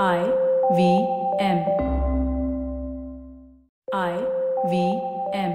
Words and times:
I 0.00 0.24
V 0.74 1.06
M. 1.38 1.58
I 3.92 4.24
V 4.70 5.00
M. 5.34 5.52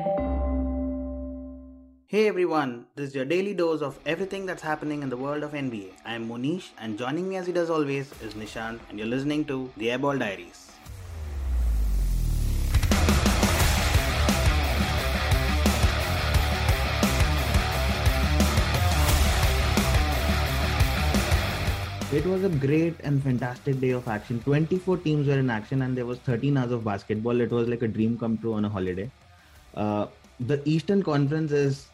Hey 2.05 2.27
everyone, 2.27 2.85
this 2.95 3.09
is 3.09 3.15
your 3.15 3.25
daily 3.25 3.55
dose 3.55 3.81
of 3.81 3.97
everything 4.05 4.45
that's 4.45 4.61
happening 4.61 5.01
in 5.01 5.09
the 5.09 5.17
world 5.17 5.42
of 5.42 5.53
NBA. 5.53 5.89
I 6.05 6.13
am 6.13 6.27
Monish, 6.27 6.71
and 6.77 7.00
joining 7.00 7.27
me 7.27 7.37
as 7.37 7.47
he 7.47 7.51
does 7.51 7.71
always 7.71 8.11
is 8.21 8.36
Nishant, 8.36 8.79
and 8.89 9.00
you're 9.00 9.07
listening 9.07 9.43
to 9.45 9.71
the 9.75 9.88
Airball 9.88 10.20
Diaries. 10.20 10.72
It 22.10 22.26
was 22.26 22.46
a 22.46 22.50
great 22.50 22.96
and 23.04 23.21
fantastic 23.21 23.82
day 23.82 23.90
of 23.90 24.08
action. 24.08 24.40
24 24.40 25.00
teams 25.00 25.28
were 25.28 25.38
in 25.38 25.50
action, 25.50 25.82
and 25.82 25.98
there 25.98 26.05
was 26.05 26.20
13 26.20 26.55
hours 26.55 26.72
of 26.72 26.86
basketball. 26.86 27.41
It 27.41 27.52
was 27.52 27.68
like 27.68 27.81
a 27.81 27.88
dream 27.90 28.18
come 28.18 28.38
true 28.38 28.54
on 28.54 28.64
a 28.64 28.70
holiday. 28.70 29.12
Uh, 29.73 30.08
the 30.40 30.62
Eastern 30.64 31.04
Conference 31.04 31.52
is 31.52 31.88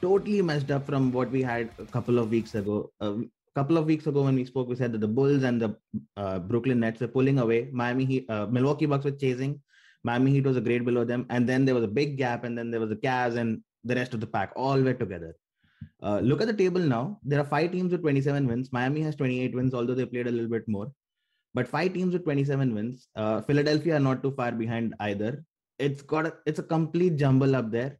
totally 0.00 0.40
messed 0.40 0.70
up 0.70 0.86
from 0.86 1.12
what 1.12 1.30
we 1.30 1.42
had 1.42 1.68
a 1.78 1.84
couple 1.84 2.18
of 2.18 2.30
weeks 2.30 2.54
ago. 2.54 2.90
A 3.02 3.18
couple 3.54 3.76
of 3.76 3.84
weeks 3.84 4.06
ago, 4.06 4.22
when 4.22 4.34
we 4.34 4.46
spoke, 4.46 4.66
we 4.66 4.76
said 4.76 4.92
that 4.92 5.02
the 5.02 5.08
Bulls 5.08 5.42
and 5.42 5.60
the 5.60 5.76
uh, 6.16 6.38
Brooklyn 6.38 6.80
Nets 6.80 7.02
were 7.02 7.08
pulling 7.08 7.38
away. 7.38 7.68
Miami 7.70 8.24
uh, 8.30 8.46
Milwaukee 8.46 8.86
Bucks 8.86 9.04
were 9.04 9.10
chasing. 9.10 9.60
Miami 10.04 10.30
Heat 10.30 10.44
was 10.44 10.56
a 10.56 10.62
grade 10.62 10.86
below 10.86 11.04
them, 11.04 11.26
and 11.28 11.46
then 11.46 11.66
there 11.66 11.74
was 11.74 11.84
a 11.84 11.94
big 12.00 12.16
gap, 12.16 12.44
and 12.44 12.56
then 12.56 12.70
there 12.70 12.80
was 12.80 12.88
the 12.88 12.96
Cavs 12.96 13.36
and 13.36 13.60
the 13.84 13.94
rest 13.94 14.14
of 14.14 14.20
the 14.20 14.26
pack 14.26 14.54
all 14.56 14.80
were 14.80 14.94
together. 14.94 15.36
Uh, 16.02 16.20
look 16.20 16.40
at 16.40 16.46
the 16.46 16.54
table 16.54 16.80
now. 16.80 17.18
There 17.22 17.40
are 17.40 17.44
five 17.44 17.72
teams 17.72 17.92
with 17.92 18.02
27 18.02 18.46
wins. 18.46 18.72
Miami 18.72 19.02
has 19.02 19.14
28 19.16 19.54
wins, 19.54 19.74
although 19.74 19.94
they 19.94 20.06
played 20.06 20.26
a 20.26 20.30
little 20.30 20.48
bit 20.48 20.66
more. 20.66 20.90
But 21.52 21.68
five 21.68 21.94
teams 21.94 22.12
with 22.12 22.24
27 22.24 22.74
wins. 22.74 23.08
Uh, 23.16 23.40
Philadelphia 23.42 23.96
are 23.96 24.00
not 24.00 24.22
too 24.22 24.30
far 24.30 24.52
behind 24.52 24.94
either. 25.00 25.44
It's 25.78 26.02
got 26.02 26.26
a, 26.26 26.34
it's 26.46 26.58
a 26.58 26.62
complete 26.62 27.16
jumble 27.16 27.56
up 27.56 27.70
there. 27.70 27.98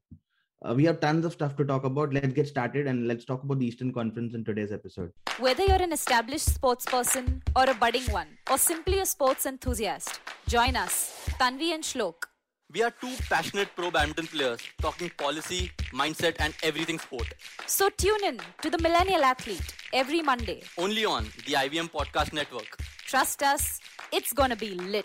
Uh, 0.62 0.74
we 0.74 0.84
have 0.84 1.00
tons 1.00 1.24
of 1.24 1.32
stuff 1.32 1.56
to 1.56 1.64
talk 1.64 1.84
about. 1.84 2.12
Let's 2.12 2.34
get 2.34 2.46
started 2.46 2.86
and 2.86 3.08
let's 3.08 3.24
talk 3.24 3.42
about 3.42 3.58
the 3.58 3.66
Eastern 3.66 3.92
Conference 3.92 4.34
in 4.34 4.44
today's 4.44 4.72
episode. 4.72 5.10
Whether 5.38 5.64
you're 5.64 5.82
an 5.82 5.92
established 5.92 6.54
sports 6.54 6.84
person 6.84 7.42
or 7.56 7.64
a 7.64 7.74
budding 7.74 8.04
one, 8.12 8.28
or 8.50 8.58
simply 8.58 9.00
a 9.00 9.06
sports 9.06 9.46
enthusiast, 9.46 10.20
join 10.46 10.76
us, 10.76 11.28
Tanvi 11.40 11.72
and 11.74 11.82
Shlok. 11.82 12.29
We 12.72 12.84
are 12.84 12.92
two 13.00 13.12
passionate 13.28 13.70
pro 13.74 13.90
badminton 13.90 14.28
players 14.28 14.60
talking 14.80 15.10
policy, 15.18 15.72
mindset, 15.92 16.36
and 16.38 16.54
everything 16.62 17.00
sport. 17.00 17.34
So 17.66 17.88
tune 17.88 18.22
in 18.24 18.38
to 18.62 18.70
the 18.70 18.78
Millennial 18.78 19.24
Athlete 19.24 19.74
every 19.92 20.22
Monday. 20.22 20.62
Only 20.78 21.04
on 21.04 21.24
the 21.46 21.54
IVM 21.54 21.90
Podcast 21.90 22.32
Network. 22.32 22.78
Trust 23.06 23.42
us, 23.42 23.80
it's 24.12 24.32
gonna 24.32 24.54
be 24.54 24.76
lit. 24.76 25.04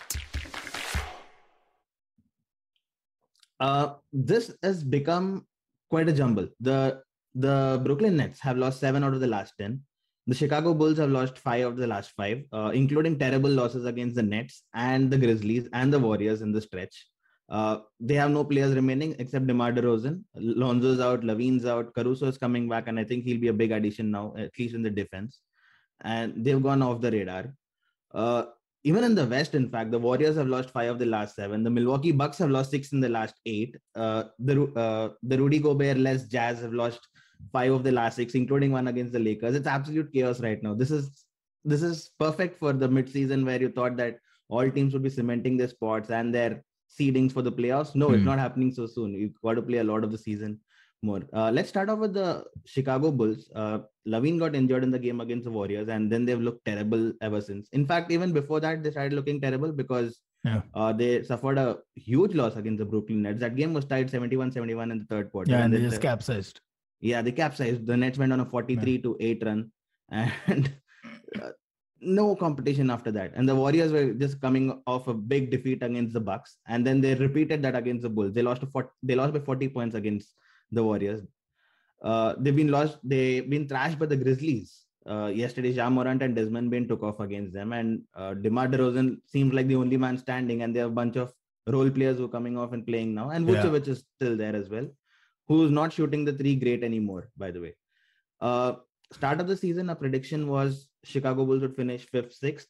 Uh, 3.59 3.93
this 4.13 4.55
has 4.61 4.83
become 4.83 5.47
quite 5.89 6.07
a 6.07 6.13
jumble. 6.13 6.47
The 6.59 7.01
the 7.33 7.81
Brooklyn 7.83 8.15
Nets 8.15 8.39
have 8.41 8.59
lost 8.59 8.79
seven 8.79 9.03
out 9.03 9.15
of 9.15 9.21
the 9.21 9.27
last 9.35 9.55
ten. 9.59 9.81
The 10.27 10.35
Chicago 10.35 10.75
Bulls 10.75 10.99
have 10.99 11.09
lost 11.09 11.39
five 11.39 11.65
of 11.65 11.77
the 11.77 11.87
last 11.87 12.11
five, 12.11 12.43
uh, 12.53 12.71
including 12.75 13.17
terrible 13.17 13.49
losses 13.49 13.85
against 13.85 14.15
the 14.15 14.23
Nets 14.23 14.63
and 14.75 15.09
the 15.09 15.17
Grizzlies 15.17 15.67
and 15.73 15.91
the 15.91 15.99
Warriors 15.99 16.43
in 16.43 16.51
the 16.51 16.61
stretch. 16.61 17.07
Uh, 17.47 17.77
they 17.99 18.15
have 18.15 18.31
no 18.31 18.43
players 18.43 18.73
remaining 18.73 19.15
except 19.19 19.45
DeMar 19.47 19.71
DeRozan. 19.71 20.23
Lonzo's 20.35 20.99
out, 20.99 21.21
LaVine's 21.21 21.65
out, 21.65 21.93
Caruso 21.93 22.25
is 22.27 22.37
coming 22.37 22.67
back, 22.67 22.87
and 22.87 22.99
I 22.99 23.03
think 23.03 23.23
he'll 23.23 23.39
be 23.39 23.49
a 23.49 23.53
big 23.53 23.71
addition 23.71 24.09
now, 24.11 24.33
at 24.37 24.51
least 24.57 24.73
in 24.73 24.81
the 24.81 24.89
defense. 24.89 25.39
And 26.01 26.43
they've 26.43 26.61
gone 26.61 26.81
off 26.81 27.01
the 27.01 27.11
radar. 27.11 27.53
Uh, 28.13 28.45
even 28.83 29.03
in 29.03 29.15
the 29.15 29.25
West, 29.25 29.55
in 29.55 29.69
fact, 29.69 29.91
the 29.91 29.99
Warriors 29.99 30.37
have 30.37 30.47
lost 30.47 30.69
five 30.69 30.89
of 30.89 30.99
the 30.99 31.05
last 31.05 31.35
seven. 31.35 31.63
The 31.63 31.69
Milwaukee 31.69 32.11
Bucks 32.11 32.37
have 32.37 32.51
lost 32.51 32.71
six 32.71 32.91
in 32.91 32.99
the 32.99 33.09
last 33.09 33.35
eight. 33.45 33.75
Uh, 33.95 34.25
the 34.37 34.63
uh, 34.75 35.09
the 35.23 35.37
Rudy 35.39 35.59
Gobert 35.59 35.97
less 35.97 36.27
Jazz 36.27 36.61
have 36.61 36.73
lost 36.73 36.99
five 37.51 37.71
of 37.71 37.83
the 37.83 37.91
last 37.91 38.15
six, 38.15 38.35
including 38.35 38.71
one 38.71 38.87
against 38.87 39.13
the 39.13 39.19
Lakers. 39.19 39.55
It's 39.55 39.67
absolute 39.67 40.13
chaos 40.13 40.39
right 40.39 40.61
now. 40.61 40.75
This 40.75 40.91
is 40.91 41.25
this 41.63 41.81
is 41.81 42.11
perfect 42.19 42.59
for 42.59 42.73
the 42.73 42.87
midseason 42.87 43.43
where 43.43 43.59
you 43.59 43.69
thought 43.69 43.97
that 43.97 44.19
all 44.49 44.69
teams 44.69 44.93
would 44.93 45.03
be 45.03 45.09
cementing 45.09 45.57
their 45.57 45.67
spots 45.67 46.11
and 46.11 46.33
their 46.33 46.63
seedings 46.89 47.31
for 47.31 47.41
the 47.41 47.51
playoffs. 47.51 47.95
No, 47.95 48.09
mm. 48.09 48.15
it's 48.15 48.23
not 48.23 48.39
happening 48.39 48.71
so 48.71 48.87
soon. 48.87 49.13
You've 49.13 49.39
got 49.41 49.53
to 49.53 49.61
play 49.61 49.79
a 49.79 49.83
lot 49.83 50.03
of 50.03 50.11
the 50.11 50.17
season 50.17 50.59
more. 51.01 51.21
Uh, 51.33 51.51
let's 51.51 51.69
start 51.69 51.89
off 51.89 51.99
with 51.99 52.13
the 52.13 52.43
Chicago 52.65 53.11
Bulls. 53.11 53.49
Uh, 53.55 53.79
LaVine 54.07 54.39
got 54.39 54.55
injured 54.55 54.83
in 54.83 54.91
the 54.91 54.99
game 54.99 55.21
against 55.21 55.45
the 55.45 55.51
Warriors, 55.51 55.87
and 55.89 56.11
then 56.11 56.25
they've 56.25 56.39
looked 56.39 56.65
terrible 56.65 57.13
ever 57.21 57.41
since. 57.41 57.69
In 57.71 57.85
fact, 57.85 58.11
even 58.11 58.31
before 58.31 58.59
that, 58.61 58.83
they 58.83 58.91
started 58.91 59.13
looking 59.13 59.39
terrible 59.41 59.71
because 59.71 60.19
yeah. 60.43 60.61
uh, 60.73 60.93
they 60.93 61.23
suffered 61.23 61.57
a 61.57 61.77
huge 61.95 62.33
loss 62.33 62.55
against 62.55 62.79
the 62.79 62.85
Brooklyn 62.85 63.23
Nets. 63.23 63.39
That 63.39 63.55
game 63.55 63.73
was 63.73 63.85
tied 63.85 64.09
71 64.09 64.51
71 64.51 64.91
in 64.91 64.99
the 64.99 65.05
third 65.05 65.31
quarter. 65.31 65.51
Yeah, 65.51 65.63
and, 65.63 65.73
and 65.73 65.83
they 65.83 65.89
just 65.89 66.01
capsized. 66.01 66.61
Yeah, 67.01 67.21
they 67.21 67.31
capsized. 67.31 67.85
The 67.85 67.97
Nets 67.97 68.17
went 68.17 68.33
on 68.33 68.39
a 68.39 68.45
43 68.45 68.91
yeah. 68.91 69.01
to 69.01 69.17
8 69.19 69.43
run. 69.45 69.71
And 70.47 70.71
uh, 71.41 71.49
no 72.05 72.35
competition 72.35 72.89
after 72.89 73.11
that. 73.11 73.31
And 73.35 73.47
the 73.47 73.55
Warriors 73.55 73.91
were 73.91 74.13
just 74.13 74.39
coming 74.39 74.81
off 74.87 75.07
a 75.07 75.13
big 75.13 75.51
defeat 75.51 75.83
against 75.83 76.13
the 76.13 76.19
Bucks, 76.19 76.57
and 76.67 76.85
then 76.85 77.01
they 77.01 77.15
repeated 77.15 77.61
that 77.63 77.75
against 77.75 78.03
the 78.03 78.09
Bulls. 78.09 78.33
They 78.33 78.41
lost 78.41 78.61
to 78.61 78.67
40, 78.67 78.89
they 79.03 79.15
lost 79.15 79.33
by 79.33 79.39
40 79.39 79.69
points 79.69 79.95
against 79.95 80.33
the 80.71 80.83
Warriors. 80.83 81.21
Uh, 82.03 82.35
they've 82.37 82.55
been 82.55 82.71
lost. 82.71 82.99
They've 83.03 83.49
been 83.49 83.67
thrashed 83.67 83.97
by 83.97 84.05
the 84.05 84.17
Grizzlies. 84.17 84.83
Uh, 85.07 85.31
yesterday, 85.33 85.69
Ja 85.69 85.89
Morant 85.89 86.21
and 86.21 86.35
Desmond 86.35 86.69
Bane 86.71 86.87
took 86.87 87.03
off 87.03 87.19
against 87.19 87.53
them, 87.53 87.73
and 87.73 88.01
uh, 88.15 88.33
DeMar 88.33 88.67
DeRozan 88.67 89.17
seems 89.25 89.53
like 89.53 89.67
the 89.67 89.75
only 89.75 89.97
man 89.97 90.17
standing. 90.17 90.61
And 90.61 90.75
they 90.75 90.79
have 90.79 90.91
a 90.91 90.93
bunch 90.93 91.15
of 91.15 91.33
role 91.67 91.89
players 91.89 92.17
who 92.17 92.25
are 92.25 92.35
coming 92.35 92.57
off 92.57 92.73
and 92.73 92.85
playing 92.85 93.15
now, 93.15 93.29
and 93.29 93.47
Vucevic 93.47 93.87
yeah. 93.87 93.93
is 93.93 94.03
still 94.15 94.37
there 94.37 94.55
as 94.55 94.69
well, 94.69 94.87
who's 95.47 95.71
not 95.71 95.93
shooting 95.93 96.25
the 96.25 96.33
three 96.33 96.55
great 96.55 96.83
anymore. 96.83 97.29
By 97.37 97.51
the 97.51 97.61
way, 97.61 97.75
uh, 98.41 98.73
start 99.13 99.39
of 99.41 99.47
the 99.47 99.57
season, 99.57 99.89
a 99.89 99.95
prediction 99.95 100.47
was 100.47 100.87
Chicago 101.03 101.45
Bulls 101.45 101.61
would 101.61 101.75
finish 101.75 102.05
fifth, 102.05 102.33
sixth. 102.33 102.67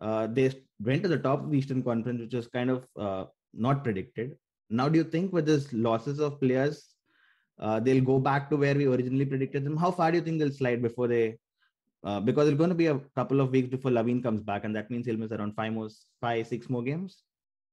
Uh, 0.00 0.26
they 0.26 0.52
went 0.82 1.02
to 1.02 1.08
the 1.08 1.18
top 1.18 1.44
of 1.44 1.50
the 1.50 1.58
Eastern 1.58 1.82
Conference, 1.82 2.20
which 2.20 2.34
was 2.34 2.48
kind 2.48 2.70
of 2.70 2.86
uh, 2.98 3.24
not 3.52 3.84
predicted. 3.84 4.36
Now, 4.70 4.88
do 4.88 4.98
you 4.98 5.04
think 5.04 5.32
with 5.32 5.46
this 5.46 5.72
losses 5.72 6.20
of 6.20 6.40
players, 6.40 6.94
uh, 7.58 7.80
they'll 7.80 8.04
go 8.04 8.18
back 8.18 8.48
to 8.50 8.56
where 8.56 8.74
we 8.74 8.86
originally 8.86 9.26
predicted 9.26 9.64
them? 9.64 9.76
How 9.76 9.90
far 9.90 10.10
do 10.10 10.18
you 10.18 10.24
think 10.24 10.38
they'll 10.38 10.52
slide 10.52 10.80
before 10.80 11.08
they? 11.08 11.38
Uh, 12.02 12.18
because 12.18 12.48
it's 12.48 12.56
going 12.56 12.70
to 12.70 12.74
be 12.74 12.86
a 12.86 12.98
couple 13.14 13.40
of 13.40 13.50
weeks 13.50 13.68
before 13.68 13.90
LaVine 13.90 14.22
comes 14.22 14.42
back, 14.42 14.64
and 14.64 14.74
that 14.74 14.90
means 14.90 15.04
he'll 15.04 15.18
miss 15.18 15.32
around 15.32 15.54
five 15.54 15.72
more, 15.72 15.88
five, 16.20 16.46
six 16.46 16.70
more 16.70 16.82
games. 16.82 17.22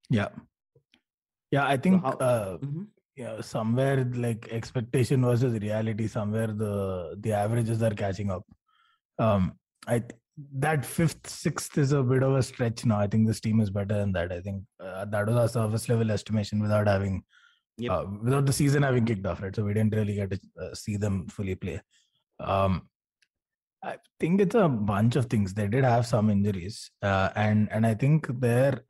Yeah, 0.10 0.30
yeah. 1.50 1.66
I 1.66 1.78
think 1.78 2.02
so 2.02 2.08
how, 2.08 2.18
uh, 2.18 2.58
mm-hmm. 2.58 2.84
Yeah, 3.18 3.42
somewhere 3.42 4.06
like 4.14 4.48
expectation 4.52 5.24
versus 5.24 5.60
reality, 5.60 6.08
somewhere 6.08 6.48
the 6.48 7.18
the 7.20 7.34
averages 7.34 7.82
are 7.82 7.96
catching 7.96 8.30
up. 8.30 8.44
Um, 9.18 9.54
I 9.88 10.04
that 10.54 10.86
fifth, 10.86 11.28
sixth 11.28 11.78
is 11.80 11.92
a 11.94 12.04
bit 12.04 12.22
of 12.22 12.36
a 12.36 12.44
stretch 12.44 12.86
now. 12.86 13.00
I 13.00 13.08
think 13.08 13.28
this 13.28 13.40
team 13.40 13.60
is 13.60 13.72
better 13.72 13.96
than 13.96 14.12
that. 14.14 14.32
I 14.32 14.40
think 14.40 14.64
uh, 14.80 15.06
that 15.06 15.28
was 15.28 15.36
our 15.36 15.48
service 15.48 15.90
level 15.90 16.12
estimation 16.12 16.62
without 16.62 16.88
having, 16.88 17.24
yep. 17.80 17.92
uh, 17.92 18.06
without 18.22 18.46
the 18.46 18.54
season 18.54 18.84
having 18.84 19.06
kicked 19.06 19.26
off, 19.26 19.42
right? 19.42 19.56
So 19.56 19.64
we 19.64 19.74
didn't 19.74 19.96
really 19.96 20.14
get 20.14 20.30
to 20.30 20.40
uh, 20.62 20.76
see 20.76 20.96
them 20.96 21.28
fully 21.28 21.56
play. 21.56 21.82
Um, 22.40 22.88
I 23.84 23.96
think 24.20 24.42
it's 24.42 24.54
a 24.54 24.70
bunch 24.70 25.16
of 25.16 25.26
things. 25.26 25.56
They 25.56 25.68
did 25.68 25.84
have 25.84 26.06
some 26.06 26.30
injuries, 26.30 26.92
uh, 27.02 27.30
and 27.36 27.68
and 27.72 27.86
I 27.86 27.96
think 27.96 28.28
they're 28.40 28.82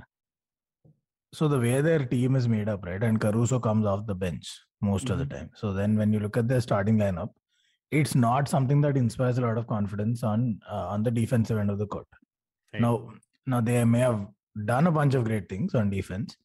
so 1.37 1.47
the 1.47 1.59
way 1.59 1.81
their 1.81 2.03
team 2.03 2.35
is 2.35 2.47
made 2.47 2.67
up, 2.67 2.83
right? 2.83 3.03
And 3.03 3.21
Caruso 3.21 3.59
comes 3.59 3.85
off 3.85 4.07
the 4.07 4.15
bench 4.15 4.59
most 4.81 5.05
mm-hmm. 5.05 5.13
of 5.13 5.19
the 5.19 5.25
mm-hmm. 5.25 5.37
time. 5.37 5.49
So 5.53 5.71
then 5.71 5.95
when 5.95 6.11
you 6.11 6.19
look 6.19 6.35
at 6.35 6.47
their 6.47 6.61
starting 6.61 6.97
lineup, 6.97 7.29
it's 7.91 8.15
not 8.15 8.49
something 8.49 8.81
that 8.81 8.97
inspires 8.97 9.37
a 9.37 9.41
lot 9.41 9.57
of 9.57 9.67
confidence 9.67 10.23
on 10.23 10.59
uh, 10.69 10.87
on 10.93 11.03
the 11.03 11.11
defensive 11.11 11.59
end 11.59 11.69
of 11.69 11.77
the 11.77 11.85
court. 11.85 12.07
Right. 12.73 12.81
Now, 12.81 13.11
now 13.45 13.61
they 13.61 13.83
may 13.85 13.99
have 13.99 14.25
done 14.65 14.87
a 14.87 14.91
bunch 14.91 15.13
of 15.13 15.25
great 15.25 15.47
things 15.47 15.75
on 15.75 15.91
defense, 15.91 16.35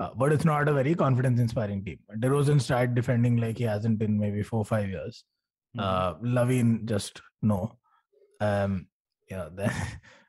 uh, 0.00 0.10
but 0.16 0.32
it's 0.32 0.46
not 0.46 0.66
a 0.66 0.72
very 0.72 0.94
confidence-inspiring 0.94 1.84
team. 1.84 1.98
DeRozan 2.16 2.60
started 2.60 2.94
defending 2.94 3.36
like 3.36 3.58
he 3.58 3.64
hasn't 3.64 4.02
in 4.02 4.18
maybe 4.18 4.42
four 4.42 4.64
five 4.64 4.88
years. 4.88 5.24
Mm-hmm. 5.76 5.84
Uh, 5.86 6.14
LaVine 6.40 6.86
just 6.86 7.20
no. 7.42 7.76
Um, 8.40 8.86
yeah, 9.30 9.48
then 9.54 9.72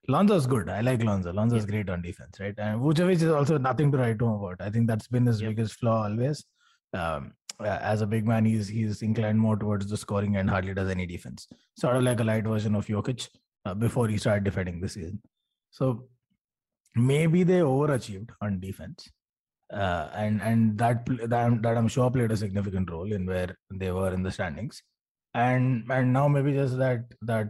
Lonzo's 0.07 0.47
good. 0.47 0.69
I 0.69 0.81
like 0.81 1.03
Lonzo. 1.03 1.31
Lonzo's 1.31 1.65
yeah. 1.65 1.71
great 1.71 1.89
on 1.89 2.01
defense, 2.01 2.39
right? 2.39 2.55
And 2.57 2.81
Vucevic 2.81 3.21
is 3.21 3.25
also 3.25 3.57
nothing 3.57 3.91
to 3.91 3.97
write 3.97 4.21
home 4.21 4.41
about. 4.41 4.59
I 4.59 4.69
think 4.69 4.87
that's 4.87 5.07
been 5.07 5.25
his 5.25 5.41
yeah. 5.41 5.49
biggest 5.49 5.75
flaw 5.75 6.03
always. 6.05 6.45
Um, 6.93 7.33
as 7.63 8.01
a 8.01 8.07
big 8.07 8.25
man, 8.25 8.45
he's 8.45 8.67
he's 8.67 9.01
inclined 9.01 9.39
more 9.39 9.57
towards 9.57 9.87
the 9.87 9.97
scoring 9.97 10.37
and 10.37 10.49
hardly 10.49 10.73
does 10.73 10.89
any 10.89 11.05
defense. 11.05 11.47
Sort 11.77 11.95
of 11.95 12.03
like 12.03 12.19
a 12.19 12.23
light 12.23 12.45
version 12.45 12.75
of 12.75 12.87
Jokic 12.87 13.27
uh, 13.65 13.73
before 13.73 14.07
he 14.07 14.17
started 14.17 14.43
defending 14.43 14.79
this 14.79 14.93
season. 14.93 15.21
So 15.71 16.07
maybe 16.95 17.43
they 17.43 17.59
overachieved 17.59 18.29
on 18.41 18.59
defense, 18.59 19.09
uh, 19.71 20.09
and 20.15 20.41
and 20.41 20.77
that, 20.77 21.05
that 21.05 21.61
that 21.61 21.77
I'm 21.77 21.87
sure 21.87 22.09
played 22.09 22.31
a 22.31 22.37
significant 22.37 22.89
role 22.89 23.11
in 23.11 23.25
where 23.25 23.55
they 23.71 23.91
were 23.91 24.13
in 24.13 24.23
the 24.23 24.31
standings. 24.31 24.81
And 25.33 25.83
and 25.91 26.13
now 26.13 26.27
maybe 26.27 26.53
just 26.53 26.77
that 26.77 27.03
that 27.21 27.49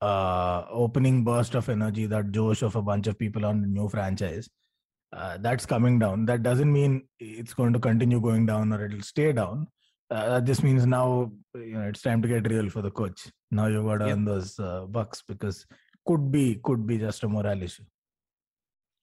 uh, 0.00 0.64
opening 0.70 1.24
burst 1.24 1.54
of 1.54 1.68
energy, 1.68 2.06
that 2.06 2.32
josh 2.32 2.62
of 2.62 2.76
a 2.76 2.82
bunch 2.82 3.06
of 3.06 3.18
people 3.18 3.46
on 3.46 3.60
the 3.60 3.66
new 3.66 3.88
franchise, 3.88 4.48
uh, 5.12 5.38
that's 5.40 5.66
coming 5.66 5.98
down. 5.98 6.26
That 6.26 6.42
doesn't 6.42 6.72
mean 6.72 7.08
it's 7.18 7.54
going 7.54 7.72
to 7.72 7.78
continue 7.78 8.20
going 8.20 8.46
down 8.46 8.72
or 8.72 8.84
it'll 8.84 9.02
stay 9.02 9.32
down. 9.32 9.68
Uh, 10.10 10.28
that 10.34 10.44
just 10.44 10.62
means 10.62 10.86
now 10.86 11.32
you 11.54 11.72
know 11.72 11.88
it's 11.88 12.02
time 12.02 12.22
to 12.22 12.28
get 12.28 12.48
real 12.50 12.68
for 12.70 12.82
the 12.82 12.90
coach. 12.90 13.28
Now 13.50 13.66
you've 13.66 13.84
got 13.84 13.98
to 13.98 14.06
yep. 14.06 14.16
earn 14.16 14.24
those 14.24 14.58
uh, 14.58 14.82
bucks 14.86 15.22
because 15.26 15.66
could 16.06 16.30
be 16.30 16.60
could 16.62 16.86
be 16.86 16.98
just 16.98 17.24
a 17.24 17.28
morale 17.28 17.62
issue. 17.62 17.82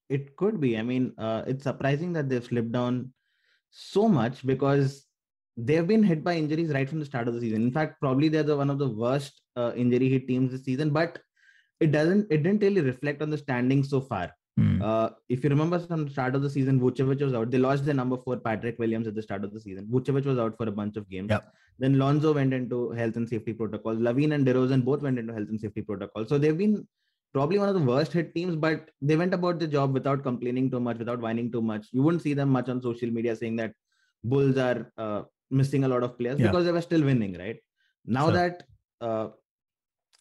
It 0.10 0.36
could 0.38 0.60
be. 0.62 0.78
I 0.78 0.82
mean, 0.82 1.14
uh, 1.18 1.44
it's 1.48 1.64
surprising 1.64 2.14
that 2.14 2.30
they've 2.30 2.44
slipped 2.44 2.72
down 2.72 3.14
so 3.72 4.08
much 4.08 4.46
because 4.46 5.06
they've 5.58 5.88
been 5.88 6.04
hit 6.04 6.24
by 6.24 6.36
injuries 6.36 6.72
right 6.74 6.90
from 6.90 7.00
the 7.00 7.06
start 7.06 7.28
of 7.28 7.34
the 7.34 7.42
season. 7.42 7.64
In 7.64 7.72
fact, 7.72 8.00
probably 8.00 8.30
they're 8.30 8.44
the 8.44 8.58
one 8.58 8.70
of 8.70 8.80
the 8.80 8.90
worst 8.90 9.42
uh, 9.56 9.72
injury 9.76 10.10
hit 10.10 10.28
teams 10.28 10.52
this 10.52 10.64
season. 10.64 10.90
But 10.92 11.20
it 11.80 11.92
doesn't. 11.92 12.28
It 12.32 12.44
didn't 12.44 12.62
really 12.62 12.82
reflect 12.82 13.22
on 13.22 13.30
the 13.30 13.38
standings 13.38 13.90
so 13.90 14.02
far. 14.02 14.32
Mm. 14.60 14.84
Uh, 14.84 15.10
if 15.30 15.44
you 15.44 15.50
remember 15.50 15.80
from 15.80 16.06
the 16.06 16.12
start 16.12 16.36
of 16.36 16.44
the 16.44 16.50
season, 16.50 16.80
Vucevic 16.80 17.22
was 17.22 17.34
out. 17.34 17.50
They 17.50 17.58
lost 17.58 17.86
their 17.86 17.96
number 17.96 18.18
four, 18.18 18.38
Patrick 18.38 18.78
Williams, 18.78 19.08
at 19.08 19.16
the 19.16 19.22
start 19.22 19.44
of 19.44 19.54
the 19.54 19.60
season. 19.60 19.88
Vucevic 19.92 20.26
was 20.26 20.38
out 20.38 20.56
for 20.58 20.68
a 20.68 20.72
bunch 20.72 20.96
of 20.96 21.10
games. 21.10 21.30
Yep. 21.32 21.52
Then 21.80 21.98
Lonzo 21.98 22.34
went 22.34 22.54
into 22.54 22.92
health 22.92 23.16
and 23.16 23.28
safety 23.28 23.54
protocols. 23.54 23.98
LaVine 23.98 24.36
and 24.36 24.46
DeRozan 24.46 24.86
both 24.86 25.02
went 25.02 25.18
into 25.18 25.34
health 25.34 25.50
and 25.50 25.60
safety 25.60 25.82
protocols. 25.82 26.30
So 26.30 26.38
they've 26.38 26.58
been 26.58 26.88
probably 27.34 27.58
one 27.58 27.68
of 27.68 27.74
the 27.74 27.82
worst 27.82 28.14
hit 28.14 28.36
teams, 28.36 28.56
but 28.56 28.92
they 29.02 29.16
went 29.16 29.34
about 29.34 29.58
the 29.60 29.68
job 29.68 29.92
without 29.92 30.22
complaining 30.22 30.70
too 30.70 30.80
much, 30.80 31.00
without 31.00 31.20
whining 31.20 31.52
too 31.52 31.62
much. 31.62 31.88
You 31.92 32.04
wouldn't 32.04 32.22
see 32.22 32.36
them 32.36 32.50
much 32.50 32.70
on 32.70 32.80
social 32.80 33.10
media 33.10 33.36
saying 33.36 33.56
that 33.56 33.74
Bulls 34.24 34.58
are 34.58 34.92
uh, 34.98 35.24
missing 35.54 35.84
a 35.84 35.88
lot 35.88 36.04
of 36.04 36.18
players 36.18 36.40
yeah. 36.40 36.48
because 36.48 36.66
they 36.66 36.72
were 36.72 36.82
still 36.82 37.04
winning, 37.04 37.38
right? 37.38 37.58
Now 38.06 38.30
that 38.32 38.64
uh, 39.02 39.28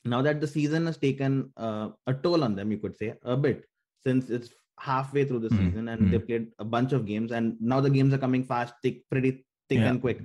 now 0.05 0.23
that 0.23 0.41
the 0.41 0.47
season 0.47 0.87
has 0.87 0.97
taken 0.97 1.53
uh, 1.57 1.91
a 2.07 2.15
toll 2.15 2.45
on 2.45 2.55
them, 2.57 2.71
you 2.71 2.79
could 2.79 2.97
say 2.97 3.15
a 3.23 3.37
bit 3.37 3.65
since 4.05 4.31
it's 4.31 4.51
halfway 4.79 5.25
through 5.25 5.39
the 5.39 5.49
mm-hmm. 5.49 5.69
season 5.69 5.89
and 5.89 6.03
mm-hmm. 6.03 6.11
they 6.11 6.19
played 6.19 6.49
a 6.59 6.65
bunch 6.65 6.93
of 6.93 7.07
games 7.07 7.31
and 7.31 7.57
now 7.61 7.81
the 7.81 7.91
games 7.91 8.13
are 8.13 8.19
coming 8.19 8.45
fast, 8.45 8.75
thick, 8.83 9.09
pretty 9.11 9.45
thick 9.69 9.79
yeah. 9.79 9.89
and 9.89 10.01
quick. 10.01 10.21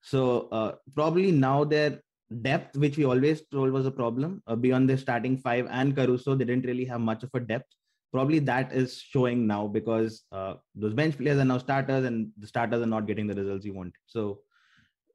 So 0.00 0.48
uh, 0.50 0.72
probably 0.94 1.30
now 1.30 1.64
their 1.64 2.00
depth, 2.42 2.76
which 2.76 2.96
we 2.96 3.04
always 3.04 3.42
told 3.50 3.70
was 3.70 3.86
a 3.86 3.90
problem, 3.90 4.42
uh, 4.46 4.56
beyond 4.56 4.88
their 4.88 4.96
starting 4.96 5.36
five 5.36 5.66
and 5.70 5.94
Caruso, 5.94 6.34
they 6.34 6.44
didn't 6.44 6.66
really 6.66 6.84
have 6.86 7.00
much 7.00 7.22
of 7.22 7.30
a 7.34 7.40
depth. 7.40 7.66
Probably 8.12 8.38
that 8.40 8.72
is 8.72 8.98
showing 8.98 9.46
now 9.46 9.66
because 9.66 10.22
uh, 10.32 10.54
those 10.74 10.94
bench 10.94 11.18
players 11.18 11.38
are 11.38 11.44
now 11.44 11.58
starters 11.58 12.06
and 12.06 12.30
the 12.38 12.46
starters 12.46 12.80
are 12.80 12.86
not 12.86 13.06
getting 13.06 13.26
the 13.26 13.34
results 13.34 13.66
you 13.66 13.74
want. 13.74 13.94
So 14.06 14.40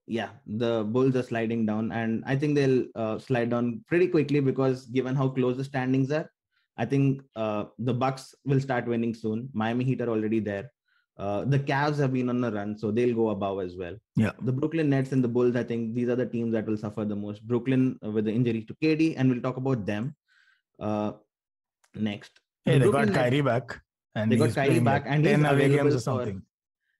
yeah, 0.07 0.29
the 0.45 0.83
Bulls 0.83 1.15
are 1.15 1.23
sliding 1.23 1.65
down, 1.65 1.91
and 1.91 2.23
I 2.25 2.35
think 2.35 2.55
they'll 2.55 2.85
uh, 2.95 3.19
slide 3.19 3.49
down 3.49 3.83
pretty 3.87 4.07
quickly 4.07 4.39
because 4.39 4.85
given 4.87 5.15
how 5.15 5.29
close 5.29 5.57
the 5.57 5.63
standings 5.63 6.11
are, 6.11 6.29
I 6.77 6.85
think 6.85 7.21
uh, 7.35 7.65
the 7.79 7.93
Bucks 7.93 8.35
will 8.45 8.59
start 8.59 8.87
winning 8.87 9.13
soon. 9.13 9.49
Miami 9.53 9.85
Heat 9.85 10.01
are 10.01 10.09
already 10.09 10.39
there. 10.39 10.71
Uh, 11.17 11.45
the 11.45 11.59
Cavs 11.59 11.99
have 11.99 12.11
been 12.11 12.29
on 12.29 12.43
a 12.43 12.51
run, 12.51 12.75
so 12.77 12.89
they'll 12.89 13.15
go 13.15 13.29
above 13.29 13.61
as 13.61 13.77
well. 13.77 13.95
Yeah. 14.15 14.31
The 14.41 14.51
Brooklyn 14.51 14.89
Nets 14.89 15.11
and 15.11 15.23
the 15.23 15.27
Bulls, 15.27 15.55
I 15.55 15.63
think 15.63 15.93
these 15.93 16.09
are 16.09 16.15
the 16.15 16.25
teams 16.25 16.51
that 16.53 16.65
will 16.65 16.77
suffer 16.77 17.05
the 17.05 17.15
most. 17.15 17.47
Brooklyn 17.47 17.99
uh, 18.03 18.09
with 18.09 18.25
the 18.25 18.31
injury 18.31 18.63
to 18.63 18.73
KD, 18.81 19.13
and 19.15 19.29
we'll 19.29 19.41
talk 19.41 19.57
about 19.57 19.85
them 19.85 20.15
uh, 20.79 21.13
next. 21.93 22.31
Hey, 22.65 22.79
the 22.79 22.85
they 22.85 22.91
got 22.91 23.13
Kyrie 23.13 23.41
back. 23.41 23.79
And 24.15 24.31
they 24.31 24.37
got 24.37 24.55
Kyrie 24.55 24.79
back, 24.79 25.03
and 25.05 25.25
he's 25.25 25.37
games 25.37 25.95
or 25.95 25.99
something. 25.99 26.41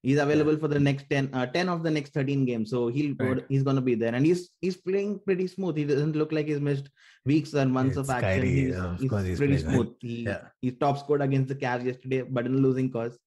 He's 0.04 0.20
available 0.20 0.58
for 0.58 0.68
the 0.68 0.80
next 0.80 1.10
10, 1.10 1.30
uh, 1.34 1.46
10 1.46 1.70
of 1.70 1.82
the 1.82 1.90
next 1.90 2.14
13 2.14 2.46
games. 2.46 2.70
So 2.70 2.90
he'll 2.90 3.16
right. 3.20 3.44
he's 3.50 3.64
gonna 3.64 3.82
be 3.82 3.96
there. 3.96 4.14
And 4.14 4.26
he's 4.26 4.50
he's 4.60 4.78
playing 4.78 5.20
pretty 5.26 5.48
smooth. 5.48 5.78
He 5.78 5.86
doesn't 5.86 6.16
look 6.16 6.32
like 6.32 6.48
he's 6.48 6.60
missed 6.60 6.90
weeks 7.26 7.54
or 7.56 7.66
months 7.66 7.98
it's 7.98 8.10
of 8.10 8.16
action. 8.16 8.42
Kyrie, 8.42 8.50
he's, 8.50 8.76
he's, 9.00 9.26
he's, 9.28 9.38
pretty 9.40 9.58
smooth. 9.58 9.94
He, 10.02 10.24
yeah. 10.24 10.42
He's 10.62 10.78
top 10.78 11.00
scored 11.00 11.22
against 11.22 11.48
the 11.48 11.56
Cavs 11.56 11.86
yesterday, 11.86 12.22
but 12.22 12.46
in 12.46 12.54
a 12.54 12.58
losing 12.58 12.92
cause. 12.92 13.18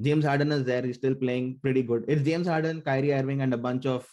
James 0.00 0.24
Harden 0.24 0.50
is 0.50 0.64
there. 0.64 0.82
He's 0.82 0.96
still 0.96 1.14
playing 1.14 1.60
pretty 1.62 1.82
good. 1.82 2.04
It's 2.08 2.22
James 2.22 2.48
Harden, 2.48 2.82
Kyrie 2.82 3.12
Irving, 3.12 3.42
and 3.42 3.54
a 3.54 3.56
bunch 3.56 3.86
of 3.86 4.04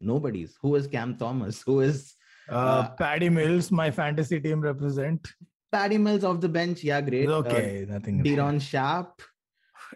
nobodies. 0.00 0.58
Who 0.60 0.74
is 0.74 0.86
Cam 0.86 1.16
Thomas? 1.16 1.62
Who 1.62 1.80
is 1.80 2.14
uh, 2.50 2.54
uh, 2.54 2.88
Patty 2.90 3.28
Mills, 3.28 3.70
my 3.70 3.90
fantasy 3.90 4.40
team 4.40 4.60
represent. 4.60 5.28
Patty 5.70 5.98
Mills 5.98 6.24
off 6.24 6.40
the 6.40 6.48
bench, 6.48 6.82
yeah, 6.82 7.00
great. 7.00 7.28
Okay, 7.28 7.86
uh, 7.88 7.92
nothing. 7.92 8.22
Day'Ron 8.22 8.58
Sharpe, 8.58 9.22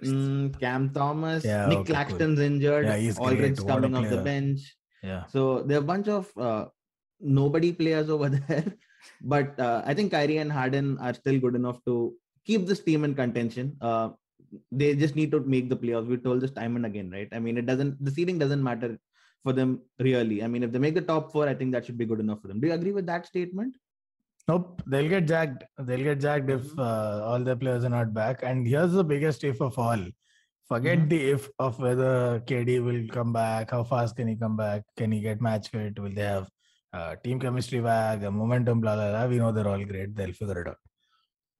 mm, 0.02 0.60
Cam 0.60 0.90
Thomas, 0.90 1.44
yeah, 1.44 1.66
Nick 1.66 1.78
okay, 1.78 1.92
Claxton's 1.92 2.38
cool. 2.38 2.46
injured. 2.46 2.86
Yeah, 2.86 2.96
he's 2.96 3.18
Aldridge 3.18 3.64
coming 3.66 3.94
off 3.94 4.08
the 4.08 4.22
bench. 4.22 4.76
Yeah. 5.02 5.26
So 5.26 5.62
there 5.62 5.78
are 5.78 5.80
a 5.80 5.84
bunch 5.84 6.08
of 6.08 6.30
uh, 6.36 6.66
nobody 7.20 7.72
players 7.72 8.10
over 8.14 8.28
there, 8.28 8.74
but 9.22 9.58
uh, 9.58 9.82
I 9.84 9.94
think 9.94 10.12
Kyrie 10.12 10.38
and 10.38 10.50
Harden 10.50 10.98
are 10.98 11.14
still 11.14 11.38
good 11.38 11.54
enough 11.54 11.84
to 11.86 12.14
keep 12.44 12.66
this 12.66 12.80
team 12.80 13.04
in 13.04 13.14
contention. 13.14 13.76
Uh, 13.80 14.10
they 14.70 14.94
just 14.94 15.16
need 15.16 15.30
to 15.32 15.40
make 15.40 15.68
the 15.68 15.76
playoffs. 15.76 16.06
We 16.06 16.16
told 16.16 16.40
this 16.40 16.52
time 16.52 16.76
and 16.76 16.86
again, 16.86 17.10
right? 17.10 17.28
I 17.32 17.38
mean, 17.38 17.58
it 17.58 17.66
doesn't. 17.66 18.02
The 18.04 18.10
seeding 18.10 18.38
doesn't 18.38 18.62
matter 18.62 18.98
for 19.42 19.52
them 19.52 19.82
really. 19.98 20.42
I 20.42 20.48
mean, 20.48 20.62
if 20.62 20.72
they 20.72 20.78
make 20.78 20.94
the 20.94 21.02
top 21.02 21.32
four, 21.32 21.48
I 21.48 21.54
think 21.54 21.72
that 21.72 21.84
should 21.84 21.98
be 21.98 22.06
good 22.06 22.20
enough 22.20 22.40
for 22.40 22.48
them. 22.48 22.60
Do 22.60 22.68
you 22.68 22.74
agree 22.74 22.92
with 22.92 23.06
that 23.06 23.26
statement? 23.26 23.76
Nope, 24.46 24.82
they'll 24.86 25.08
get 25.08 25.26
jacked. 25.26 25.64
They'll 25.78 26.04
get 26.04 26.20
jacked 26.20 26.50
if 26.50 26.62
mm-hmm. 26.62 26.80
uh, 26.80 27.20
all 27.26 27.40
their 27.40 27.56
players 27.56 27.84
are 27.84 27.88
not 27.88 28.12
back. 28.12 28.42
And 28.42 28.66
here's 28.66 28.92
the 28.92 29.04
biggest 29.04 29.42
if 29.44 29.60
of 29.60 29.78
all. 29.78 30.04
Forget 30.68 30.98
mm-hmm. 30.98 31.08
the 31.08 31.30
if 31.30 31.48
of 31.58 31.78
whether 31.78 32.40
KD 32.46 32.84
will 32.84 33.06
come 33.12 33.32
back. 33.32 33.70
How 33.70 33.84
fast 33.84 34.16
can 34.16 34.28
he 34.28 34.36
come 34.36 34.56
back? 34.56 34.82
Can 34.96 35.12
he 35.12 35.20
get 35.20 35.40
match 35.40 35.68
fit? 35.68 35.98
Will 35.98 36.12
they 36.12 36.22
have 36.22 36.48
uh, 36.92 37.16
team 37.24 37.40
chemistry 37.40 37.80
back? 37.80 38.20
The 38.20 38.30
momentum, 38.30 38.80
blah, 38.80 38.96
blah, 38.96 39.10
blah. 39.10 39.26
We 39.26 39.38
know 39.38 39.52
they're 39.52 39.68
all 39.68 39.84
great. 39.84 40.14
They'll 40.14 40.32
figure 40.32 40.62
it 40.62 40.68
out. 40.68 40.78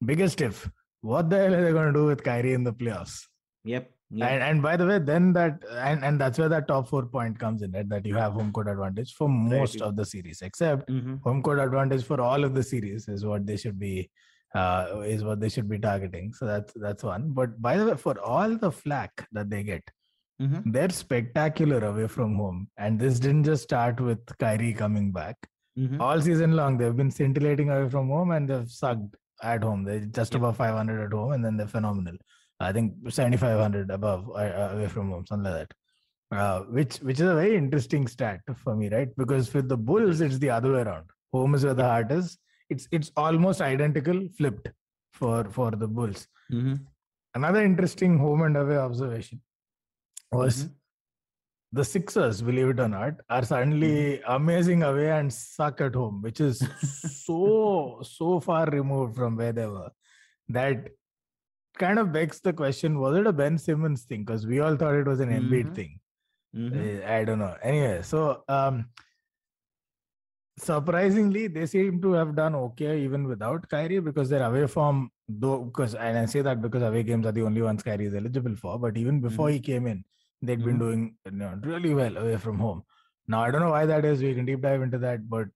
Biggest 0.03 0.41
if. 0.41 0.69
What 1.01 1.29
the 1.29 1.37
hell 1.37 1.53
are 1.53 1.63
they 1.63 1.71
going 1.71 1.93
to 1.93 1.99
do 1.99 2.05
with 2.05 2.23
Kyrie 2.23 2.53
in 2.53 2.63
the 2.63 2.73
playoffs? 2.73 3.25
Yep. 3.63 3.94
Yep. 4.11 4.29
And, 4.29 4.43
and 4.43 4.61
by 4.61 4.77
the 4.77 4.85
way, 4.85 4.99
then 4.99 5.33
that 5.33 5.63
and, 5.71 6.03
and 6.03 6.19
that's 6.19 6.39
where 6.39 6.49
that 6.49 6.67
top 6.67 6.87
four 6.87 7.05
point 7.05 7.39
comes 7.39 7.61
in, 7.61 7.71
right? 7.71 7.87
That 7.87 8.05
you 8.05 8.15
have 8.15 8.33
home 8.33 8.51
court 8.51 8.67
advantage 8.67 9.13
for 9.13 9.29
most 9.29 9.79
right. 9.79 9.87
of 9.87 9.95
the 9.95 10.05
series, 10.05 10.41
except 10.41 10.89
mm-hmm. 10.89 11.15
home 11.23 11.41
court 11.41 11.59
advantage 11.59 12.03
for 12.03 12.21
all 12.21 12.43
of 12.43 12.53
the 12.53 12.63
series 12.63 13.07
is 13.07 13.25
what 13.25 13.45
they 13.45 13.57
should 13.57 13.79
be 13.79 14.09
uh, 14.55 15.01
is 15.05 15.23
what 15.23 15.39
they 15.39 15.49
should 15.49 15.69
be 15.69 15.77
targeting. 15.77 16.33
So 16.33 16.45
that's 16.45 16.73
that's 16.75 17.03
one. 17.03 17.31
But 17.33 17.61
by 17.61 17.77
the 17.77 17.85
way, 17.85 17.97
for 17.97 18.19
all 18.19 18.55
the 18.55 18.71
flack 18.71 19.27
that 19.33 19.49
they 19.49 19.63
get, 19.63 19.83
mm-hmm. 20.41 20.71
they're 20.71 20.89
spectacular 20.89 21.85
away 21.85 22.07
from 22.07 22.35
home. 22.35 22.69
And 22.77 22.99
this 22.99 23.19
didn't 23.19 23.43
just 23.43 23.63
start 23.63 23.99
with 23.99 24.19
Kyrie 24.37 24.73
coming 24.73 25.11
back. 25.11 25.35
Mm-hmm. 25.77 25.99
All 25.99 26.21
season 26.21 26.53
long, 26.53 26.77
they've 26.77 26.95
been 26.95 27.11
scintillating 27.11 27.69
away 27.69 27.89
from 27.89 28.07
home 28.07 28.31
and 28.31 28.49
they've 28.49 28.69
sucked 28.69 29.15
at 29.43 29.63
home. 29.63 29.83
They're 29.83 29.99
just 29.99 30.33
yep. 30.33 30.41
above 30.41 30.57
500 30.57 31.05
at 31.05 31.11
home, 31.11 31.33
and 31.33 31.43
then 31.43 31.57
they're 31.57 31.67
phenomenal. 31.67 32.15
I 32.59 32.71
think 32.71 32.93
7,500 33.09 33.91
above 33.91 34.29
uh, 34.29 34.33
uh, 34.33 34.69
away 34.73 34.87
from 34.87 35.11
home, 35.11 35.25
something 35.27 35.51
like 35.51 35.67
that. 35.67 36.37
Uh, 36.37 36.61
which 36.61 36.97
which 36.97 37.19
is 37.19 37.27
a 37.27 37.35
very 37.35 37.55
interesting 37.55 38.07
stat 38.07 38.41
for 38.63 38.75
me, 38.75 38.89
right? 38.89 39.09
Because 39.15 39.53
with 39.53 39.69
the 39.69 39.77
Bulls, 39.77 40.21
it's 40.21 40.39
the 40.39 40.49
other 40.49 40.73
way 40.73 40.81
around. 40.81 41.05
Home 41.31 41.53
is 41.53 41.63
where 41.63 41.73
the 41.73 41.83
heart 41.83 42.11
is. 42.11 42.37
It's 42.69 42.87
it's 42.91 43.11
almost 43.15 43.61
identical, 43.61 44.27
flipped 44.37 44.69
for 45.13 45.45
for 45.51 45.71
the 45.71 45.87
Bulls. 45.87 46.27
Mm-hmm. 46.51 46.75
Another 47.35 47.61
interesting 47.63 48.17
home 48.17 48.41
and 48.41 48.57
away 48.57 48.77
observation 48.77 49.41
was 50.31 50.63
mm-hmm 50.63 50.73
the 51.75 51.83
Sixers, 51.83 52.41
believe 52.41 52.69
it 52.69 52.79
or 52.79 52.87
not, 52.87 53.15
are 53.29 53.43
suddenly 53.43 54.19
mm-hmm. 54.19 54.31
amazing 54.31 54.83
away 54.83 55.11
and 55.11 55.31
suck 55.31 55.81
at 55.81 55.93
home, 55.93 56.21
which 56.21 56.39
is 56.39 56.59
so 57.25 57.99
so 58.01 58.39
far 58.39 58.65
removed 58.67 59.15
from 59.15 59.35
where 59.35 59.51
they 59.51 59.65
were 59.65 59.89
that 60.49 60.87
kind 61.77 61.99
of 61.99 62.11
begs 62.11 62.39
the 62.39 62.53
question: 62.53 62.99
Was 62.99 63.17
it 63.17 63.27
a 63.27 63.33
Ben 63.33 63.57
Simmons 63.57 64.03
thing? 64.03 64.23
Because 64.23 64.47
we 64.47 64.59
all 64.59 64.75
thought 64.75 64.95
it 64.95 65.07
was 65.07 65.19
an 65.19 65.29
mm-hmm. 65.29 65.53
Embiid 65.53 65.75
thing. 65.75 65.99
Mm-hmm. 66.55 67.01
Eh, 67.03 67.17
I 67.17 67.25
don't 67.25 67.39
know. 67.39 67.55
Anyway, 67.61 68.01
so 68.01 68.43
um, 68.47 68.89
surprisingly, 70.57 71.47
they 71.47 71.65
seem 71.65 72.01
to 72.01 72.13
have 72.13 72.35
done 72.35 72.55
okay 72.55 73.01
even 73.01 73.27
without 73.27 73.67
Kyrie 73.69 73.99
because 73.99 74.29
they're 74.29 74.43
away 74.43 74.67
from 74.67 75.11
though. 75.27 75.63
Because 75.63 75.95
and 75.95 76.17
I 76.17 76.25
say 76.25 76.41
that 76.41 76.61
because 76.61 76.81
away 76.81 77.03
games 77.03 77.25
are 77.25 77.31
the 77.31 77.43
only 77.43 77.61
ones 77.61 77.83
Kyrie 77.83 78.05
is 78.05 78.15
eligible 78.15 78.55
for. 78.55 78.79
But 78.79 78.97
even 78.97 79.21
before 79.21 79.47
mm-hmm. 79.47 79.53
he 79.53 79.59
came 79.59 79.87
in 79.87 80.03
they'd 80.41 80.59
mm-hmm. 80.59 80.67
been 80.67 80.79
doing 80.79 81.15
you 81.25 81.31
know, 81.31 81.59
really 81.63 81.93
well 81.93 82.17
away 82.17 82.37
from 82.37 82.59
home. 82.59 82.83
Now 83.27 83.43
I 83.43 83.51
don't 83.51 83.61
know 83.61 83.71
why 83.71 83.85
that 83.85 84.05
is. 84.05 84.21
We 84.21 84.33
can 84.35 84.45
deep 84.45 84.61
dive 84.61 84.81
into 84.81 84.97
that, 84.99 85.29
but 85.29 85.47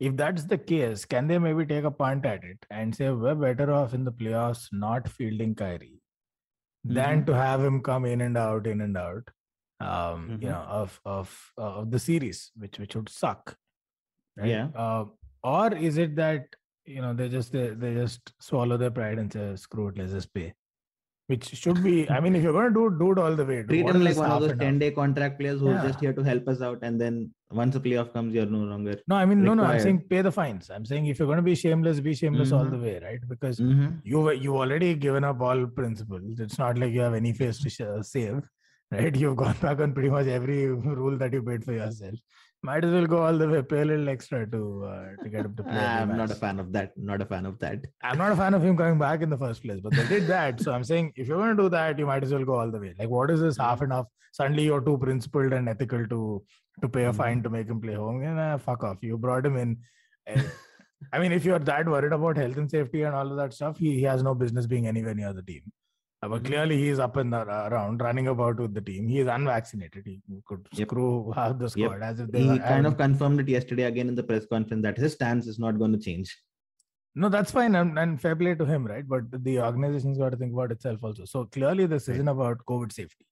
if 0.00 0.16
that's 0.16 0.44
the 0.44 0.58
case, 0.58 1.04
can 1.04 1.26
they 1.26 1.38
maybe 1.38 1.64
take 1.64 1.84
a 1.84 1.90
punt 1.90 2.26
at 2.26 2.42
it 2.44 2.66
and 2.70 2.94
say 2.94 3.10
we're 3.10 3.34
better 3.34 3.72
off 3.72 3.94
in 3.94 4.04
the 4.04 4.12
playoffs 4.12 4.68
not 4.72 5.08
fielding 5.08 5.54
Kyrie 5.54 6.00
mm-hmm. 6.86 6.94
than 6.94 7.24
to 7.26 7.34
have 7.34 7.62
him 7.62 7.80
come 7.80 8.04
in 8.04 8.20
and 8.20 8.36
out, 8.36 8.66
in 8.66 8.80
and 8.80 8.96
out, 8.96 9.28
um, 9.80 9.88
mm-hmm. 9.88 10.42
you 10.42 10.48
know, 10.48 10.64
of 10.68 11.00
of 11.04 11.52
uh, 11.58 11.80
of 11.80 11.90
the 11.90 11.98
series, 11.98 12.50
which 12.56 12.78
which 12.78 12.96
would 12.96 13.08
suck. 13.08 13.56
Right? 14.36 14.48
Yeah. 14.48 14.68
Uh, 14.74 15.04
or 15.42 15.74
is 15.74 15.98
it 15.98 16.16
that 16.16 16.46
you 16.84 17.00
know 17.00 17.14
they 17.14 17.28
just 17.28 17.52
they, 17.52 17.68
they 17.68 17.94
just 17.94 18.32
swallow 18.40 18.76
their 18.76 18.90
pride 18.90 19.18
and 19.18 19.32
say 19.32 19.54
screw 19.56 19.88
it, 19.88 19.98
let's 19.98 20.12
just 20.12 20.34
pay. 20.34 20.54
Which 21.26 21.46
should 21.54 21.82
be. 21.82 22.08
I 22.10 22.20
mean, 22.20 22.36
if 22.36 22.42
you're 22.42 22.52
going 22.52 22.68
to 22.68 22.74
do 22.74 22.98
do 22.98 23.12
it 23.12 23.18
all 23.18 23.34
the 23.34 23.44
way, 23.44 23.62
treat 23.62 23.86
him 23.86 24.04
like 24.04 24.16
one 24.16 24.30
of 24.30 24.42
those 24.42 24.58
ten 24.58 24.78
day 24.78 24.90
contract 24.90 25.38
players 25.40 25.60
who's 25.60 25.70
yeah. 25.70 25.86
just 25.86 26.00
here 26.00 26.12
to 26.12 26.22
help 26.22 26.46
us 26.48 26.60
out, 26.60 26.78
and 26.82 27.00
then 27.00 27.30
once 27.50 27.76
a 27.76 27.80
playoff 27.80 28.12
comes, 28.12 28.34
you're 28.34 28.46
no 28.46 28.58
longer. 28.58 28.96
No, 29.08 29.16
I 29.16 29.24
mean, 29.24 29.40
required. 29.40 29.56
no, 29.56 29.62
no. 29.62 29.68
I'm 29.70 29.80
saying 29.80 30.04
pay 30.10 30.22
the 30.22 30.32
fines. 30.32 30.70
I'm 30.70 30.84
saying 30.84 31.06
if 31.06 31.18
you're 31.18 31.28
going 31.28 31.36
to 31.36 31.42
be 31.42 31.54
shameless, 31.54 32.00
be 32.00 32.14
shameless 32.14 32.50
mm-hmm. 32.50 32.58
all 32.58 32.64
the 32.66 32.78
way, 32.78 33.00
right? 33.02 33.20
Because 33.28 33.58
mm-hmm. 33.58 33.96
you 34.04 34.30
you 34.32 34.56
already 34.56 34.94
given 34.94 35.24
up 35.24 35.40
all 35.40 35.66
principles. 35.66 36.40
It's 36.40 36.58
not 36.58 36.78
like 36.78 36.92
you 36.92 37.00
have 37.00 37.14
any 37.14 37.32
face 37.32 37.58
to 37.60 38.02
save, 38.02 38.42
right? 38.90 39.16
You've 39.24 39.36
gone 39.36 39.56
back 39.62 39.80
on 39.80 39.94
pretty 39.94 40.10
much 40.10 40.26
every 40.26 40.66
rule 40.68 41.16
that 41.18 41.32
you 41.32 41.42
made 41.42 41.64
for 41.64 41.72
yourself 41.72 42.18
might 42.64 42.84
as 42.84 42.92
well 42.92 43.06
go 43.06 43.22
all 43.22 43.36
the 43.36 43.46
way, 43.46 43.62
pay 43.62 43.82
a 43.82 43.84
little 43.84 44.08
extra 44.08 44.38
to 44.50 44.60
uh, 44.92 45.22
to 45.22 45.28
get 45.28 45.44
him 45.44 45.54
to 45.56 45.62
play. 45.62 45.78
I'm 45.78 46.16
not 46.16 46.30
a 46.30 46.34
fan 46.34 46.58
of 46.58 46.72
that. 46.72 46.92
Not 46.96 47.20
a 47.20 47.26
fan 47.26 47.46
of 47.50 47.58
that. 47.58 47.86
I'm 48.02 48.18
not 48.18 48.32
a 48.32 48.36
fan 48.36 48.54
of 48.54 48.64
him 48.64 48.76
coming 48.76 48.98
back 48.98 49.22
in 49.26 49.30
the 49.30 49.38
first 49.44 49.62
place, 49.62 49.80
but 49.80 49.92
they 49.92 50.06
did 50.06 50.26
that. 50.28 50.60
so 50.60 50.72
I'm 50.72 50.84
saying 50.90 51.12
if 51.16 51.28
you're 51.28 51.42
going 51.44 51.56
to 51.56 51.62
do 51.62 51.68
that, 51.68 51.98
you 51.98 52.06
might 52.06 52.24
as 52.24 52.32
well 52.32 52.44
go 52.44 52.58
all 52.58 52.70
the 52.70 52.80
way. 52.84 52.94
Like, 52.98 53.10
what 53.10 53.30
is 53.30 53.40
this 53.40 53.58
half 53.58 53.82
and 53.82 53.92
half? 53.92 54.06
Suddenly 54.32 54.64
you're 54.64 54.80
too 54.80 54.96
principled 54.98 55.52
and 55.52 55.68
ethical 55.68 56.06
to 56.14 56.42
to 56.82 56.88
pay 56.88 57.04
a 57.04 57.08
mm-hmm. 57.08 57.16
fine 57.18 57.42
to 57.42 57.50
make 57.50 57.68
him 57.68 57.80
play 57.80 57.94
home. 57.94 58.22
And 58.22 58.40
uh, 58.40 58.58
fuck 58.58 58.82
off. 58.82 59.02
You 59.02 59.18
brought 59.18 59.46
him 59.46 59.56
in. 59.56 59.78
I 61.12 61.18
mean, 61.18 61.32
if 61.32 61.44
you're 61.44 61.58
that 61.58 61.86
worried 61.86 62.12
about 62.12 62.38
health 62.38 62.56
and 62.56 62.70
safety 62.70 63.02
and 63.02 63.14
all 63.14 63.30
of 63.30 63.36
that 63.36 63.52
stuff, 63.52 63.76
he, 63.78 63.94
he 63.96 64.02
has 64.04 64.22
no 64.22 64.34
business 64.34 64.66
being 64.66 64.86
anywhere 64.86 65.14
near 65.14 65.32
the 65.32 65.42
team. 65.42 65.70
Uh, 66.24 66.28
but 66.28 66.42
mm-hmm. 66.42 66.46
clearly, 66.46 66.78
he's 66.78 66.98
up 66.98 67.16
and 67.18 67.34
around, 67.34 68.00
running 68.00 68.28
about 68.28 68.58
with 68.58 68.72
the 68.72 68.80
team. 68.80 69.06
He 69.06 69.20
is 69.20 69.28
unvaccinated. 69.28 70.06
He 70.06 70.20
could 70.46 70.66
yep. 70.72 70.88
screw 70.88 71.32
half 71.32 71.58
the 71.58 71.68
squad 71.68 72.00
yep. 72.00 72.02
as 72.02 72.20
if 72.20 72.32
they 72.32 72.42
He 72.42 72.48
were, 72.48 72.58
kind 72.58 72.86
of 72.86 72.96
confirmed 72.96 73.40
it 73.40 73.48
yesterday 73.48 73.82
again 73.82 74.08
in 74.08 74.14
the 74.14 74.22
press 74.22 74.46
conference 74.46 74.82
that 74.84 74.96
his 74.96 75.12
stance 75.12 75.46
is 75.46 75.58
not 75.58 75.78
going 75.78 75.92
to 75.92 75.98
change. 75.98 76.34
No, 77.14 77.28
that's 77.28 77.50
fine, 77.50 77.74
and, 77.74 77.98
and 77.98 78.18
fair 78.20 78.34
play 78.34 78.54
to 78.54 78.64
him, 78.64 78.86
right? 78.86 79.06
But 79.06 79.24
the 79.44 79.60
organization's 79.60 80.16
got 80.16 80.30
to 80.30 80.38
think 80.38 80.54
about 80.54 80.72
itself 80.72 81.00
also. 81.02 81.26
So 81.26 81.44
clearly, 81.44 81.84
this 81.84 82.08
right. 82.08 82.14
isn't 82.14 82.28
about 82.28 82.64
COVID 82.66 82.90
safety. 82.90 83.26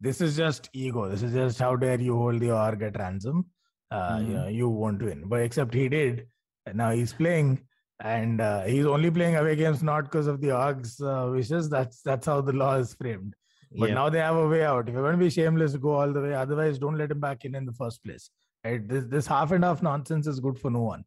This 0.00 0.20
is 0.20 0.36
just 0.36 0.68
ego. 0.72 1.08
This 1.08 1.22
is 1.22 1.32
just 1.32 1.60
how 1.60 1.76
dare 1.76 2.00
you 2.00 2.16
hold 2.16 2.40
the 2.40 2.50
org 2.50 2.82
at 2.82 2.98
ransom? 2.98 3.46
Uh, 3.90 4.16
mm-hmm. 4.16 4.30
you, 4.30 4.36
know, 4.36 4.48
you 4.48 4.68
won't 4.68 5.00
win. 5.00 5.28
But 5.28 5.42
except 5.42 5.74
he 5.74 5.88
did. 5.88 6.26
Now 6.74 6.90
he's 6.90 7.12
playing 7.12 7.60
and 8.00 8.40
uh, 8.40 8.62
he's 8.64 8.86
only 8.86 9.10
playing 9.10 9.36
away 9.36 9.56
games 9.56 9.82
not 9.82 10.04
because 10.04 10.26
of 10.26 10.40
the 10.40 10.48
Orgs 10.48 11.00
uh, 11.00 11.30
wishes. 11.30 11.68
That's 11.68 12.02
that's 12.02 12.26
how 12.26 12.40
the 12.40 12.52
law 12.52 12.76
is 12.76 12.94
framed. 12.94 13.34
But 13.78 13.90
now 13.90 14.08
they 14.08 14.20
have 14.20 14.36
a 14.36 14.48
way 14.48 14.64
out. 14.64 14.88
If 14.88 14.94
you're 14.94 15.02
going 15.02 15.18
to 15.18 15.24
be 15.24 15.30
shameless, 15.30 15.76
go 15.76 15.94
all 15.94 16.12
the 16.12 16.20
way. 16.20 16.34
Otherwise, 16.34 16.78
don't 16.78 16.96
let 16.96 17.10
him 17.10 17.20
back 17.20 17.44
in 17.44 17.54
in 17.54 17.66
the 17.66 17.72
first 17.72 18.02
place. 18.04 18.30
Right? 18.64 18.86
This 18.86 19.04
this 19.04 19.26
half 19.26 19.52
and 19.52 19.64
half 19.64 19.82
nonsense 19.82 20.26
is 20.26 20.40
good 20.40 20.58
for 20.58 20.70
no 20.70 20.82
one. 20.82 21.04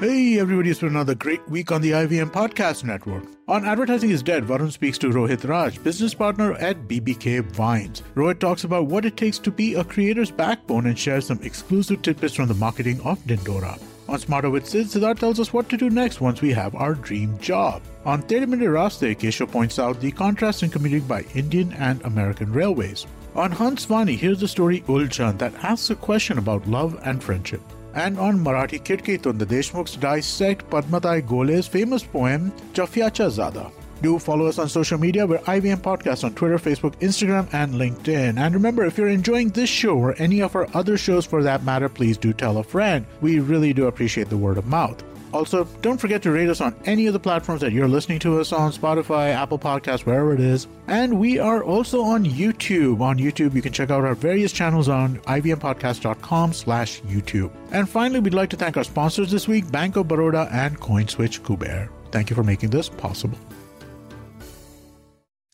Hey 0.00 0.40
everybody, 0.40 0.70
it's 0.70 0.80
been 0.80 0.88
another 0.88 1.14
great 1.14 1.48
week 1.48 1.70
on 1.70 1.80
the 1.80 1.92
IVM 1.92 2.32
Podcast 2.32 2.82
Network. 2.82 3.24
On 3.46 3.64
Advertising 3.64 4.10
is 4.10 4.24
Dead, 4.24 4.44
Varun 4.44 4.72
speaks 4.72 4.98
to 4.98 5.08
Rohit 5.08 5.48
Raj, 5.48 5.82
business 5.84 6.12
partner 6.12 6.54
at 6.54 6.88
BBK 6.88 7.42
Vines. 7.52 8.02
Rohit 8.16 8.40
talks 8.40 8.64
about 8.64 8.86
what 8.86 9.04
it 9.04 9.16
takes 9.16 9.38
to 9.38 9.52
be 9.52 9.74
a 9.74 9.84
creator's 9.84 10.32
backbone 10.32 10.86
and 10.86 10.98
shares 10.98 11.28
some 11.28 11.40
exclusive 11.42 12.02
tidbits 12.02 12.34
from 12.34 12.48
the 12.48 12.54
marketing 12.54 13.00
of 13.02 13.20
Dindora. 13.20 13.80
On 14.14 14.20
Smarter 14.20 14.48
with 14.48 14.68
Sid, 14.68 14.86
Siddharth 14.86 15.18
tells 15.18 15.40
us 15.40 15.52
what 15.52 15.68
to 15.68 15.76
do 15.76 15.90
next 15.90 16.20
once 16.20 16.40
we 16.40 16.52
have 16.52 16.76
our 16.76 16.94
dream 16.94 17.36
job. 17.40 17.82
On 18.04 18.22
30 18.22 18.46
Minute 18.46 18.68
Raste, 18.68 19.16
Keshav 19.16 19.50
points 19.50 19.80
out 19.80 20.00
the 20.00 20.12
contrast 20.12 20.62
in 20.62 20.70
commuting 20.70 21.02
by 21.02 21.24
Indian 21.34 21.72
and 21.72 22.00
American 22.02 22.52
railways. 22.52 23.08
On 23.34 23.50
Hans 23.50 23.86
Vani, 23.86 24.16
here's 24.16 24.38
the 24.38 24.46
story 24.46 24.82
Ulchan 24.82 25.36
that 25.38 25.64
asks 25.64 25.90
a 25.90 25.96
question 25.96 26.38
about 26.38 26.64
love 26.68 26.96
and 27.02 27.20
friendship. 27.24 27.60
And 27.94 28.16
on 28.16 28.38
Marathi 28.38 28.80
Kirkitun, 28.80 29.36
the 29.36 29.46
Deshmukhs 29.46 29.98
dissect 29.98 30.70
Padmatai 30.70 31.26
Gole's 31.26 31.66
famous 31.66 32.04
poem 32.04 32.52
Jafyacha 32.72 33.28
Zada. 33.30 33.72
Do 34.04 34.18
follow 34.18 34.44
us 34.44 34.58
on 34.58 34.68
social 34.68 34.98
media. 34.98 35.26
We're 35.26 35.38
IVM 35.38 35.78
Podcast 35.78 36.24
on 36.24 36.34
Twitter, 36.34 36.58
Facebook, 36.58 36.94
Instagram, 37.00 37.48
and 37.54 37.72
LinkedIn. 37.72 38.38
And 38.38 38.54
remember, 38.54 38.84
if 38.84 38.98
you're 38.98 39.08
enjoying 39.08 39.48
this 39.48 39.70
show 39.70 39.96
or 39.96 40.14
any 40.18 40.42
of 40.42 40.54
our 40.54 40.68
other 40.76 40.98
shows 40.98 41.24
for 41.24 41.42
that 41.42 41.64
matter, 41.64 41.88
please 41.88 42.18
do 42.18 42.34
tell 42.34 42.58
a 42.58 42.62
friend. 42.62 43.06
We 43.22 43.40
really 43.40 43.72
do 43.72 43.86
appreciate 43.86 44.28
the 44.28 44.36
word 44.36 44.58
of 44.58 44.66
mouth. 44.66 45.02
Also, 45.32 45.64
don't 45.80 45.98
forget 45.98 46.20
to 46.24 46.32
rate 46.32 46.50
us 46.50 46.60
on 46.60 46.76
any 46.84 47.06
of 47.06 47.14
the 47.14 47.18
platforms 47.18 47.62
that 47.62 47.72
you're 47.72 47.88
listening 47.88 48.18
to 48.18 48.38
us 48.40 48.52
on 48.52 48.72
Spotify, 48.72 49.32
Apple 49.32 49.58
Podcasts, 49.58 50.04
wherever 50.04 50.34
it 50.34 50.40
is. 50.40 50.66
And 50.86 51.18
we 51.18 51.38
are 51.38 51.64
also 51.64 52.02
on 52.02 52.26
YouTube. 52.26 53.00
On 53.00 53.16
YouTube, 53.16 53.54
you 53.54 53.62
can 53.62 53.72
check 53.72 53.88
out 53.88 54.04
our 54.04 54.14
various 54.14 54.52
channels 54.52 54.90
on 54.90 55.16
ivmpodcast.com 55.20 56.52
slash 56.52 57.00
YouTube. 57.04 57.50
And 57.72 57.88
finally, 57.88 58.20
we'd 58.20 58.34
like 58.34 58.50
to 58.50 58.56
thank 58.56 58.76
our 58.76 58.84
sponsors 58.84 59.30
this 59.30 59.48
week, 59.48 59.72
Bank 59.72 59.96
of 59.96 60.08
Baroda 60.08 60.46
and 60.52 60.78
CoinSwitch 60.78 61.40
Kuber. 61.40 61.88
Thank 62.10 62.28
you 62.28 62.36
for 62.36 62.44
making 62.44 62.68
this 62.68 62.90
possible 62.90 63.38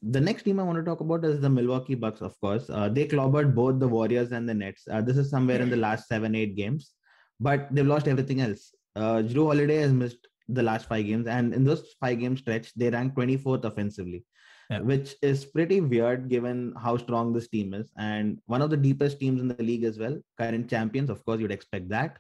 the 0.03 0.21
next 0.21 0.45
team 0.45 0.59
I 0.59 0.63
want 0.63 0.79
to 0.79 0.85
talk 0.85 1.01
about 1.01 1.25
is 1.25 1.41
the 1.41 1.51
Milwaukee 1.51 1.95
Bucks, 1.95 2.23
of 2.23 2.39
course. 2.41 2.71
Uh, 2.71 2.89
they 2.89 3.07
clobbered 3.07 3.55
both 3.55 3.79
the 3.79 3.89
Warriors 3.89 4.33
and 4.33 4.49
the 4.49 4.55
Nets. 4.55 4.85
Uh, 4.91 5.03
this 5.03 5.17
is 5.17 5.29
somewhere 5.29 5.61
in 5.61 5.69
the 5.69 5.77
last 5.77 6.09
seven, 6.09 6.35
eight 6.35 6.57
games, 6.57 6.93
but 7.39 7.69
they've 7.71 7.87
lost 7.87 8.09
everything 8.09 8.41
else. 8.41 8.75
Uh, 8.97 9.23
Jrue 9.23 9.47
Holiday 9.47 9.77
has 9.77 9.93
missed 9.93 10.27
the 10.49 10.63
last 10.63 10.89
five 10.89 11.05
games, 11.07 11.27
and 11.27 11.53
in 11.53 11.65
those 11.65 11.95
five 12.01 12.19
game 12.19 12.37
stretch, 12.37 12.73
they 12.75 12.89
rank 12.89 13.15
24th 13.15 13.65
offensively, 13.65 14.25
yeah. 14.71 14.81
which 14.81 15.15
is 15.23 15.45
pretty 15.45 15.81
weird 15.83 16.31
given 16.31 16.75
how 16.81 16.97
strong 16.97 17.33
this 17.33 17.49
team 17.49 17.75
is. 17.75 17.91
And 17.99 18.39
one 18.47 18.63
of 18.63 18.71
the 18.71 18.79
deepest 18.79 19.21
teams 19.21 19.43
in 19.43 19.49
the 19.49 19.63
league 19.63 19.85
as 19.85 19.99
well, 19.99 20.19
current 20.39 20.71
champions. 20.71 21.11
Of 21.11 21.25
course, 21.27 21.41
you'd 21.41 21.53
expect 21.53 21.91
that. 21.91 22.19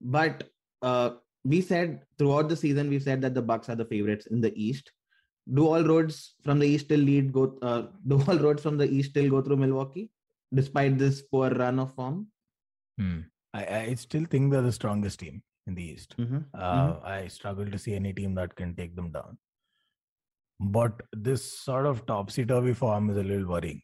But 0.00 0.44
uh, 0.80 1.10
we 1.44 1.60
said 1.60 2.02
throughout 2.18 2.48
the 2.48 2.56
season, 2.56 2.88
we 2.88 3.00
said 3.00 3.20
that 3.22 3.34
the 3.34 3.42
Bucks 3.42 3.68
are 3.68 3.76
the 3.76 3.84
favorites 3.84 4.26
in 4.26 4.40
the 4.40 4.52
East 4.54 4.92
do 5.52 5.66
all 5.66 5.82
roads 5.82 6.34
from 6.42 6.58
the 6.58 6.66
east 6.66 6.86
still 6.86 7.00
lead 7.00 7.32
go 7.32 7.58
uh, 7.62 7.82
do 8.06 8.22
all 8.26 8.38
roads 8.38 8.62
from 8.62 8.78
the 8.78 8.88
east 8.88 9.10
still 9.10 9.30
go 9.30 9.42
through 9.42 9.56
milwaukee 9.56 10.10
despite 10.54 10.98
this 10.98 11.22
poor 11.22 11.50
run 11.50 11.78
of 11.78 11.94
form 11.94 12.26
hmm. 12.98 13.20
I, 13.52 13.66
I 13.66 13.94
still 13.94 14.24
think 14.24 14.50
they're 14.50 14.62
the 14.62 14.72
strongest 14.72 15.20
team 15.20 15.42
in 15.66 15.74
the 15.74 15.82
east 15.82 16.14
mm-hmm. 16.18 16.38
Uh, 16.54 16.92
mm-hmm. 16.92 17.06
i 17.06 17.26
struggle 17.28 17.70
to 17.70 17.78
see 17.78 17.94
any 17.94 18.12
team 18.12 18.34
that 18.34 18.54
can 18.54 18.74
take 18.74 18.94
them 18.96 19.10
down 19.12 19.38
but 20.60 21.00
this 21.12 21.58
sort 21.60 21.86
of 21.86 22.06
topsy-turvy 22.06 22.74
form 22.74 23.10
is 23.10 23.16
a 23.16 23.22
little 23.22 23.46
worrying 23.46 23.80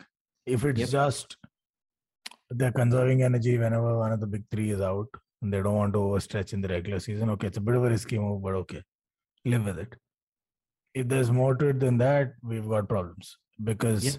if 0.46 0.64
it's 0.64 0.80
yep. 0.80 0.88
just 0.88 1.36
they're 2.50 2.72
conserving 2.72 3.22
energy 3.22 3.56
whenever 3.58 3.98
one 3.98 4.12
of 4.12 4.20
the 4.20 4.26
big 4.26 4.44
three 4.50 4.70
is 4.70 4.80
out 4.80 5.08
and 5.42 5.52
they 5.52 5.62
don't 5.62 5.76
want 5.76 5.92
to 5.92 5.98
overstretch 5.98 6.52
in 6.52 6.60
the 6.60 6.68
regular 6.68 7.00
season 7.00 7.30
okay 7.30 7.46
it's 7.46 7.58
a 7.58 7.60
bit 7.60 7.76
of 7.76 7.84
a 7.84 7.88
risky 7.88 8.18
move 8.18 8.42
but 8.42 8.54
okay 8.54 8.82
live 9.44 9.64
with 9.64 9.78
it 9.78 9.94
if 10.94 11.08
there's 11.08 11.30
more 11.30 11.54
to 11.54 11.68
it 11.68 11.80
than 11.80 11.98
that, 11.98 12.34
we've 12.42 12.68
got 12.68 12.88
problems 12.88 13.36
because 13.62 14.04
yeah. 14.04 14.12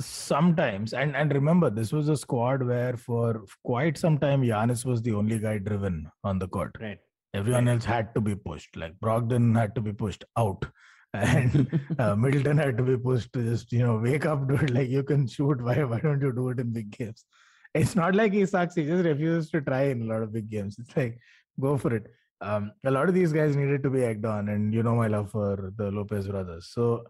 sometimes 0.00 0.92
and 0.92 1.14
and 1.14 1.32
remember 1.32 1.70
this 1.70 1.92
was 1.92 2.08
a 2.08 2.16
squad 2.16 2.62
where 2.66 2.96
for 2.96 3.44
quite 3.64 3.98
some 3.98 4.18
time 4.18 4.42
Giannis 4.42 4.84
was 4.84 5.02
the 5.02 5.12
only 5.12 5.38
guy 5.38 5.58
driven 5.58 6.10
on 6.24 6.38
the 6.38 6.48
court. 6.48 6.76
Right. 6.80 6.98
Everyone 7.34 7.66
right. 7.66 7.74
else 7.74 7.84
had 7.84 8.14
to 8.14 8.20
be 8.20 8.34
pushed. 8.34 8.76
Like 8.76 8.98
Brogdon 9.00 9.56
had 9.56 9.74
to 9.76 9.80
be 9.80 9.92
pushed 9.92 10.24
out. 10.36 10.64
And 11.14 11.78
uh, 11.98 12.16
Middleton 12.22 12.56
had 12.56 12.78
to 12.78 12.82
be 12.82 12.96
pushed 12.96 13.34
to 13.34 13.42
just, 13.42 13.70
you 13.70 13.80
know, 13.80 13.98
wake 13.98 14.24
up, 14.24 14.48
dude. 14.48 14.70
Like 14.70 14.88
you 14.88 15.02
can 15.02 15.26
shoot. 15.26 15.62
Why 15.62 15.84
why 15.84 16.00
don't 16.00 16.22
you 16.22 16.32
do 16.32 16.48
it 16.48 16.58
in 16.58 16.72
big 16.72 16.90
games? 16.90 17.26
It's 17.74 17.94
not 17.94 18.14
like 18.14 18.32
he 18.32 18.46
sucks. 18.46 18.76
He 18.76 18.86
just 18.86 19.04
refuses 19.04 19.50
to 19.50 19.60
try 19.60 19.82
in 19.88 20.00
a 20.00 20.04
lot 20.06 20.22
of 20.22 20.32
big 20.32 20.48
games. 20.48 20.78
It's 20.78 20.96
like 20.96 21.18
go 21.60 21.76
for 21.76 21.94
it 21.94 22.06
um, 22.42 22.72
a 22.84 22.90
lot 22.90 23.08
of 23.08 23.14
these 23.14 23.32
guys 23.32 23.56
needed 23.56 23.82
to 23.84 23.90
be 23.90 24.02
egged 24.04 24.24
on, 24.24 24.48
and 24.48 24.74
you 24.74 24.82
know 24.82 24.96
my 24.96 25.06
love 25.06 25.30
for 25.30 25.72
the 25.76 25.90
Lopez 25.90 26.26
brothers. 26.26 26.70
So, 26.72 27.04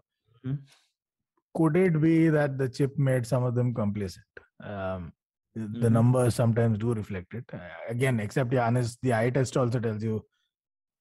mm-hmm. 0.45 0.57
could 1.55 1.75
it 1.75 1.99
be 1.99 2.29
that 2.29 2.57
the 2.57 2.69
chip 2.69 2.97
made 2.97 3.25
some 3.25 3.43
of 3.43 3.55
them 3.55 3.73
complacent? 3.73 4.25
Um, 4.63 5.11
mm-hmm. 5.57 5.81
The 5.81 5.89
numbers 5.89 6.35
sometimes 6.35 6.77
do 6.77 6.93
reflect 6.93 7.33
it. 7.33 7.45
Uh, 7.51 7.57
again, 7.89 8.19
except 8.19 8.51
Giannis, 8.51 8.97
the 9.01 9.13
eye 9.13 9.31
test 9.31 9.57
also 9.57 9.79
tells 9.79 10.03
you 10.03 10.23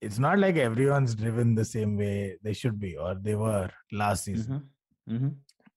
it's 0.00 0.18
not 0.18 0.38
like 0.38 0.56
everyone's 0.56 1.14
driven 1.14 1.54
the 1.54 1.64
same 1.64 1.96
way 1.96 2.36
they 2.42 2.54
should 2.54 2.80
be 2.80 2.96
or 2.96 3.14
they 3.14 3.34
were 3.34 3.70
last 3.92 4.24
season. 4.24 4.62
Mm-hmm. 5.08 5.14
mm-hmm. 5.14 5.28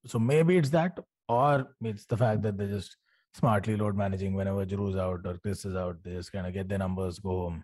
So 0.08 0.20
maybe 0.20 0.56
it's 0.58 0.70
that, 0.70 1.00
or 1.28 1.68
it's 1.82 2.06
the 2.06 2.16
fact 2.16 2.44
that 2.44 2.58
they're 2.58 2.68
just 2.68 2.96
smartly 3.34 3.76
load 3.76 3.98
managing 3.98 4.36
whenever 4.36 4.64
Jrue's 4.64 4.96
out 4.96 5.22
or 5.26 5.38
Chris 5.40 5.66
is 5.66 5.76
out. 5.76 5.98
They 6.04 6.12
just 6.12 6.32
kind 6.32 6.46
of 6.46 6.54
get 6.54 6.70
their 6.70 6.78
numbers, 6.78 7.18
go 7.18 7.30
home 7.30 7.64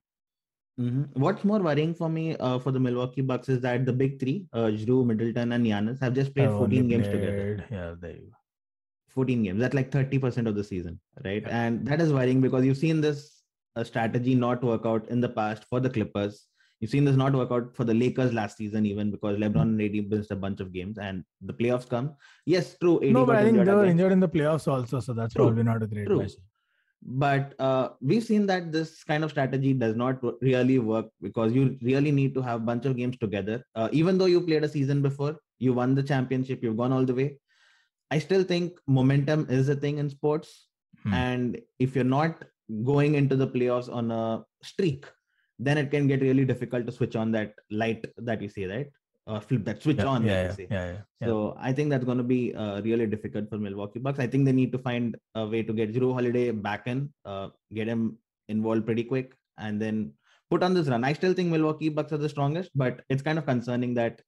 Mm-hmm. 0.82 1.22
What's 1.22 1.44
more 1.44 1.60
worrying 1.60 1.94
for 1.94 2.10
me 2.10 2.36
uh, 2.38 2.58
for 2.60 2.72
the 2.72 2.80
Milwaukee 2.80 3.22
Bucks 3.22 3.50
is 3.50 3.62
that 3.62 3.86
the 3.86 3.94
big 3.94 4.20
three, 4.20 4.48
uh, 4.54 4.72
Jrue, 4.82 5.06
Middleton, 5.06 5.52
and 5.52 5.66
Giannis, 5.66 6.02
have 6.02 6.14
just 6.14 6.34
played 6.36 6.50
14 6.50 6.88
games 6.88 7.08
played, 7.08 7.14
together. 7.14 7.66
Yeah, 7.70 7.94
there 8.00 8.12
you 8.12 8.28
go. 8.32 8.38
14 9.10 9.44
games. 9.44 9.60
That's 9.60 9.76
like 9.76 9.92
30% 9.92 10.48
of 10.48 10.56
the 10.56 10.64
season, 10.64 11.00
right? 11.24 11.44
Yeah. 11.46 11.66
And 11.66 11.86
that 11.86 12.02
is 12.02 12.12
worrying 12.12 12.42
because 12.42 12.66
you've 12.66 12.78
seen 12.78 13.02
this 13.02 13.44
uh, 13.76 13.84
strategy 13.84 14.34
not 14.34 14.64
work 14.64 14.86
out 14.86 15.08
in 15.10 15.22
the 15.22 15.30
past 15.30 15.66
for 15.70 15.80
the 15.80 15.90
Clippers. 15.90 16.48
You've 16.80 16.92
seen 16.92 17.06
this 17.06 17.16
not 17.16 17.34
work 17.34 17.52
out 17.52 17.76
for 17.76 17.84
the 17.84 17.94
Lakers 17.94 18.34
last 18.34 18.58
season, 18.58 18.88
even 18.88 19.12
because 19.12 19.38
LeBron 19.38 19.62
and 19.62 19.82
AD 19.82 20.10
missed 20.10 20.32
a 20.32 20.36
bunch 20.36 20.62
of 20.62 20.74
games 20.74 20.98
and 20.98 21.24
the 21.42 21.54
playoffs 21.54 21.88
come. 21.88 22.16
Yes, 22.48 22.76
true. 22.82 23.00
AD 23.04 23.12
no, 23.12 23.26
but 23.26 23.36
I 23.36 23.44
think 23.44 23.64
they 23.64 23.72
were 23.72 23.86
injured 23.86 24.12
in 24.12 24.20
the 24.20 24.30
playoffs 24.30 24.68
also, 24.68 25.00
so 25.00 25.14
that's 25.14 25.36
true. 25.36 25.46
probably 25.46 25.64
not 25.64 25.84
a 25.84 25.88
great 25.88 26.08
true. 26.08 26.18
question 26.18 26.44
but 27.04 27.56
uh, 27.60 27.90
we've 28.00 28.24
seen 28.24 28.46
that 28.46 28.72
this 28.72 29.04
kind 29.04 29.24
of 29.24 29.32
strategy 29.32 29.74
does 29.74 29.96
not 29.96 30.22
really 30.42 30.78
work 30.80 31.08
because 31.22 31.52
you 31.52 31.78
really 31.82 32.12
need 32.12 32.36
to 32.36 32.42
have 32.42 32.62
a 32.62 32.64
bunch 32.64 32.86
of 32.86 32.96
games 32.96 33.18
together 33.18 33.64
uh, 33.76 33.90
even 33.92 34.18
though 34.18 34.26
you 34.26 34.42
played 34.42 34.64
a 34.64 34.70
season 34.70 35.02
before 35.02 35.36
You 35.62 35.74
won 35.74 35.94
the 35.94 36.04
championship. 36.04 36.64
You've 36.64 36.78
gone 36.78 36.92
all 36.92 37.06
the 37.06 37.14
way. 37.14 37.38
I 38.10 38.18
still 38.20 38.44
think 38.44 38.80
momentum 38.88 39.48
is 39.50 39.70
a 39.70 39.76
thing 39.76 40.00
in 40.00 40.10
sports. 40.10 40.68
Hmm. 41.04 41.14
And 41.14 41.62
if 41.80 41.96
you're 41.96 42.04
not 42.04 42.44
going 42.84 43.16
into 43.16 43.36
the 43.36 43.48
playoffs 43.48 43.94
on 43.94 44.10
a 44.12 44.44
streak, 44.64 45.06
then 45.60 45.78
it 45.78 45.92
can 45.92 46.08
get 46.08 46.22
really 46.22 46.46
difficult 46.46 46.88
to 46.88 46.92
switch 46.92 47.16
on 47.16 47.32
that 47.34 47.54
light 47.70 48.06
that 48.18 48.42
you 48.42 48.50
see 48.50 48.66
right? 48.66 48.90
Uh, 49.28 49.40
flip 49.40 49.64
that 49.64 49.82
switch 49.82 49.98
yeah, 49.98 50.06
on. 50.06 50.26
Yeah, 50.26 50.56
yeah, 50.58 50.66
yeah, 50.70 50.92
yeah, 51.22 51.28
So 51.28 51.56
I 51.60 51.72
think 51.74 51.92
that's 51.92 52.04
going 52.04 52.18
to 52.18 52.24
be 52.24 52.56
uh, 52.56 52.82
really 52.82 53.06
difficult 53.06 53.50
for 53.50 53.58
Milwaukee 53.58 54.00
Bucks. 54.00 54.20
I 54.20 54.26
think 54.26 54.46
they 54.46 54.52
need 54.52 54.72
to 54.72 54.80
find 54.80 55.16
a 55.36 55.46
way 55.46 55.62
to 55.62 55.74
get 55.74 55.94
Jrue 55.94 56.14
Holiday 56.14 56.50
back 56.50 56.88
in, 56.88 57.14
uh, 57.24 57.50
get 57.72 57.88
him 57.88 58.18
involved 58.50 58.86
pretty 58.86 59.04
quick, 59.04 59.36
and 59.60 59.80
then 59.80 60.14
put 60.50 60.64
on 60.64 60.74
this 60.74 60.88
run. 60.88 61.04
I 61.04 61.14
still 61.14 61.34
think 61.34 61.50
Milwaukee 61.50 61.90
Bucks 61.90 62.12
are 62.12 62.18
the 62.18 62.30
strongest, 62.30 62.72
but 62.76 63.02
it's 63.10 63.22
kind 63.22 63.38
of 63.38 63.46
concerning 63.46 63.94
that 63.94 64.22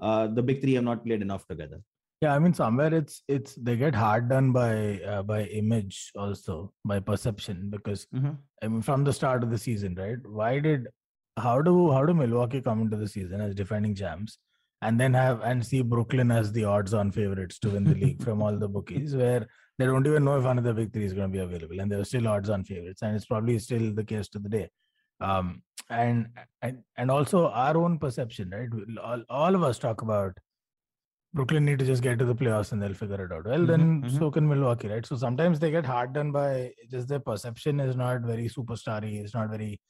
uh, 0.00 0.26
the 0.26 0.42
big 0.42 0.60
three 0.60 0.74
have 0.74 0.84
not 0.84 1.04
played 1.04 1.22
enough 1.22 1.46
together. 1.46 1.80
Yeah, 2.20 2.34
I 2.34 2.38
mean 2.38 2.52
somewhere 2.52 2.92
it's 2.92 3.22
it's 3.28 3.54
they 3.54 3.76
get 3.76 3.94
hard 3.94 4.28
done 4.28 4.52
by 4.52 5.00
uh, 5.00 5.22
by 5.22 5.44
image 5.44 6.12
also 6.14 6.70
by 6.84 7.00
perception 7.00 7.70
because 7.70 8.06
mm-hmm. 8.14 8.32
I 8.62 8.68
mean 8.68 8.82
from 8.82 9.04
the 9.04 9.12
start 9.12 9.42
of 9.42 9.50
the 9.50 9.56
season, 9.56 9.94
right? 9.94 10.18
Why 10.26 10.58
did 10.58 10.88
how 11.36 11.60
do 11.62 11.90
how 11.92 12.04
do 12.04 12.14
Milwaukee 12.14 12.60
come 12.60 12.80
into 12.82 12.96
the 12.96 13.08
season 13.08 13.40
as 13.40 13.54
defending 13.54 13.94
champs 13.94 14.38
and 14.82 14.98
then 14.98 15.14
have 15.14 15.40
and 15.42 15.64
see 15.64 15.82
Brooklyn 15.82 16.30
as 16.30 16.52
the 16.52 16.64
odds-on 16.64 17.10
favorites 17.12 17.58
to 17.60 17.70
win 17.70 17.84
the 17.84 17.94
league 17.94 18.22
from 18.22 18.42
all 18.42 18.56
the 18.56 18.68
bookies 18.68 19.14
where 19.14 19.46
they 19.78 19.86
don't 19.86 20.06
even 20.06 20.24
know 20.24 20.38
if 20.38 20.44
another 20.44 20.72
big 20.72 20.92
three 20.92 21.04
is 21.04 21.12
going 21.12 21.30
to 21.30 21.32
be 21.32 21.42
available 21.42 21.80
and 21.80 21.90
they're 21.90 22.04
still 22.04 22.28
odds-on 22.28 22.64
favorites 22.64 23.02
and 23.02 23.16
it's 23.16 23.26
probably 23.26 23.58
still 23.58 23.92
the 23.94 24.04
case 24.04 24.28
to 24.28 24.38
the 24.38 24.48
day. 24.48 24.68
Um, 25.20 25.62
and 25.90 26.28
and 26.62 26.82
and 26.96 27.10
also 27.10 27.48
our 27.48 27.76
own 27.76 27.98
perception, 27.98 28.50
right? 28.50 28.68
All, 29.02 29.22
all 29.28 29.54
of 29.54 29.62
us 29.62 29.78
talk 29.78 30.02
about 30.02 30.36
Brooklyn 31.34 31.64
need 31.64 31.78
to 31.78 31.86
just 31.86 32.02
get 32.02 32.18
to 32.18 32.24
the 32.24 32.34
playoffs 32.34 32.72
and 32.72 32.82
they'll 32.82 32.94
figure 32.94 33.24
it 33.24 33.32
out. 33.32 33.44
Well, 33.44 33.58
mm-hmm, 33.58 33.66
then 33.66 34.02
mm-hmm. 34.02 34.18
so 34.18 34.30
can 34.30 34.48
Milwaukee, 34.48 34.88
right? 34.88 35.04
So 35.06 35.16
sometimes 35.16 35.60
they 35.60 35.70
get 35.70 35.86
hard 35.86 36.12
done 36.12 36.32
by 36.32 36.72
just 36.90 37.08
their 37.08 37.20
perception 37.20 37.80
is 37.80 37.96
not 37.96 38.22
very 38.22 38.48
superstarry. 38.48 39.22
It's 39.22 39.34
not 39.34 39.50
very. 39.50 39.80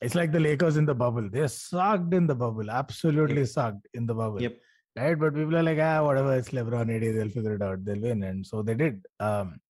It's 0.00 0.14
like 0.14 0.32
the 0.32 0.40
Lakers 0.40 0.76
in 0.76 0.84
the 0.84 0.94
bubble. 0.94 1.28
They're 1.30 1.48
sucked 1.48 2.12
in 2.12 2.26
the 2.26 2.34
bubble, 2.34 2.70
absolutely 2.70 3.40
yep. 3.40 3.48
sucked 3.48 3.88
in 3.94 4.06
the 4.06 4.14
bubble. 4.14 4.42
Yep. 4.42 4.58
Right, 4.96 5.18
but 5.18 5.34
people 5.34 5.56
are 5.56 5.62
like, 5.62 5.78
ah, 5.78 6.02
whatever. 6.02 6.36
It's 6.36 6.50
LeBron, 6.50 6.94
AD. 6.94 7.02
They'll 7.02 7.28
figure 7.28 7.54
it 7.54 7.62
out. 7.62 7.84
They'll 7.84 8.00
win, 8.00 8.22
and 8.22 8.46
so 8.46 8.62
they 8.62 8.74
did. 8.74 9.04
Um, 9.20 9.60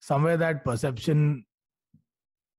somewhere 0.00 0.36
that 0.36 0.64
perception 0.64 1.46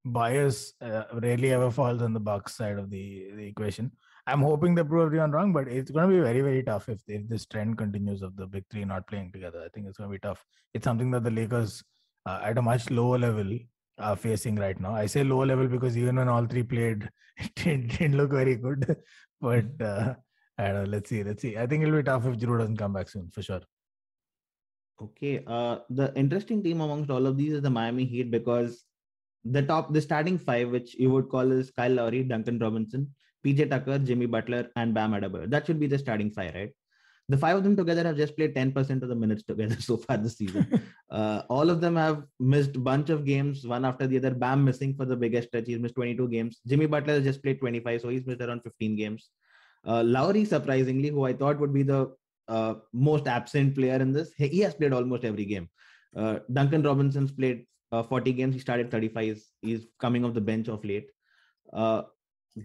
bias 0.03 0.73
uh, 0.81 1.03
rarely 1.13 1.53
ever 1.53 1.69
falls 1.69 2.01
on 2.01 2.13
the 2.13 2.19
Bucks 2.19 2.55
side 2.55 2.77
of 2.77 2.89
the, 2.89 3.31
the 3.35 3.45
equation. 3.47 3.91
I'm 4.25 4.41
hoping 4.41 4.75
they 4.75 4.83
prove 4.83 5.05
everyone 5.05 5.31
wrong, 5.31 5.53
but 5.53 5.67
it's 5.67 5.91
going 5.91 6.09
to 6.09 6.15
be 6.15 6.21
very, 6.21 6.41
very 6.41 6.63
tough 6.63 6.89
if, 6.89 7.01
if 7.07 7.27
this 7.29 7.45
trend 7.45 7.77
continues 7.77 8.21
of 8.21 8.35
the 8.35 8.45
big 8.45 8.65
three 8.69 8.83
not 8.83 9.07
playing 9.07 9.31
together. 9.31 9.63
I 9.65 9.69
think 9.69 9.87
it's 9.87 9.97
going 9.97 10.09
to 10.09 10.13
be 10.13 10.19
tough. 10.19 10.43
It's 10.73 10.83
something 10.83 11.11
that 11.11 11.23
the 11.23 11.31
Lakers 11.31 11.83
uh, 12.25 12.41
at 12.43 12.57
a 12.57 12.61
much 12.61 12.89
lower 12.89 13.17
level 13.17 13.57
are 13.97 14.15
facing 14.15 14.55
right 14.55 14.79
now. 14.79 14.93
I 14.93 15.05
say 15.05 15.23
low 15.23 15.43
level 15.43 15.67
because 15.67 15.97
even 15.97 16.17
when 16.17 16.27
all 16.27 16.45
three 16.45 16.63
played, 16.63 17.09
it 17.37 17.55
didn't, 17.55 17.87
didn't 17.97 18.17
look 18.17 18.31
very 18.31 18.55
good. 18.55 18.97
but 19.41 19.81
uh, 19.81 20.15
I 20.57 20.67
don't 20.67 20.83
know. 20.83 20.89
Let's 20.89 21.09
see. 21.09 21.23
Let's 21.23 21.41
see. 21.41 21.57
I 21.57 21.67
think 21.67 21.83
it'll 21.83 21.95
be 21.95 22.03
tough 22.03 22.25
if 22.25 22.37
Jrue 22.37 22.59
doesn't 22.59 22.77
come 22.77 22.93
back 22.93 23.09
soon 23.09 23.29
for 23.29 23.41
sure. 23.41 23.61
Okay. 25.01 25.43
Uh, 25.45 25.79
the 25.89 26.13
interesting 26.15 26.63
team 26.63 26.81
amongst 26.81 27.09
all 27.09 27.27
of 27.27 27.37
these 27.37 27.53
is 27.53 27.61
the 27.61 27.69
Miami 27.69 28.05
Heat 28.05 28.31
because 28.31 28.83
the 29.45 29.61
top, 29.61 29.93
the 29.93 30.01
starting 30.01 30.37
five, 30.37 30.69
which 30.69 30.95
you 30.95 31.09
would 31.11 31.29
call 31.29 31.51
is 31.51 31.71
Kyle 31.71 31.91
Lowry, 31.91 32.23
Duncan 32.23 32.59
Robinson, 32.59 33.13
PJ 33.45 33.69
Tucker, 33.69 33.99
Jimmy 33.99 34.25
Butler, 34.25 34.69
and 34.75 34.93
Bam 34.93 35.11
Adebayo. 35.11 35.49
That 35.49 35.65
should 35.65 35.79
be 35.79 35.87
the 35.87 35.99
starting 35.99 36.31
five, 36.31 36.53
right? 36.55 36.71
The 37.29 37.37
five 37.37 37.57
of 37.57 37.63
them 37.63 37.75
together 37.75 38.03
have 38.03 38.15
just 38.15 38.37
played 38.37 38.55
10% 38.55 39.01
of 39.01 39.09
the 39.09 39.15
minutes 39.15 39.43
together 39.43 39.75
so 39.81 39.97
far 39.97 40.17
this 40.17 40.37
season. 40.37 40.81
uh, 41.09 41.41
all 41.49 41.69
of 41.69 41.81
them 41.81 41.95
have 41.95 42.23
missed 42.39 42.75
a 42.75 42.79
bunch 42.79 43.09
of 43.09 43.25
games, 43.25 43.67
one 43.67 43.83
after 43.83 44.07
the 44.07 44.17
other. 44.17 44.31
Bam 44.31 44.63
missing 44.63 44.95
for 44.95 45.05
the 45.05 45.15
biggest 45.15 45.49
stretch. 45.49 45.65
He's 45.67 45.79
missed 45.79 45.95
22 45.95 46.27
games. 46.29 46.59
Jimmy 46.65 46.85
Butler 46.85 47.15
has 47.15 47.23
just 47.23 47.43
played 47.43 47.59
25, 47.59 48.01
so 48.01 48.09
he's 48.09 48.25
missed 48.25 48.41
around 48.41 48.61
15 48.63 48.95
games. 48.95 49.29
Uh, 49.85 50.03
Lowry, 50.03 50.45
surprisingly, 50.45 51.09
who 51.09 51.25
I 51.25 51.33
thought 51.33 51.59
would 51.59 51.73
be 51.73 51.83
the 51.83 52.13
uh, 52.47 52.75
most 52.93 53.27
absent 53.27 53.75
player 53.75 53.95
in 53.95 54.13
this, 54.13 54.33
he 54.37 54.59
has 54.59 54.73
played 54.73 54.93
almost 54.93 55.25
every 55.25 55.45
game. 55.45 55.69
Uh, 56.15 56.39
Duncan 56.51 56.81
Robinson's 56.81 57.31
played 57.31 57.65
uh, 57.91 58.03
40 58.03 58.33
games. 58.33 58.55
He 58.55 58.61
started 58.61 58.89
35. 58.89 59.39
He's 59.61 59.85
coming 59.99 60.25
off 60.25 60.33
the 60.33 60.41
bench 60.41 60.67
of 60.67 60.83
late. 60.83 61.09
Uh, 61.73 62.03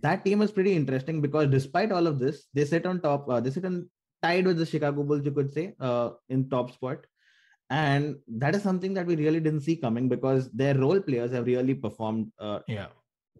that 0.00 0.24
team 0.24 0.40
is 0.40 0.50
pretty 0.50 0.74
interesting 0.74 1.20
because 1.20 1.48
despite 1.48 1.92
all 1.92 2.06
of 2.06 2.18
this, 2.18 2.46
they 2.54 2.64
sit 2.64 2.86
on 2.86 3.00
top. 3.00 3.28
Uh, 3.28 3.40
they 3.40 3.50
sit 3.50 3.64
on 3.64 3.88
tied 4.22 4.46
with 4.46 4.58
the 4.58 4.66
Chicago 4.66 5.02
Bulls, 5.02 5.24
you 5.24 5.32
could 5.32 5.52
say, 5.52 5.74
uh, 5.80 6.10
in 6.28 6.48
top 6.48 6.72
spot. 6.72 6.98
And 7.70 8.16
that 8.28 8.54
is 8.54 8.62
something 8.62 8.92
that 8.94 9.06
we 9.06 9.16
really 9.16 9.40
didn't 9.40 9.62
see 9.62 9.76
coming 9.76 10.08
because 10.08 10.50
their 10.50 10.74
role 10.74 11.00
players 11.00 11.32
have 11.32 11.46
really 11.46 11.74
performed 11.74 12.30
uh, 12.38 12.60
yeah. 12.68 12.88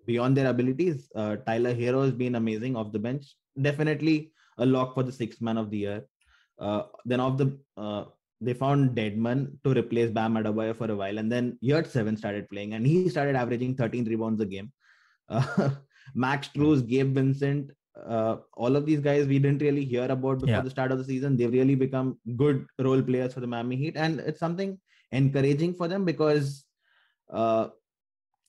beyond 0.06 0.36
their 0.36 0.48
abilities. 0.48 1.10
Uh, 1.14 1.36
Tyler 1.36 1.74
Herro 1.74 2.02
has 2.04 2.12
been 2.12 2.36
amazing 2.36 2.74
off 2.74 2.92
the 2.92 2.98
bench. 2.98 3.26
Definitely 3.60 4.32
a 4.58 4.64
lock 4.64 4.94
for 4.94 5.02
the 5.02 5.12
sixth 5.12 5.42
man 5.42 5.58
of 5.58 5.70
the 5.70 5.78
year. 5.78 6.06
Uh, 6.58 6.84
then 7.04 7.20
off 7.20 7.36
the 7.36 7.58
uh, 7.76 8.04
they 8.40 8.54
found 8.54 8.96
Dedmon 8.96 9.52
to 9.64 9.70
replace 9.70 10.10
Bam 10.10 10.34
Adebayo 10.34 10.74
for 10.76 10.90
a 10.90 10.96
while, 10.96 11.18
and 11.18 11.30
then 11.30 11.58
Yurtseven 11.62 12.18
started 12.18 12.48
playing, 12.50 12.74
and 12.74 12.86
he 12.86 13.08
started 13.08 13.36
averaging 13.36 13.76
13 13.76 14.04
rebounds 14.04 14.40
a 14.40 14.46
game. 14.46 14.72
Uh, 15.28 15.70
Max 16.14 16.48
Strus, 16.48 16.86
Gabe 16.86 17.14
Vincent, 17.14 17.70
uh, 17.96 18.36
all 18.54 18.76
of 18.76 18.86
these 18.86 19.00
guys 19.00 19.26
we 19.26 19.38
didn't 19.38 19.62
really 19.62 19.84
hear 19.84 20.04
about 20.04 20.40
before 20.40 20.56
yeah. 20.56 20.60
the 20.60 20.70
start 20.70 20.92
of 20.92 20.98
the 20.98 21.04
season. 21.04 21.36
They've 21.36 21.52
really 21.52 21.74
become 21.74 22.18
good 22.36 22.66
role 22.78 23.02
players 23.02 23.34
for 23.34 23.40
the 23.40 23.46
Miami 23.46 23.76
Heat, 23.76 23.96
and 23.96 24.20
it's 24.20 24.40
something 24.40 24.78
encouraging 25.10 25.74
for 25.74 25.88
them 25.88 26.04
because 26.04 26.64
uh, 27.32 27.68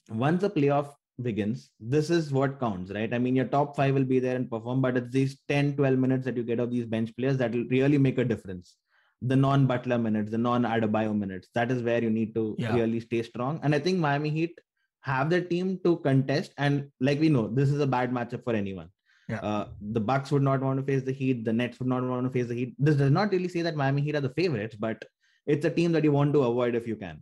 once 0.10 0.42
the 0.42 0.50
playoff 0.50 0.94
begins, 1.22 1.70
this 1.80 2.10
is 2.10 2.32
what 2.32 2.60
counts, 2.60 2.92
right? 2.92 3.14
I 3.14 3.20
mean, 3.20 3.36
your 3.36 3.46
top 3.46 3.76
five 3.76 3.94
will 3.94 4.06
be 4.06 4.20
there 4.20 4.36
and 4.36 4.50
perform, 4.50 4.82
but 4.82 4.98
it's 4.98 5.12
these 5.12 5.40
10, 5.48 5.76
12 5.76 5.98
minutes 5.98 6.26
that 6.26 6.38
you 6.38 6.44
get 6.44 6.60
of 6.60 6.72
these 6.72 6.86
bench 6.86 7.16
players 7.18 7.38
that 7.38 7.52
will 7.52 7.66
really 7.70 7.98
make 7.98 8.18
a 8.18 8.26
difference. 8.26 8.76
The 9.22 9.36
non 9.36 9.68
Butler 9.68 9.98
minutes, 9.98 10.32
the 10.32 10.38
non 10.38 10.64
Adebayo 10.64 11.18
minutes, 11.18 11.50
that 11.56 11.72
is 11.72 11.82
where 11.82 12.02
you 12.04 12.10
need 12.10 12.36
to 12.36 12.56
yeah. 12.58 12.74
really 12.74 13.00
stay 13.00 13.24
strong. 13.24 13.60
And 13.64 13.74
I 13.74 13.80
think 13.80 14.00
Miami 14.00 14.30
Heat 14.30 14.60
have 15.02 15.30
the 15.30 15.42
team 15.42 15.80
to 15.84 15.98
contest. 15.98 16.54
And 16.58 16.90
like 17.00 17.20
we 17.20 17.30
know, 17.30 17.48
this 17.48 17.70
is 17.70 17.80
a 17.80 17.88
bad 17.88 18.12
matchup 18.12 18.44
for 18.44 18.54
anyone. 18.54 18.90
Yeah. 19.30 19.40
Uh, 19.40 19.68
the 19.82 20.00
Bucks 20.00 20.32
would 20.32 20.42
not 20.42 20.62
want 20.62 20.80
to 20.80 20.86
face 20.86 21.04
the 21.04 21.14
Heat. 21.14 21.46
The 21.46 21.54
Nets 21.54 21.80
would 21.80 21.88
not 21.88 22.04
want 22.04 22.26
to 22.26 22.30
face 22.30 22.48
the 22.48 22.56
Heat. 22.56 22.76
This 22.78 22.96
does 22.96 23.12
not 23.12 23.32
really 23.32 23.48
say 23.48 23.62
that 23.62 23.76
Miami 23.76 24.02
Heat 24.02 24.16
are 24.16 24.22
the 24.22 24.30
favorites, 24.30 24.76
but 24.76 25.04
it's 25.46 25.66
a 25.66 25.70
team 25.70 25.92
that 25.94 26.04
you 26.04 26.12
want 26.12 26.34
to 26.34 26.44
avoid 26.44 26.76
if 26.76 26.88
you 26.88 26.96
can. 26.96 27.22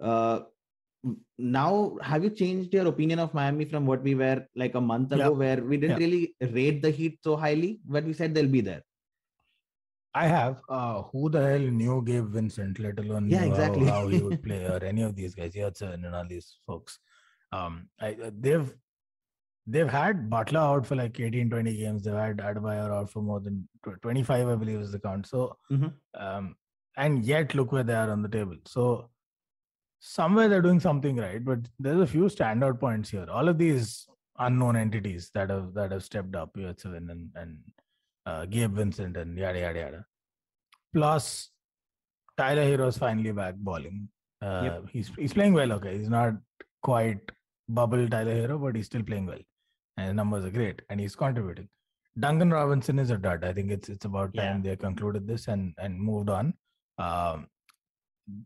Uh, 0.00 0.40
now, 1.38 1.96
have 2.02 2.24
you 2.24 2.30
changed 2.30 2.72
your 2.74 2.86
opinion 2.86 3.18
of 3.18 3.34
Miami 3.34 3.64
from 3.64 3.86
what 3.86 4.02
we 4.02 4.14
were 4.14 4.44
like 4.56 4.74
a 4.74 4.80
month 4.80 5.12
ago, 5.12 5.22
yeah. 5.22 5.28
where 5.28 5.62
we 5.62 5.76
didn't 5.76 6.00
yeah. 6.00 6.06
really 6.06 6.34
rate 6.52 6.82
the 6.82 6.90
Heat 6.90 7.18
so 7.22 7.36
highly, 7.36 7.80
but 7.86 8.04
we 8.04 8.12
said 8.12 8.34
they'll 8.34 8.46
be 8.46 8.60
there? 8.60 8.82
I 10.14 10.26
have. 10.26 10.62
Uh, 10.68 11.02
who 11.02 11.28
the 11.28 11.42
hell 11.46 11.58
knew 11.58 12.02
Gabe 12.02 12.28
Vincent, 12.28 12.78
let 12.78 12.98
alone 12.98 13.28
yeah, 13.28 13.44
exactly. 13.44 13.84
how, 13.84 14.00
how, 14.00 14.08
he 14.08 14.22
would 14.22 14.42
play, 14.42 14.64
or 14.72 14.82
any 14.82 15.02
of 15.02 15.14
these 15.14 15.34
guys, 15.34 15.52
Yurtseven 15.52 16.06
and 16.06 16.14
all 16.14 16.26
these 16.26 16.56
folks. 16.66 16.98
Um, 17.52 17.88
I, 18.00 18.16
uh, 18.24 18.30
they've 18.40 18.72
they've 19.66 19.88
had 19.88 20.30
Butler 20.30 20.60
out 20.60 20.86
for 20.86 20.94
like 20.96 21.18
18, 21.18 21.50
20 21.50 21.76
games. 21.76 22.02
They've 22.02 22.14
had 22.14 22.38
Adebayo 22.38 22.90
out 22.90 23.10
for 23.10 23.22
more 23.22 23.40
than 23.40 23.68
25, 24.02 24.48
I 24.48 24.54
believe 24.54 24.80
is 24.80 24.92
the 24.92 24.98
count. 24.98 25.26
So, 25.26 25.56
mm-hmm. 25.70 25.88
um, 26.14 26.56
and 26.96 27.24
yet 27.24 27.54
look 27.54 27.72
where 27.72 27.82
they 27.82 27.94
are 27.94 28.10
on 28.10 28.22
the 28.22 28.28
table. 28.28 28.56
So, 28.64 29.10
somewhere 29.98 30.48
they're 30.48 30.62
doing 30.62 30.80
something 30.80 31.16
right, 31.16 31.44
but 31.44 31.58
there's 31.78 32.00
a 32.00 32.06
few 32.06 32.24
standout 32.24 32.80
points 32.80 33.10
here. 33.10 33.26
All 33.30 33.48
of 33.48 33.58
these 33.58 34.06
unknown 34.38 34.76
entities 34.76 35.30
that 35.34 35.50
have 35.50 35.74
that 35.74 35.92
have 35.92 36.04
stepped 36.04 36.36
up, 36.36 36.54
Yurtseven 36.56 37.10
and 37.10 37.30
and 37.34 37.58
uh, 38.26 38.44
Gabe 38.46 38.74
Vincent 38.74 39.16
and 39.16 39.36
yada 39.36 39.60
yada 39.60 39.78
yada. 39.78 40.04
Plus, 40.94 41.50
Tyler 42.36 42.62
Herro's 42.62 42.98
finally 42.98 43.32
back 43.32 43.54
balling. 43.56 44.08
Uh, 44.42 44.60
yep. 44.64 44.84
He's 44.92 45.10
he's 45.18 45.32
playing 45.32 45.54
well. 45.54 45.72
Okay, 45.72 45.98
he's 45.98 46.10
not 46.10 46.34
quite 46.82 47.20
bubble 47.68 48.08
Tyler 48.08 48.34
Herro, 48.34 48.60
but 48.60 48.76
he's 48.76 48.86
still 48.86 49.02
playing 49.02 49.26
well, 49.26 49.38
and 49.96 50.16
numbers 50.16 50.44
are 50.44 50.50
great, 50.50 50.82
and 50.90 51.00
he's 51.00 51.16
contributing. 51.16 51.68
Duncan 52.18 52.50
Robinson 52.50 52.98
is 52.98 53.10
a 53.10 53.18
dud. 53.18 53.44
I 53.44 53.52
think 53.52 53.70
it's 53.70 53.88
it's 53.88 54.04
about 54.04 54.34
time 54.34 54.62
yeah. 54.64 54.70
they 54.70 54.76
concluded 54.76 55.26
this 55.26 55.48
and 55.48 55.74
and 55.78 56.00
moved 56.00 56.30
on. 56.30 56.54
Um, 56.98 57.46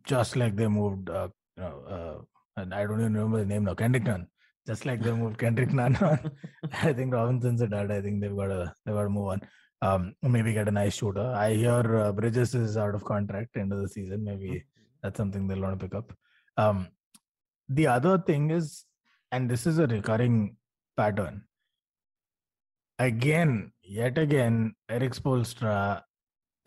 just 0.04 0.36
like 0.36 0.56
they 0.56 0.66
moved, 0.66 1.08
uh, 1.08 1.28
you 1.56 1.62
know, 1.62 1.82
uh, 1.96 2.60
and 2.60 2.74
I 2.74 2.84
don't 2.84 3.00
even 3.00 3.14
remember 3.14 3.38
the 3.38 3.46
name 3.46 3.64
now. 3.64 3.74
Kendrick 3.74 4.04
Nunn. 4.04 4.26
Just 4.66 4.84
like 4.84 5.00
they 5.02 5.12
moved 5.12 5.38
Kendrick 5.38 5.72
Nunn 5.72 5.96
I 6.82 6.92
think 6.92 7.14
Robinson's 7.14 7.62
a 7.62 7.66
dud. 7.66 7.90
I 7.90 8.02
think 8.02 8.20
they've 8.20 8.36
got 8.36 8.48
to 8.48 8.74
they've 8.84 8.94
got 8.94 9.04
to 9.04 9.08
move 9.08 9.28
on 9.28 9.40
um, 9.82 10.14
maybe 10.22 10.52
get 10.52 10.68
a 10.68 10.72
nice 10.72 10.94
shooter. 10.94 11.32
I 11.34 11.54
hear 11.54 11.96
uh, 11.96 12.12
Bridges 12.12 12.54
is 12.54 12.76
out 12.76 12.94
of 12.94 13.04
contract 13.04 13.56
end 13.56 13.72
of 13.72 13.80
the 13.80 13.88
season. 13.88 14.24
Maybe 14.24 14.48
mm-hmm. 14.48 14.82
that's 15.02 15.16
something 15.16 15.46
they'll 15.46 15.60
want 15.60 15.78
to 15.78 15.86
pick 15.86 15.94
up. 15.94 16.12
Um, 16.56 16.88
the 17.68 17.86
other 17.86 18.18
thing 18.18 18.50
is, 18.50 18.84
and 19.32 19.48
this 19.48 19.66
is 19.66 19.78
a 19.78 19.86
recurring 19.86 20.56
pattern. 21.00 21.42
Again, 22.98 23.72
yet 23.82 24.18
again, 24.18 24.74
Erik 24.88 25.14
Spoelstra 25.14 26.02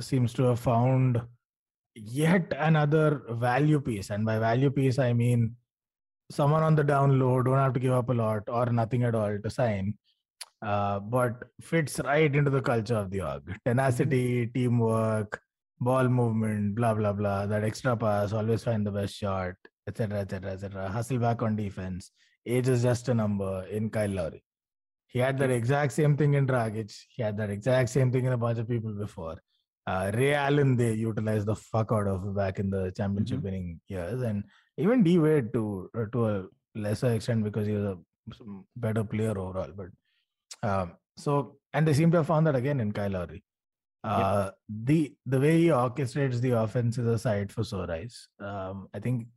seems 0.01 0.33
to 0.33 0.43
have 0.43 0.59
found 0.59 1.21
yet 1.95 2.53
another 2.57 3.21
value 3.29 3.79
piece. 3.79 4.09
And 4.09 4.25
by 4.25 4.39
value 4.39 4.71
piece, 4.71 4.97
I 4.97 5.13
mean 5.13 5.55
someone 6.31 6.63
on 6.63 6.75
the 6.75 6.83
down 6.83 7.19
low, 7.19 7.43
don't 7.43 7.57
have 7.57 7.73
to 7.73 7.79
give 7.79 7.93
up 7.93 8.09
a 8.09 8.13
lot 8.13 8.43
or 8.47 8.65
nothing 8.67 9.03
at 9.03 9.15
all 9.15 9.37
to 9.43 9.49
sign, 9.49 9.93
uh, 10.65 10.99
but 10.99 11.43
fits 11.61 11.99
right 12.03 12.35
into 12.35 12.49
the 12.49 12.61
culture 12.61 12.95
of 12.95 13.11
the 13.11 13.21
org. 13.21 13.43
Tenacity, 13.65 14.45
mm-hmm. 14.45 14.53
teamwork, 14.53 15.39
ball 15.79 16.07
movement, 16.07 16.75
blah, 16.75 16.93
blah, 16.93 17.13
blah. 17.13 17.45
That 17.45 17.63
extra 17.63 17.95
pass, 17.95 18.33
always 18.33 18.63
find 18.63 18.85
the 18.85 18.91
best 18.91 19.15
shot, 19.15 19.55
etc., 19.87 20.21
etc., 20.21 20.51
etc. 20.51 20.89
Hustle 20.89 21.19
back 21.19 21.41
on 21.41 21.55
defense. 21.55 22.11
Age 22.45 22.67
is 22.67 22.83
just 22.83 23.09
a 23.09 23.13
number 23.13 23.65
in 23.71 23.89
Kyle 23.89 24.09
Lowry. 24.09 24.43
He 25.07 25.19
had 25.19 25.37
that 25.37 25.51
exact 25.51 25.93
same 25.93 26.17
thing 26.17 26.33
in 26.33 26.47
Dragic. 26.47 26.93
He 27.09 27.21
had 27.21 27.37
that 27.37 27.49
exact 27.49 27.89
same 27.89 28.11
thing 28.11 28.25
in 28.25 28.33
a 28.33 28.37
bunch 28.37 28.57
of 28.57 28.67
people 28.67 28.93
before. 28.93 29.37
Uh, 29.85 30.11
Ray 30.13 30.33
Allen, 30.33 30.75
they 30.75 30.93
utilized 30.93 31.45
the 31.45 31.55
fuck 31.55 31.91
out 31.91 32.07
of 32.07 32.35
back 32.35 32.59
in 32.59 32.69
the 32.69 32.91
championship 32.95 33.37
mm-hmm. 33.37 33.45
winning 33.45 33.81
years. 33.87 34.21
And 34.21 34.43
even 34.77 35.03
D 35.03 35.19
Wade 35.19 35.53
to, 35.53 35.89
uh, 35.95 36.05
to 36.13 36.25
a 36.25 36.45
lesser 36.75 37.13
extent 37.13 37.43
because 37.43 37.67
he 37.67 37.73
was 37.73 37.85
a 37.85 37.97
better 38.75 39.03
player 39.03 39.37
overall. 39.37 39.71
But 39.75 40.67
um, 40.67 40.93
so, 41.17 41.57
and 41.73 41.87
they 41.87 41.93
seem 41.93 42.11
to 42.11 42.17
have 42.17 42.27
found 42.27 42.47
that 42.47 42.55
again 42.55 42.79
in 42.79 42.91
Kyle 42.91 43.11
Lowry. 43.11 43.43
Uh, 44.05 44.45
yep. 44.45 44.55
the 44.83 45.13
the 45.25 45.39
way 45.39 45.57
he 45.59 45.67
orchestrates 45.67 46.41
the 46.41 46.51
offense 46.51 46.97
is 46.97 47.07
a 47.07 47.17
sight 47.17 47.51
for 47.51 47.63
sore 47.63 47.89
eyes. 47.89 48.27
Um, 48.39 48.89
I 48.93 48.99
think 48.99 49.27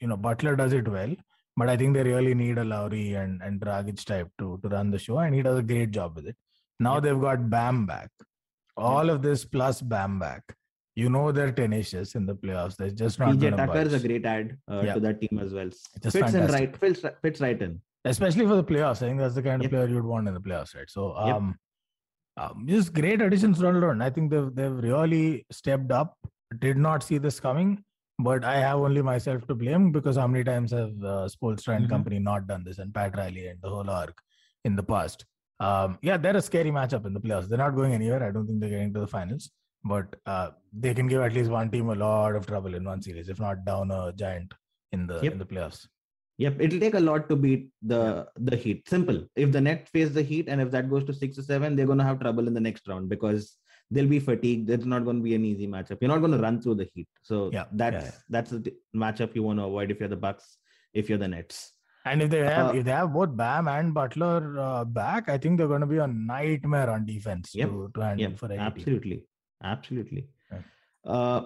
you 0.00 0.08
know 0.08 0.18
Butler 0.18 0.54
does 0.54 0.74
it 0.74 0.86
well, 0.86 1.14
but 1.56 1.68
I 1.68 1.76
think 1.76 1.94
they 1.94 2.02
really 2.02 2.34
need 2.34 2.58
a 2.58 2.64
Lowry 2.64 3.14
and 3.14 3.42
and 3.42 3.60
Dragic 3.60 4.04
type 4.04 4.28
to 4.38 4.58
to 4.62 4.68
run 4.68 4.90
the 4.90 4.98
show, 4.98 5.18
and 5.18 5.34
he 5.34 5.42
does 5.42 5.58
a 5.58 5.62
great 5.62 5.90
job 5.90 6.16
with 6.16 6.26
it. 6.26 6.36
Now 6.80 6.94
yep. 6.94 7.02
they've 7.04 7.20
got 7.20 7.50
Bam 7.50 7.86
back. 7.86 8.10
All 8.76 9.06
yep. 9.06 9.16
of 9.16 9.22
this 9.22 9.44
plus 9.44 9.80
Bam 9.80 10.18
back. 10.18 10.42
You 10.94 11.08
know 11.08 11.32
they're 11.32 11.52
tenacious 11.52 12.14
in 12.14 12.26
the 12.26 12.34
playoffs. 12.34 12.76
They're 12.76 12.90
just 12.90 13.18
not. 13.18 13.36
PJ 13.36 13.56
Tucker 13.56 13.80
is 13.80 13.94
a 13.94 14.06
great 14.06 14.26
add 14.26 14.58
uh, 14.70 14.82
yeah. 14.84 14.94
to 14.94 15.00
that 15.00 15.20
team 15.20 15.38
as 15.38 15.54
well. 15.54 15.70
Just 16.02 16.16
fits 16.16 16.34
in 16.34 16.46
right, 16.46 16.76
fits, 16.76 17.04
fits 17.22 17.40
right 17.40 17.60
in. 17.60 17.80
Especially 18.04 18.46
for 18.46 18.56
the 18.56 18.64
playoffs, 18.64 18.96
I 18.96 19.06
think 19.06 19.18
that's 19.18 19.34
the 19.34 19.42
kind 19.42 19.64
of 19.64 19.70
player 19.70 19.88
you'd 19.88 20.04
want 20.04 20.28
in 20.28 20.34
the 20.34 20.40
playoffs, 20.40 20.74
right? 20.74 20.90
So, 20.90 21.14
um, 21.16 21.56
um 22.36 22.64
just 22.66 22.92
great 22.92 23.22
additions 23.22 23.62
all 23.62 23.76
around. 23.76 24.02
I 24.02 24.10
think 24.10 24.30
they've 24.30 24.54
they've 24.54 24.82
really 24.90 25.46
stepped 25.50 25.92
up. 25.92 26.18
Did 26.58 26.76
not 26.76 27.02
see 27.02 27.16
this 27.16 27.40
coming 27.40 27.82
but 28.22 28.44
I 28.44 28.58
have 28.58 28.78
only 28.78 29.02
myself 29.02 29.46
to 29.48 29.54
blame 29.54 29.92
because 29.92 30.16
how 30.16 30.26
many 30.26 30.44
times 30.44 30.70
have 30.70 30.94
uh, 31.02 31.28
Spoelstra 31.34 31.76
and 31.76 31.84
mm-hmm. 31.84 31.92
company 31.92 32.18
not 32.18 32.46
done 32.46 32.64
this 32.64 32.78
and 32.78 32.94
Pat 32.94 33.16
Riley 33.16 33.48
and 33.48 33.60
the 33.60 33.68
whole 33.68 33.88
arc 33.88 34.16
in 34.64 34.76
the 34.76 34.82
past. 34.82 35.24
Um, 35.60 35.98
yeah, 36.02 36.16
they're 36.16 36.36
a 36.36 36.42
scary 36.42 36.70
matchup 36.70 37.06
in 37.06 37.14
the 37.14 37.20
playoffs. 37.20 37.48
They're 37.48 37.58
not 37.58 37.76
going 37.76 37.94
anywhere. 37.94 38.22
I 38.22 38.30
don't 38.30 38.46
think 38.46 38.60
they're 38.60 38.70
getting 38.70 38.92
to 38.94 39.00
the 39.00 39.06
finals, 39.06 39.50
but 39.84 40.16
uh, 40.26 40.50
they 40.72 40.94
can 40.94 41.06
give 41.06 41.20
at 41.20 41.34
least 41.34 41.50
one 41.50 41.70
team 41.70 41.88
a 41.88 41.94
lot 41.94 42.34
of 42.34 42.46
trouble 42.46 42.74
in 42.74 42.84
one 42.84 43.02
series, 43.02 43.28
if 43.28 43.38
not 43.38 43.64
down 43.64 43.90
a 43.90 44.12
giant 44.12 44.52
in 44.92 45.06
the 45.06 45.20
yep. 45.22 45.32
in 45.32 45.38
the 45.38 45.46
playoffs. 45.46 45.86
Yep, 46.38 46.56
it'll 46.60 46.80
take 46.80 46.94
a 46.94 47.00
lot 47.00 47.28
to 47.28 47.36
beat 47.36 47.68
the 47.82 48.26
the 48.36 48.56
Heat. 48.56 48.88
Simple. 48.88 49.24
If 49.36 49.52
the 49.52 49.60
net 49.60 49.88
face 49.88 50.10
the 50.10 50.22
Heat, 50.22 50.48
and 50.48 50.60
if 50.60 50.70
that 50.72 50.90
goes 50.90 51.04
to 51.04 51.14
six 51.14 51.38
or 51.38 51.42
seven, 51.42 51.76
they're 51.76 51.86
going 51.86 51.98
to 51.98 52.04
have 52.04 52.18
trouble 52.18 52.48
in 52.48 52.54
the 52.54 52.60
next 52.60 52.88
round 52.88 53.08
because 53.08 53.56
they'll 53.92 54.08
be 54.08 54.18
fatigued. 54.18 54.70
It's 54.70 54.86
not 54.86 55.04
going 55.04 55.18
to 55.18 55.22
be 55.22 55.34
an 55.34 55.44
easy 55.44 55.66
matchup. 55.66 55.98
You're 56.00 56.08
not 56.08 56.18
going 56.18 56.32
to 56.32 56.38
run 56.38 56.60
through 56.60 56.76
the 56.76 56.88
heat. 56.94 57.08
So 57.22 57.50
yeah, 57.52 57.64
that's 57.72 57.94
yeah, 57.94 58.04
yeah. 58.04 58.18
that's 58.30 58.50
the 58.50 58.74
matchup 58.96 59.34
you 59.34 59.42
want 59.42 59.58
to 59.58 59.64
avoid 59.64 59.90
if 59.90 60.00
you're 60.00 60.08
the 60.08 60.16
Bucks, 60.16 60.56
if 60.94 61.08
you're 61.08 61.18
the 61.18 61.28
Nets. 61.28 61.72
And 62.04 62.20
if 62.22 62.30
they 62.30 62.38
have 62.38 62.74
uh, 62.74 62.78
if 62.78 62.84
they 62.84 62.90
have 62.90 63.12
both 63.12 63.36
Bam 63.36 63.68
and 63.68 63.94
Butler 63.94 64.58
uh, 64.58 64.84
back, 64.84 65.28
I 65.28 65.38
think 65.38 65.58
they're 65.58 65.68
going 65.68 65.82
to 65.82 65.86
be 65.86 65.98
a 65.98 66.06
nightmare 66.06 66.90
on 66.90 67.04
defense 67.06 67.52
yep, 67.54 67.68
to, 67.68 67.90
to 67.94 68.00
handle 68.00 68.30
yep, 68.30 68.38
for 68.38 68.46
any 68.46 68.58
absolutely, 68.58 69.16
team. 69.16 69.26
absolutely. 69.62 70.26
Uh, 71.04 71.42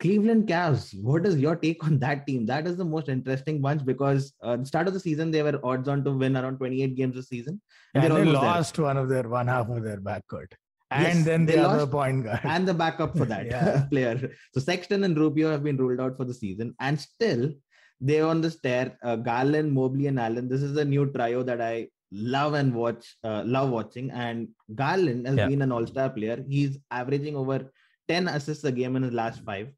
Cleveland 0.00 0.48
Cavs. 0.48 0.98
What 1.02 1.26
is 1.26 1.36
your 1.36 1.56
take 1.56 1.84
on 1.84 1.98
that 1.98 2.26
team? 2.26 2.46
That 2.46 2.66
is 2.66 2.76
the 2.76 2.84
most 2.84 3.08
interesting 3.08 3.60
bunch 3.60 3.84
because 3.84 4.32
uh, 4.42 4.56
the 4.56 4.64
start 4.64 4.88
of 4.88 4.94
the 4.94 5.00
season 5.00 5.30
they 5.30 5.42
were 5.42 5.60
odds 5.62 5.88
on 5.88 6.02
to 6.04 6.12
win 6.12 6.36
around 6.36 6.56
28 6.56 6.96
games 6.96 7.16
a 7.16 7.22
season. 7.22 7.60
And, 7.94 8.04
and 8.04 8.16
they 8.16 8.24
lost 8.24 8.76
there. 8.76 8.86
one 8.86 8.96
of 8.96 9.08
their 9.08 9.28
one 9.28 9.48
half 9.48 9.68
of 9.68 9.82
their 9.82 10.00
backcourt 10.00 10.52
and 10.90 11.18
yes, 11.18 11.24
then 11.24 11.46
the 11.46 11.58
other 11.62 11.86
point 11.86 12.24
guard 12.24 12.40
and 12.44 12.66
the 12.66 12.74
backup 12.74 13.16
for 13.16 13.24
that 13.24 13.88
player. 13.90 14.32
So 14.52 14.60
Sexton 14.60 15.04
and 15.04 15.16
Rubio 15.16 15.50
have 15.50 15.62
been 15.62 15.76
ruled 15.76 16.00
out 16.00 16.16
for 16.16 16.24
the 16.24 16.34
season, 16.34 16.74
and 16.80 17.00
still 17.00 17.52
they're 18.00 18.26
on 18.26 18.40
the 18.40 18.50
stair. 18.50 18.98
Uh, 19.02 19.16
Garland, 19.16 19.72
Mobley, 19.72 20.06
and 20.06 20.18
Allen. 20.18 20.48
This 20.48 20.62
is 20.62 20.76
a 20.76 20.84
new 20.84 21.06
trio 21.12 21.42
that 21.42 21.60
I 21.60 21.88
love 22.10 22.54
and 22.54 22.74
watch, 22.74 23.16
uh, 23.22 23.42
love 23.44 23.70
watching. 23.70 24.10
And 24.10 24.48
Garland 24.74 25.26
has 25.26 25.36
yeah. 25.36 25.46
been 25.46 25.62
an 25.62 25.72
all-star 25.72 26.10
player. 26.10 26.44
He's 26.48 26.78
averaging 26.90 27.36
over 27.36 27.70
10 28.08 28.28
assists 28.28 28.64
a 28.64 28.72
game 28.72 28.96
in 28.96 29.02
his 29.02 29.12
last 29.12 29.44
five. 29.44 29.68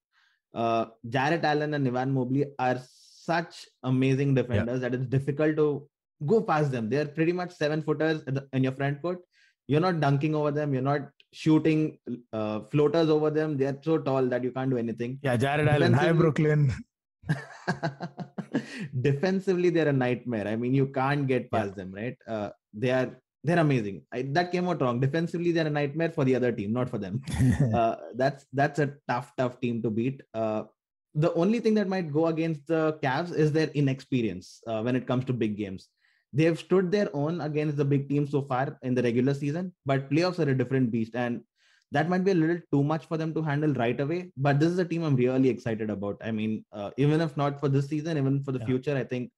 Uh, 0.55 0.87
Jarrett 1.09 1.44
Allen 1.44 1.75
and 1.75 1.87
Evan 1.87 2.12
Mobley 2.12 2.46
are 2.59 2.81
such 3.25 3.66
amazing 3.83 4.35
defenders 4.35 4.81
yeah. 4.81 4.88
that 4.88 4.94
it's 4.94 5.07
difficult 5.07 5.57
to 5.57 5.88
go 6.25 6.42
past 6.42 6.70
them. 6.70 6.88
They're 6.88 7.07
pretty 7.07 7.33
much 7.33 7.53
seven 7.53 7.83
footers 7.83 8.22
in 8.53 8.62
your 8.62 8.72
front 8.72 9.03
court 9.03 9.20
you're 9.66 9.81
not 9.81 10.01
dunking 10.01 10.35
over 10.35 10.51
them. 10.51 10.72
You're 10.72 10.83
not 10.83 11.09
shooting 11.33 11.98
uh, 12.33 12.61
floaters 12.70 13.09
over 13.09 13.31
them. 13.31 13.57
They're 13.57 13.79
so 13.83 13.98
tall 13.98 14.27
that 14.27 14.44
you 14.44 14.53
can't 14.53 14.70
do 14.70 14.77
anything. 14.77 15.18
Yeah 15.22 15.37
Jarrett 15.37 15.68
allen 15.68 15.92
hi 15.92 16.12
brooklyn. 16.12 16.72
Defensively 19.01 19.70
they're 19.70 19.88
a 19.88 19.92
nightmare. 19.92 20.46
I 20.46 20.57
mean 20.57 20.75
you 20.75 20.87
can't 20.88 21.27
get 21.27 21.51
past 21.51 21.70
yeah. 21.70 21.75
them 21.75 21.92
right? 21.92 22.16
Uh, 22.27 22.51
they 22.75 22.90
are 22.90 23.18
they're 23.44 23.59
amazing. 23.59 24.03
I, 24.12 24.22
that 24.33 24.53
came 24.53 24.68
out 24.68 24.81
wrong. 24.81 25.01
Defensively 25.01 25.53
they're 25.53 25.66
a 25.66 25.70
nightmare 25.70 26.11
for 26.11 26.25
the 26.25 26.35
other 26.35 26.53
team 26.53 26.72
not 26.72 26.88
for 26.88 26.98
them. 26.98 27.22
Uh, 27.75 27.96
that's 28.14 28.46
that's 28.53 28.79
a 28.79 28.94
tough 29.09 29.33
tough 29.37 29.61
team 29.61 29.83
to 29.83 29.90
beat. 29.90 30.22
Uh, 30.35 30.64
the 31.14 31.33
only 31.35 31.61
thing 31.61 31.75
that 31.75 31.88
might 31.88 32.12
go 32.12 32.27
against 32.27 32.66
the 32.66 32.98
Cavs 33.03 33.35
is 33.35 33.53
their 33.53 33.68
inexperience 33.68 34.62
uh, 34.66 34.81
when 34.83 34.96
it 34.96 35.07
comes 35.07 35.25
to 35.27 35.33
big 35.33 35.57
games 35.57 35.88
they've 36.33 36.59
stood 36.59 36.90
their 36.90 37.09
own 37.14 37.40
against 37.40 37.77
the 37.77 37.85
big 37.85 38.09
teams 38.09 38.31
so 38.31 38.42
far 38.42 38.79
in 38.83 38.95
the 38.95 39.03
regular 39.03 39.35
season, 39.35 39.73
but 39.85 40.11
playoffs 40.11 40.38
are 40.38 40.51
a 40.51 40.57
different 40.57 40.90
beast. 40.90 41.14
And 41.14 41.42
that 41.90 42.09
might 42.09 42.25
be 42.25 42.31
a 42.31 42.35
little 42.35 42.59
too 42.73 42.83
much 42.83 43.07
for 43.07 43.18
them 43.18 43.35
to 43.35 43.42
handle 43.42 43.73
right 43.75 44.01
away. 44.01 44.33
But 44.37 44.59
this 44.59 44.71
is 44.71 44.79
a 44.79 44.85
team 44.85 45.03
I'm 45.05 45.16
really 45.16 45.51
excited 45.51 45.90
about. 45.90 46.16
I 46.25 46.31
mean, 46.31 46.64
uh, 46.73 46.90
even 46.97 47.21
if 47.21 47.37
not 47.37 47.61
for 47.61 47.68
this 47.68 47.88
season, 47.88 48.16
even 48.16 48.42
for 48.42 48.53
the 48.53 48.61
yeah. 48.61 48.66
future, 48.66 48.97
I 48.97 49.05
think 49.05 49.31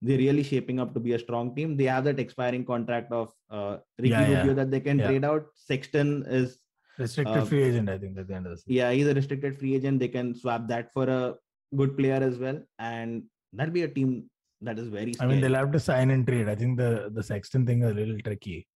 they're 0.00 0.18
really 0.18 0.42
shaping 0.42 0.80
up 0.80 0.94
to 0.94 1.00
be 1.00 1.12
a 1.12 1.18
strong 1.18 1.54
team. 1.54 1.76
They 1.76 1.84
have 1.84 2.04
that 2.04 2.18
expiring 2.18 2.64
contract 2.64 3.12
of 3.12 3.32
uh, 3.50 3.76
Ricky 3.98 4.10
yeah, 4.10 4.28
Rubio 4.28 4.46
yeah. 4.46 4.52
that 4.54 4.70
they 4.72 4.80
can 4.80 4.98
trade 4.98 5.24
out. 5.24 5.46
Sexton 5.54 6.24
is 6.26 6.58
restricted 6.98 7.36
uh, 7.36 7.44
free 7.44 7.62
agent, 7.62 7.88
I 7.88 7.98
think, 7.98 8.18
at 8.18 8.26
the 8.26 8.34
end 8.34 8.46
of 8.46 8.50
the 8.50 8.56
season. 8.56 8.72
Yeah, 8.72 8.90
he's 8.90 9.06
a 9.06 9.14
restricted 9.14 9.56
free 9.56 9.76
agent. 9.76 10.00
They 10.00 10.08
can 10.08 10.34
swap 10.34 10.66
that 10.68 10.92
for 10.92 11.08
a 11.08 11.34
good 11.76 11.96
player 11.96 12.20
as 12.20 12.36
well. 12.38 12.60
And 12.80 13.24
that'll 13.52 13.72
be 13.72 13.82
a 13.82 13.88
team 13.88 14.28
that 14.62 14.78
is 14.78 14.88
very 14.88 15.12
scary. 15.12 15.30
I 15.30 15.32
mean, 15.32 15.40
they'll 15.40 15.54
have 15.54 15.72
to 15.72 15.80
sign 15.80 16.10
and 16.10 16.26
trade. 16.26 16.48
I 16.48 16.54
think 16.54 16.78
the 16.78 17.10
the 17.12 17.22
Sexton 17.22 17.66
thing 17.66 17.82
is 17.82 17.90
a 17.90 17.94
little 17.94 18.18
tricky 18.18 18.66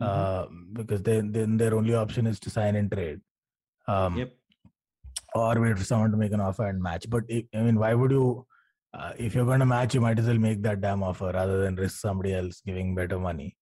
mm-hmm. 0.00 0.04
uh, 0.04 0.46
because 0.72 1.02
then 1.02 1.32
then 1.32 1.56
their 1.56 1.74
only 1.74 1.94
option 1.94 2.26
is 2.26 2.40
to 2.40 2.50
sign 2.50 2.76
and 2.76 2.90
trade. 2.90 3.20
Um, 3.88 4.18
yep. 4.18 4.32
Or 5.34 5.60
wait 5.60 5.78
for 5.78 5.84
someone 5.84 6.10
to 6.12 6.16
make 6.16 6.32
an 6.32 6.40
offer 6.40 6.68
and 6.68 6.82
match. 6.82 7.10
But 7.10 7.24
I 7.30 7.62
mean, 7.66 7.78
why 7.78 7.94
would 7.94 8.10
you? 8.10 8.46
Uh, 8.96 9.12
if 9.18 9.34
you're 9.34 9.44
going 9.44 9.58
to 9.58 9.66
match, 9.66 9.92
you 9.92 10.00
might 10.00 10.18
as 10.20 10.26
well 10.28 10.38
make 10.38 10.62
that 10.62 10.80
damn 10.80 11.02
offer 11.02 11.32
rather 11.34 11.60
than 11.62 11.74
risk 11.74 12.00
somebody 12.00 12.32
else 12.32 12.62
giving 12.64 12.94
better 12.94 13.18
money. 13.18 13.56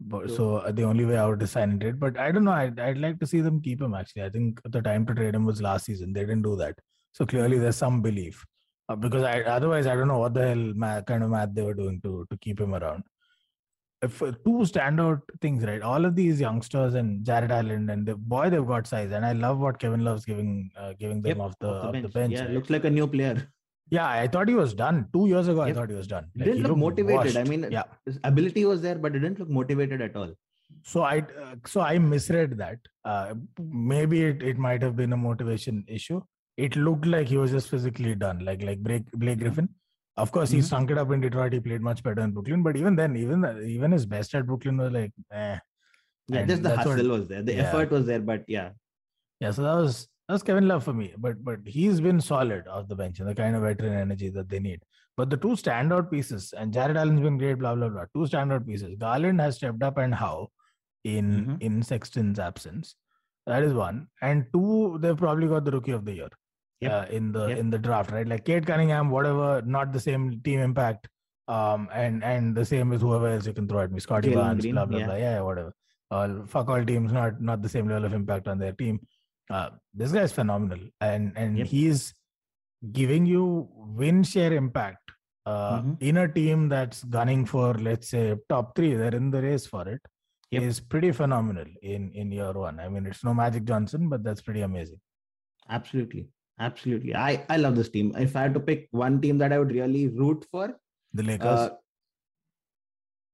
But, 0.00 0.28
sure. 0.28 0.36
So 0.36 0.56
uh, 0.56 0.72
the 0.72 0.84
only 0.84 1.04
way 1.04 1.18
out 1.18 1.42
is 1.42 1.50
sign 1.50 1.72
and 1.72 1.80
trade. 1.80 2.00
But 2.00 2.18
I 2.18 2.32
don't 2.32 2.44
know. 2.44 2.52
I'd, 2.52 2.80
I'd 2.80 2.96
like 2.96 3.20
to 3.20 3.26
see 3.26 3.42
them 3.42 3.60
keep 3.60 3.82
him. 3.82 3.94
Actually, 3.94 4.22
I 4.22 4.30
think 4.30 4.62
the 4.64 4.80
time 4.80 5.04
to 5.04 5.14
trade 5.14 5.34
him 5.34 5.44
was 5.44 5.60
last 5.60 5.84
season. 5.84 6.14
They 6.14 6.22
didn't 6.22 6.40
do 6.42 6.56
that. 6.56 6.78
So 7.12 7.26
clearly, 7.26 7.58
there's 7.58 7.76
some 7.76 8.00
belief. 8.00 8.42
Uh, 8.90 8.96
because 8.96 9.22
I 9.22 9.40
otherwise 9.42 9.86
I 9.86 9.94
don't 9.94 10.08
know 10.08 10.18
what 10.18 10.34
the 10.34 10.48
hell 10.48 10.72
math, 10.74 11.06
kind 11.06 11.22
of 11.22 11.30
math 11.30 11.54
they 11.54 11.62
were 11.62 11.74
doing 11.74 12.00
to 12.02 12.26
to 12.30 12.36
keep 12.38 12.60
him 12.60 12.74
around. 12.74 13.04
If 14.02 14.20
uh, 14.20 14.32
two 14.44 14.62
standout 14.70 15.20
things, 15.40 15.64
right? 15.64 15.82
All 15.90 16.04
of 16.08 16.16
these 16.16 16.40
youngsters 16.40 16.94
and 16.94 17.24
Jarrett 17.24 17.52
Allen 17.52 17.88
and 17.90 18.04
the 18.04 18.16
boy 18.16 18.50
they've 18.50 18.66
got 18.66 18.88
size, 18.88 19.12
and 19.12 19.24
I 19.24 19.32
love 19.44 19.58
what 19.58 19.78
Kevin 19.78 20.04
Love's 20.08 20.24
giving 20.24 20.70
uh, 20.76 20.94
giving 21.04 21.22
them 21.22 21.36
yep, 21.36 21.46
off 21.46 21.54
the 21.60 21.68
off 21.68 21.92
the 21.92 21.92
bench. 21.92 22.06
Off 22.06 22.12
the 22.12 22.18
bench 22.18 22.32
yeah, 22.32 22.44
right? 22.46 22.54
looks 22.54 22.70
like 22.70 22.84
a 22.84 22.90
new 22.90 23.06
player. 23.06 23.36
Yeah, 23.90 24.08
I 24.08 24.26
thought 24.26 24.48
he 24.48 24.54
was 24.54 24.74
done 24.74 25.06
two 25.12 25.26
years 25.28 25.46
ago. 25.54 25.64
Yep. 25.64 25.76
I 25.76 25.78
thought 25.78 25.90
he 25.90 25.96
was 25.96 26.06
done. 26.08 26.26
Like, 26.34 26.46
didn't 26.46 26.62
look 26.64 26.76
motivated. 26.76 27.34
Washed. 27.34 27.36
I 27.36 27.44
mean, 27.44 27.68
yeah, 27.70 27.84
his 28.06 28.18
ability 28.24 28.64
was 28.64 28.82
there, 28.82 28.98
but 29.06 29.14
it 29.14 29.20
didn't 29.20 29.40
look 29.40 29.50
motivated 29.60 30.00
at 30.00 30.16
all. 30.16 30.34
So 30.82 31.02
I, 31.02 31.18
uh, 31.18 31.56
so 31.66 31.80
I 31.80 31.98
misread 31.98 32.56
that. 32.58 32.78
Uh, 33.04 33.34
maybe 33.58 34.22
it, 34.24 34.42
it 34.42 34.58
might 34.58 34.82
have 34.82 34.94
been 34.96 35.12
a 35.12 35.16
motivation 35.16 35.84
issue 35.88 36.20
it 36.66 36.76
looked 36.76 37.06
like 37.06 37.28
he 37.28 37.38
was 37.42 37.50
just 37.50 37.70
physically 37.70 38.14
done, 38.14 38.44
like 38.44 38.62
like 38.62 38.82
Blake, 38.82 39.10
Blake 39.12 39.38
Griffin. 39.40 39.68
Of 40.16 40.32
course, 40.32 40.50
mm-hmm. 40.50 40.56
he 40.56 40.62
sunk 40.62 40.90
it 40.90 40.98
up 40.98 41.10
in 41.12 41.20
Detroit. 41.20 41.52
He 41.52 41.60
played 41.60 41.80
much 41.80 42.02
better 42.02 42.22
in 42.22 42.32
Brooklyn, 42.32 42.62
but 42.62 42.76
even 42.76 42.96
then, 42.96 43.16
even 43.16 43.44
even 43.66 43.92
his 43.92 44.06
best 44.06 44.34
at 44.34 44.46
Brooklyn 44.46 44.76
was 44.76 44.92
like, 44.92 45.12
eh. 45.32 45.58
Yeah, 46.28 46.44
just 46.44 46.62
the 46.62 46.76
hustle 46.76 47.08
what, 47.08 47.20
was 47.20 47.28
there. 47.28 47.42
The 47.42 47.54
yeah. 47.54 47.62
effort 47.62 47.90
was 47.90 48.06
there, 48.06 48.20
but 48.20 48.44
yeah, 48.46 48.70
yeah. 49.40 49.50
So 49.50 49.62
that 49.62 49.74
was 49.74 50.08
that 50.28 50.34
was 50.34 50.42
Kevin 50.42 50.68
Love 50.68 50.84
for 50.84 50.92
me. 50.92 51.14
But 51.16 51.42
but 51.42 51.60
he's 51.66 52.00
been 52.00 52.20
solid 52.20 52.68
off 52.68 52.88
the 52.88 52.94
bench 52.94 53.20
and 53.20 53.28
the 53.28 53.34
kind 53.34 53.56
of 53.56 53.62
veteran 53.62 53.94
energy 53.94 54.28
that 54.30 54.48
they 54.48 54.60
need. 54.60 54.82
But 55.16 55.30
the 55.30 55.36
two 55.36 55.54
standout 55.62 56.10
pieces, 56.10 56.52
and 56.56 56.72
Jarrett 56.72 56.96
Allen's 56.96 57.20
been 57.20 57.38
great, 57.38 57.58
blah 57.58 57.74
blah 57.74 57.88
blah. 57.88 58.04
Two 58.14 58.28
standout 58.30 58.66
pieces. 58.66 58.94
Garland 58.98 59.40
has 59.40 59.56
stepped 59.56 59.82
up 59.82 59.98
and 59.98 60.14
how 60.14 60.48
in 61.04 61.30
mm-hmm. 61.30 61.54
in 61.60 61.82
Sexton's 61.82 62.38
absence 62.38 62.94
That 63.46 63.62
is 63.62 63.72
one. 63.72 64.08
And 64.22 64.46
two, 64.52 64.98
they've 65.00 65.16
probably 65.16 65.48
got 65.48 65.64
the 65.64 65.70
rookie 65.70 65.92
of 65.92 66.04
the 66.04 66.12
year 66.12 66.28
yep. 66.80 66.92
uh, 66.92 67.06
in 67.10 67.32
the 67.32 67.48
yep. 67.48 67.58
in 67.58 67.70
the 67.70 67.78
draft, 67.78 68.10
right? 68.10 68.26
Like 68.26 68.44
Cade 68.44 68.66
Cunningham, 68.66 69.10
whatever, 69.10 69.62
not 69.62 69.92
the 69.92 70.00
same 70.00 70.40
team 70.42 70.60
impact. 70.60 71.08
Um, 71.48 71.88
and 71.92 72.22
and 72.22 72.54
the 72.54 72.64
same 72.64 72.90
with 72.90 73.00
whoever 73.00 73.28
else 73.28 73.46
you 73.46 73.52
can 73.52 73.66
throw 73.66 73.80
at 73.80 73.90
me, 73.90 74.00
Scottie 74.00 74.34
Barnes, 74.34 74.64
blah 74.66 74.84
blah 74.84 74.98
yeah. 74.98 75.06
blah. 75.06 75.14
Yeah, 75.16 75.40
whatever. 75.40 75.74
All 76.10 76.44
fuck 76.46 76.68
all 76.68 76.84
teams, 76.84 77.12
not 77.12 77.40
not 77.40 77.62
the 77.62 77.68
same 77.68 77.88
level 77.88 78.04
of 78.04 78.12
impact 78.12 78.46
on 78.46 78.58
their 78.58 78.72
team. 78.72 79.00
Uh, 79.50 79.70
this 79.92 80.12
guy 80.12 80.22
is 80.22 80.32
phenomenal, 80.32 80.78
and 81.00 81.32
and 81.36 81.58
yep. 81.58 81.66
he's 81.66 82.14
giving 82.92 83.26
you 83.26 83.68
win 83.74 84.22
share 84.22 84.52
impact 84.52 85.10
uh, 85.44 85.80
mm-hmm. 85.80 85.92
in 86.00 86.18
a 86.18 86.28
team 86.28 86.68
that's 86.68 87.02
gunning 87.04 87.44
for 87.44 87.74
let's 87.74 88.08
say 88.08 88.36
top 88.48 88.76
three. 88.76 88.94
They're 88.94 89.14
in 89.14 89.30
the 89.32 89.42
race 89.42 89.66
for 89.66 89.88
it 89.88 90.00
yep. 90.50 90.62
is 90.62 90.80
pretty 90.80 91.12
phenomenal 91.12 91.66
in 91.82 92.12
in 92.12 92.32
year 92.32 92.52
one. 92.52 92.80
I 92.80 92.88
mean, 92.88 93.06
it's 93.06 93.24
no 93.24 93.34
Magic 93.34 93.64
Johnson, 93.64 94.08
but 94.08 94.22
that's 94.22 94.42
pretty 94.42 94.62
amazing. 94.62 95.00
Absolutely, 95.68 96.28
absolutely. 96.60 97.14
I 97.14 97.44
I 97.48 97.56
love 97.56 97.76
this 97.76 97.88
team. 97.88 98.14
If 98.16 98.36
I 98.36 98.42
had 98.42 98.54
to 98.54 98.60
pick 98.60 98.88
one 98.90 99.20
team 99.20 99.38
that 99.38 99.52
I 99.52 99.58
would 99.58 99.72
really 99.72 100.08
root 100.08 100.46
for, 100.50 100.76
the 101.12 101.22
Lakers 101.22 101.46
uh, 101.46 101.70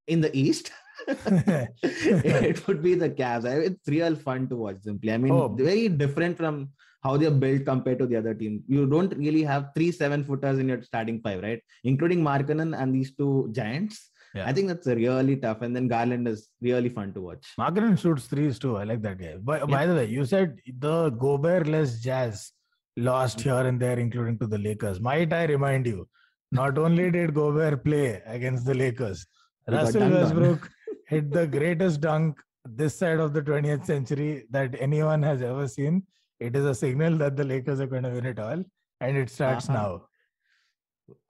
in 0.06 0.20
the 0.20 0.36
East. 0.36 0.72
it 1.08 2.66
would 2.66 2.82
be 2.82 2.94
the 2.94 3.10
Cavs. 3.10 3.44
It's 3.44 3.86
real 3.86 4.16
fun 4.16 4.48
to 4.48 4.56
watch. 4.56 4.82
them 4.82 4.98
play. 4.98 5.12
I 5.14 5.18
mean, 5.18 5.32
oh. 5.32 5.48
very 5.48 5.88
different 5.88 6.36
from 6.36 6.70
how 7.02 7.16
they're 7.16 7.30
built 7.30 7.64
compared 7.64 7.98
to 7.98 8.06
the 8.06 8.16
other 8.16 8.34
team. 8.34 8.62
You 8.66 8.86
don't 8.86 9.14
really 9.16 9.42
have 9.42 9.70
three 9.74 9.92
seven 9.92 10.24
footers 10.24 10.58
in 10.58 10.68
your 10.68 10.82
starting 10.82 11.20
five, 11.20 11.42
right? 11.42 11.62
Including 11.84 12.22
Markkanen 12.22 12.78
and 12.80 12.94
these 12.94 13.14
two 13.14 13.48
giants. 13.52 14.10
Yeah. 14.34 14.46
I 14.46 14.52
think 14.52 14.68
that's 14.68 14.86
really 14.86 15.36
tough. 15.36 15.62
And 15.62 15.74
then 15.74 15.88
Garland 15.88 16.28
is 16.28 16.48
really 16.60 16.88
fun 16.88 17.12
to 17.14 17.20
watch. 17.20 17.46
Markkanen 17.58 17.98
shoots 17.98 18.26
threes 18.26 18.58
too. 18.58 18.76
I 18.76 18.84
like 18.84 19.02
that 19.02 19.18
guy. 19.18 19.36
But 19.42 19.60
yeah. 19.60 19.76
by 19.76 19.86
the 19.86 19.94
way, 19.94 20.06
you 20.06 20.24
said 20.24 20.58
the 20.78 21.10
Gobert 21.10 21.66
less 21.66 22.00
Jazz 22.00 22.52
lost 22.96 23.40
here 23.40 23.54
and 23.54 23.80
there, 23.80 23.98
including 23.98 24.38
to 24.38 24.46
the 24.46 24.58
Lakers. 24.58 25.00
Might 25.00 25.32
I 25.32 25.44
remind 25.44 25.86
you? 25.86 26.08
Not 26.52 26.78
only 26.78 27.10
did 27.16 27.34
Gobert 27.34 27.84
play 27.84 28.22
against 28.26 28.64
the 28.64 28.74
Lakers, 28.74 29.26
Russell 29.68 30.10
Westbrook 30.10 30.70
hit 31.08 31.30
the 31.30 31.46
greatest 31.46 32.00
dunk 32.00 32.36
this 32.68 32.98
side 32.98 33.20
of 33.20 33.32
the 33.32 33.42
20th 33.42 33.84
century 33.86 34.44
that 34.50 34.74
anyone 34.80 35.22
has 35.22 35.42
ever 35.42 35.68
seen. 35.68 36.02
It 36.40 36.56
is 36.56 36.64
a 36.64 36.74
signal 36.74 37.16
that 37.18 37.36
the 37.36 37.44
Lakers 37.44 37.80
are 37.80 37.86
going 37.86 38.02
to 38.02 38.10
win 38.10 38.26
it 38.26 38.38
all, 38.38 38.62
and 39.00 39.16
it 39.16 39.30
starts 39.30 39.68
uh-huh. 39.68 39.78
now. 39.78 40.02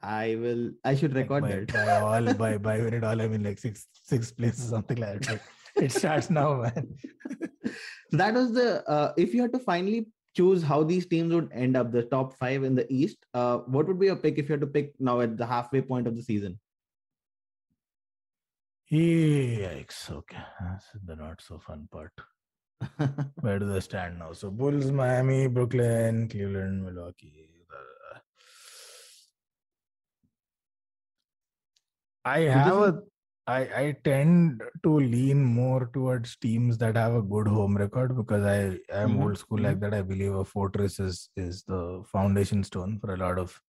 I 0.02 0.36
will. 0.40 0.70
I 0.84 0.94
should 0.94 1.14
record 1.14 1.42
by, 1.42 1.48
that. 1.50 1.72
By 1.72 2.00
all, 2.00 2.34
by 2.42 2.58
by 2.58 2.78
when 2.78 2.94
it 2.94 3.04
all, 3.04 3.20
I 3.20 3.28
mean 3.28 3.44
like 3.44 3.58
six 3.58 3.86
six 3.92 4.32
places, 4.32 4.70
something 4.70 4.96
like 4.96 5.20
that. 5.22 5.40
it 5.76 5.92
starts 5.92 6.30
now, 6.30 6.62
man. 6.62 6.96
that 8.12 8.34
was 8.34 8.52
the. 8.52 8.88
Uh, 8.88 9.12
if 9.16 9.34
you 9.34 9.42
had 9.42 9.52
to 9.52 9.58
finally 9.58 10.06
choose 10.36 10.62
how 10.62 10.82
these 10.82 11.06
teams 11.06 11.32
would 11.32 11.50
end 11.52 11.76
up, 11.76 11.90
the 11.90 12.02
top 12.02 12.36
five 12.36 12.62
in 12.62 12.74
the 12.74 12.86
East, 12.92 13.16
uh, 13.34 13.58
what 13.58 13.86
would 13.86 13.98
be 13.98 14.06
your 14.06 14.16
pick 14.16 14.38
if 14.38 14.48
you 14.48 14.52
had 14.52 14.60
to 14.60 14.66
pick 14.66 14.92
now 15.00 15.20
at 15.20 15.36
the 15.36 15.46
halfway 15.46 15.80
point 15.80 16.06
of 16.06 16.14
the 16.14 16.22
season? 16.22 16.58
Yikes! 18.92 20.10
Okay, 20.10 20.44
that's 20.60 20.86
the 21.04 21.16
not 21.16 21.40
so 21.40 21.58
fun 21.58 21.88
part. 21.90 22.12
Where 23.40 23.58
do 23.58 23.66
they 23.66 23.80
stand 23.80 24.18
now? 24.18 24.32
So 24.32 24.50
Bulls, 24.50 24.92
Miami, 24.92 25.46
Brooklyn, 25.48 26.28
Cleveland, 26.28 26.84
Milwaukee. 26.84 27.48
I 32.24 32.40
have 32.40 32.76
a 32.76 33.02
I, 33.48 33.58
I 33.58 33.96
tend 34.02 34.62
to 34.82 34.98
lean 34.98 35.44
more 35.44 35.88
towards 35.94 36.36
teams 36.36 36.78
that 36.78 36.96
have 36.96 37.14
a 37.14 37.22
good 37.22 37.46
home 37.46 37.76
record 37.76 38.16
because 38.16 38.44
I 38.44 38.78
am 38.92 39.10
mm-hmm. 39.10 39.22
old 39.22 39.38
school 39.38 39.58
mm-hmm. 39.58 39.66
like 39.66 39.80
that. 39.80 39.94
I 39.94 40.02
believe 40.02 40.34
a 40.34 40.44
fortress 40.44 40.98
is 40.98 41.28
is 41.36 41.62
the 41.62 42.02
foundation 42.10 42.64
stone 42.64 42.98
for 42.98 43.14
a 43.14 43.16
lot 43.16 43.38
of 43.38 43.60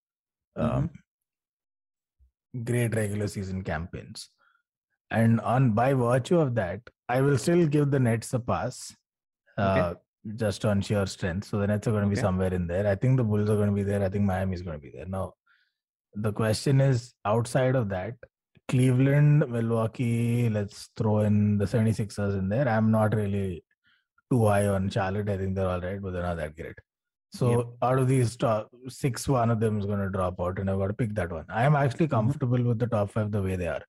um, 0.55 0.69
mm-hmm. 0.69 2.63
great 2.63 2.95
regular 2.95 3.27
season 3.27 3.63
campaigns. 3.63 4.29
And 5.11 5.39
on 5.41 5.71
by 5.71 5.93
virtue 5.93 6.39
of 6.39 6.55
that, 6.55 6.81
I 7.07 7.21
will 7.21 7.37
still 7.37 7.67
give 7.67 7.91
the 7.91 7.99
Nets 7.99 8.33
a 8.33 8.39
pass, 8.39 8.95
uh, 9.59 9.93
okay. 9.93 9.99
just 10.35 10.65
on 10.65 10.81
sheer 10.81 11.05
strength. 11.05 11.47
So 11.47 11.59
the 11.59 11.67
Nets 11.67 11.87
are 11.87 11.91
going 11.91 12.03
to 12.03 12.09
be 12.09 12.15
somewhere 12.15 12.53
in 12.53 12.65
there. 12.65 12.87
I 12.87 12.95
think 12.95 13.17
the 13.17 13.23
Bulls 13.23 13.49
are 13.49 13.55
going 13.55 13.69
to 13.69 13.75
be 13.75 13.83
there. 13.83 14.03
I 14.03 14.09
think 14.09 14.25
Miami 14.25 14.55
is 14.55 14.63
going 14.63 14.77
to 14.77 14.81
be 14.81 14.91
there. 14.93 15.05
Now, 15.05 15.35
the 16.15 16.33
question 16.33 16.81
is 16.81 17.13
outside 17.23 17.75
of 17.75 17.89
that 17.89 18.15
Cleveland, 18.67 19.49
Milwaukee, 19.49 20.49
let's 20.49 20.89
throw 20.97 21.19
in 21.19 21.57
the 21.57 21.65
76ers 21.65 22.37
in 22.37 22.49
there. 22.49 22.67
I'm 22.67 22.91
not 22.91 23.15
really 23.15 23.63
too 24.31 24.45
high 24.45 24.67
on 24.67 24.89
Charlotte. 24.89 25.29
I 25.29 25.37
think 25.37 25.55
they're 25.55 25.69
all 25.69 25.81
right, 25.81 26.01
but 26.01 26.11
they're 26.11 26.23
not 26.23 26.37
that 26.37 26.55
great. 26.55 26.75
So 27.33 27.57
yep. 27.57 27.67
out 27.81 27.99
of 27.99 28.07
these 28.07 28.35
top 28.35 28.69
six, 28.87 29.27
one 29.27 29.51
of 29.51 29.59
them 29.59 29.79
is 29.79 29.85
going 29.85 29.99
to 29.99 30.09
drop 30.09 30.39
out, 30.39 30.59
and 30.59 30.69
I've 30.69 30.79
got 30.79 30.87
to 30.87 30.93
pick 30.93 31.13
that 31.15 31.31
one. 31.31 31.45
I 31.49 31.63
am 31.63 31.75
actually 31.75 32.07
mm-hmm. 32.07 32.15
comfortable 32.15 32.57
mm-hmm. 32.57 32.69
with 32.69 32.79
the 32.79 32.87
top 32.87 33.11
five 33.11 33.31
the 33.31 33.41
way 33.41 33.55
they 33.55 33.67
are, 33.67 33.83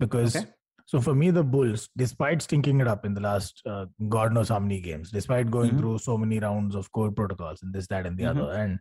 because 0.00 0.36
okay. 0.36 0.46
so 0.86 1.00
for 1.00 1.14
me 1.14 1.30
the 1.30 1.44
Bulls, 1.44 1.88
despite 1.96 2.42
stinking 2.42 2.80
it 2.80 2.88
up 2.88 3.04
in 3.04 3.14
the 3.14 3.20
last 3.20 3.62
uh, 3.66 3.86
God 4.08 4.32
knows 4.32 4.48
how 4.48 4.58
many 4.58 4.80
games, 4.80 5.10
despite 5.10 5.50
going 5.50 5.70
mm-hmm. 5.70 5.78
through 5.78 5.98
so 5.98 6.16
many 6.16 6.38
rounds 6.38 6.74
of 6.74 6.90
core 6.92 7.12
protocols 7.12 7.62
and 7.62 7.72
this, 7.74 7.86
that, 7.88 8.06
and 8.06 8.16
the 8.16 8.24
mm-hmm. 8.24 8.40
other, 8.40 8.52
and 8.52 8.78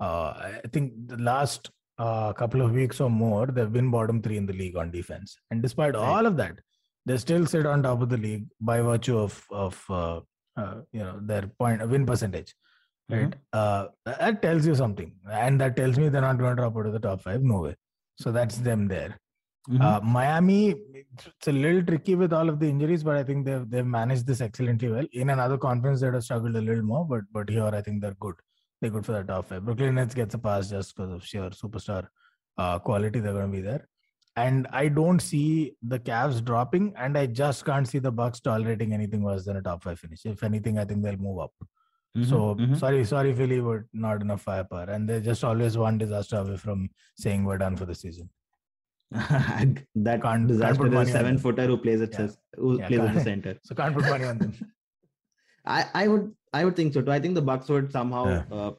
uh, 0.00 0.34
I 0.64 0.68
think 0.72 0.92
the 1.06 1.16
last 1.16 1.70
a 1.98 2.34
couple 2.36 2.62
of 2.62 2.72
weeks 2.72 3.00
or 3.00 3.10
more, 3.10 3.46
they've 3.46 3.72
been 3.72 3.90
bottom 3.90 4.20
three 4.22 4.36
in 4.36 4.46
the 4.46 4.52
league 4.52 4.76
on 4.76 4.90
defense. 4.90 5.36
And 5.50 5.62
despite 5.62 5.94
right. 5.94 6.02
all 6.02 6.26
of 6.26 6.36
that, 6.36 6.58
they 7.06 7.16
still 7.16 7.46
sit 7.46 7.66
on 7.66 7.82
top 7.82 8.02
of 8.02 8.08
the 8.08 8.16
league 8.16 8.46
by 8.60 8.80
virtue 8.80 9.18
of 9.18 9.42
of 9.50 9.82
uh, 9.88 10.20
uh, 10.56 10.74
you 10.92 11.00
know 11.00 11.18
their 11.22 11.46
point 11.58 11.88
win 11.88 12.04
percentage. 12.04 12.54
Right, 13.08 13.30
mm-hmm. 13.30 13.38
uh, 13.52 13.86
that 14.04 14.42
tells 14.42 14.66
you 14.66 14.74
something, 14.74 15.12
and 15.30 15.60
that 15.60 15.76
tells 15.76 15.96
me 15.96 16.08
they're 16.08 16.20
not 16.20 16.38
going 16.38 16.56
to 16.56 16.62
drop 16.62 16.76
out 16.76 16.86
of 16.86 16.92
the 16.92 16.98
top 16.98 17.20
five. 17.20 17.42
No 17.42 17.60
way. 17.60 17.76
So 18.18 18.32
that's 18.32 18.58
them 18.58 18.88
there. 18.88 19.20
Mm-hmm. 19.68 19.82
Uh, 19.82 20.00
Miami, 20.00 20.74
it's 20.94 21.46
a 21.46 21.52
little 21.52 21.84
tricky 21.84 22.16
with 22.16 22.32
all 22.32 22.48
of 22.48 22.58
the 22.58 22.68
injuries, 22.68 23.04
but 23.04 23.16
I 23.16 23.22
think 23.22 23.46
they've 23.46 23.68
they've 23.70 23.86
managed 23.86 24.26
this 24.26 24.40
excellently 24.40 24.88
well. 24.88 25.06
In 25.12 25.30
another 25.30 25.56
conference, 25.56 26.00
they'd 26.00 26.14
have 26.14 26.24
struggled 26.24 26.56
a 26.56 26.60
little 26.60 26.82
more, 26.82 27.04
but 27.04 27.22
but 27.32 27.48
here 27.48 27.70
I 27.72 27.80
think 27.80 28.02
they're 28.02 28.16
good 28.18 28.34
they're 28.80 28.90
good 28.90 29.06
for 29.06 29.12
the 29.12 29.22
top 29.22 29.48
five. 29.48 29.64
Brooklyn 29.64 29.94
Nets 29.94 30.14
gets 30.14 30.34
a 30.34 30.38
pass 30.38 30.70
just 30.70 30.94
because 30.94 31.12
of 31.12 31.24
sheer 31.24 31.50
superstar 31.50 32.08
uh, 32.58 32.78
quality. 32.78 33.20
They're 33.20 33.32
going 33.32 33.50
to 33.50 33.56
be 33.56 33.62
there. 33.62 33.88
And 34.36 34.66
I 34.70 34.88
don't 34.88 35.20
see 35.20 35.72
the 35.82 35.98
Cavs 35.98 36.44
dropping, 36.44 36.92
and 36.98 37.16
I 37.16 37.24
just 37.24 37.64
can't 37.64 37.88
see 37.88 37.98
the 37.98 38.12
Bucks 38.12 38.38
tolerating 38.40 38.92
anything 38.92 39.22
worse 39.22 39.46
than 39.46 39.56
a 39.56 39.62
top 39.62 39.82
five 39.82 39.98
finish. 39.98 40.26
If 40.26 40.42
anything, 40.42 40.78
I 40.78 40.84
think 40.84 41.02
they'll 41.02 41.16
move 41.16 41.38
up. 41.38 41.52
Mm-hmm, 42.16 42.30
so 42.30 42.54
mm-hmm. 42.54 42.74
sorry, 42.74 43.04
sorry, 43.04 43.34
Philly, 43.34 43.60
but 43.60 43.80
not 43.94 44.20
enough 44.20 44.42
firepower, 44.42 44.84
and 44.90 45.08
they're 45.08 45.20
just 45.20 45.42
always 45.42 45.78
one 45.78 45.96
disaster 45.96 46.36
away 46.36 46.56
from 46.58 46.90
saying 47.16 47.44
we're 47.44 47.58
done 47.58 47.76
for 47.76 47.86
the 47.86 47.94
season. 47.94 48.28
that 49.10 50.22
can't 50.22 50.48
disaster 50.48 50.82
can't 50.82 50.94
is 50.94 51.08
a 51.08 51.12
seven 51.12 51.38
footer 51.38 51.66
who 51.66 51.76
plays 51.76 52.00
at 52.00 52.18
yeah. 52.18 52.28
who 52.56 52.78
yeah, 52.78 52.88
plays 52.88 53.00
at 53.00 53.14
the 53.14 53.20
center. 53.20 53.58
So 53.64 53.74
can't 53.74 53.94
put 53.94 54.04
money 54.04 54.24
on 54.24 54.38
them. 54.38 54.54
I, 55.66 55.86
I 55.94 56.08
would 56.08 56.32
I 56.52 56.64
would 56.64 56.76
think 56.76 56.94
so 56.94 57.02
too. 57.02 57.12
I 57.12 57.20
think 57.20 57.34
the 57.34 57.42
Bucks 57.42 57.68
would 57.68 57.92
somehow 57.92 58.28
yeah. 58.28 58.44
uh, 58.50 58.72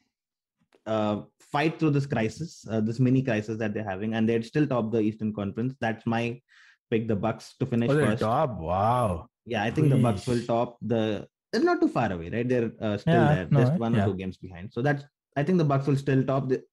uh, 0.85 1.21
fight 1.51 1.79
through 1.79 1.91
this 1.91 2.05
crisis, 2.05 2.65
uh, 2.69 2.79
this 2.79 2.99
mini 2.99 3.21
crisis 3.21 3.57
that 3.59 3.73
they're 3.73 3.83
having, 3.83 4.13
and 4.13 4.27
they'd 4.27 4.45
still 4.45 4.65
top 4.65 4.91
the 4.91 4.99
Eastern 4.99 5.33
Conference. 5.33 5.75
That's 5.79 6.05
my 6.05 6.41
pick. 6.89 7.07
The 7.07 7.15
Bucks 7.15 7.55
to 7.59 7.65
finish 7.65 7.91
oh, 7.91 8.05
first. 8.05 8.21
Top, 8.21 8.57
wow. 8.59 9.29
Yeah, 9.45 9.63
I 9.63 9.71
think 9.71 9.89
the 9.89 9.97
Bucks 9.97 10.27
will 10.27 10.41
top 10.43 10.77
the. 10.81 11.27
They're 11.51 11.63
not 11.63 11.79
too 11.79 11.87
far 11.87 12.11
away, 12.11 12.29
right? 12.29 12.47
They're 12.47 12.71
uh, 12.81 12.97
still 12.97 13.13
yeah, 13.13 13.35
there, 13.35 13.47
no, 13.49 13.59
just 13.61 13.73
one 13.79 13.95
yeah. 13.95 14.03
or 14.03 14.07
two 14.07 14.15
games 14.15 14.37
behind. 14.37 14.71
So 14.73 14.81
that's. 14.81 15.03
I 15.35 15.43
think 15.43 15.57
the 15.57 15.65
Bucks 15.65 15.87
will 15.87 15.97
still 15.97 16.23
top 16.23 16.49
the 16.49 16.63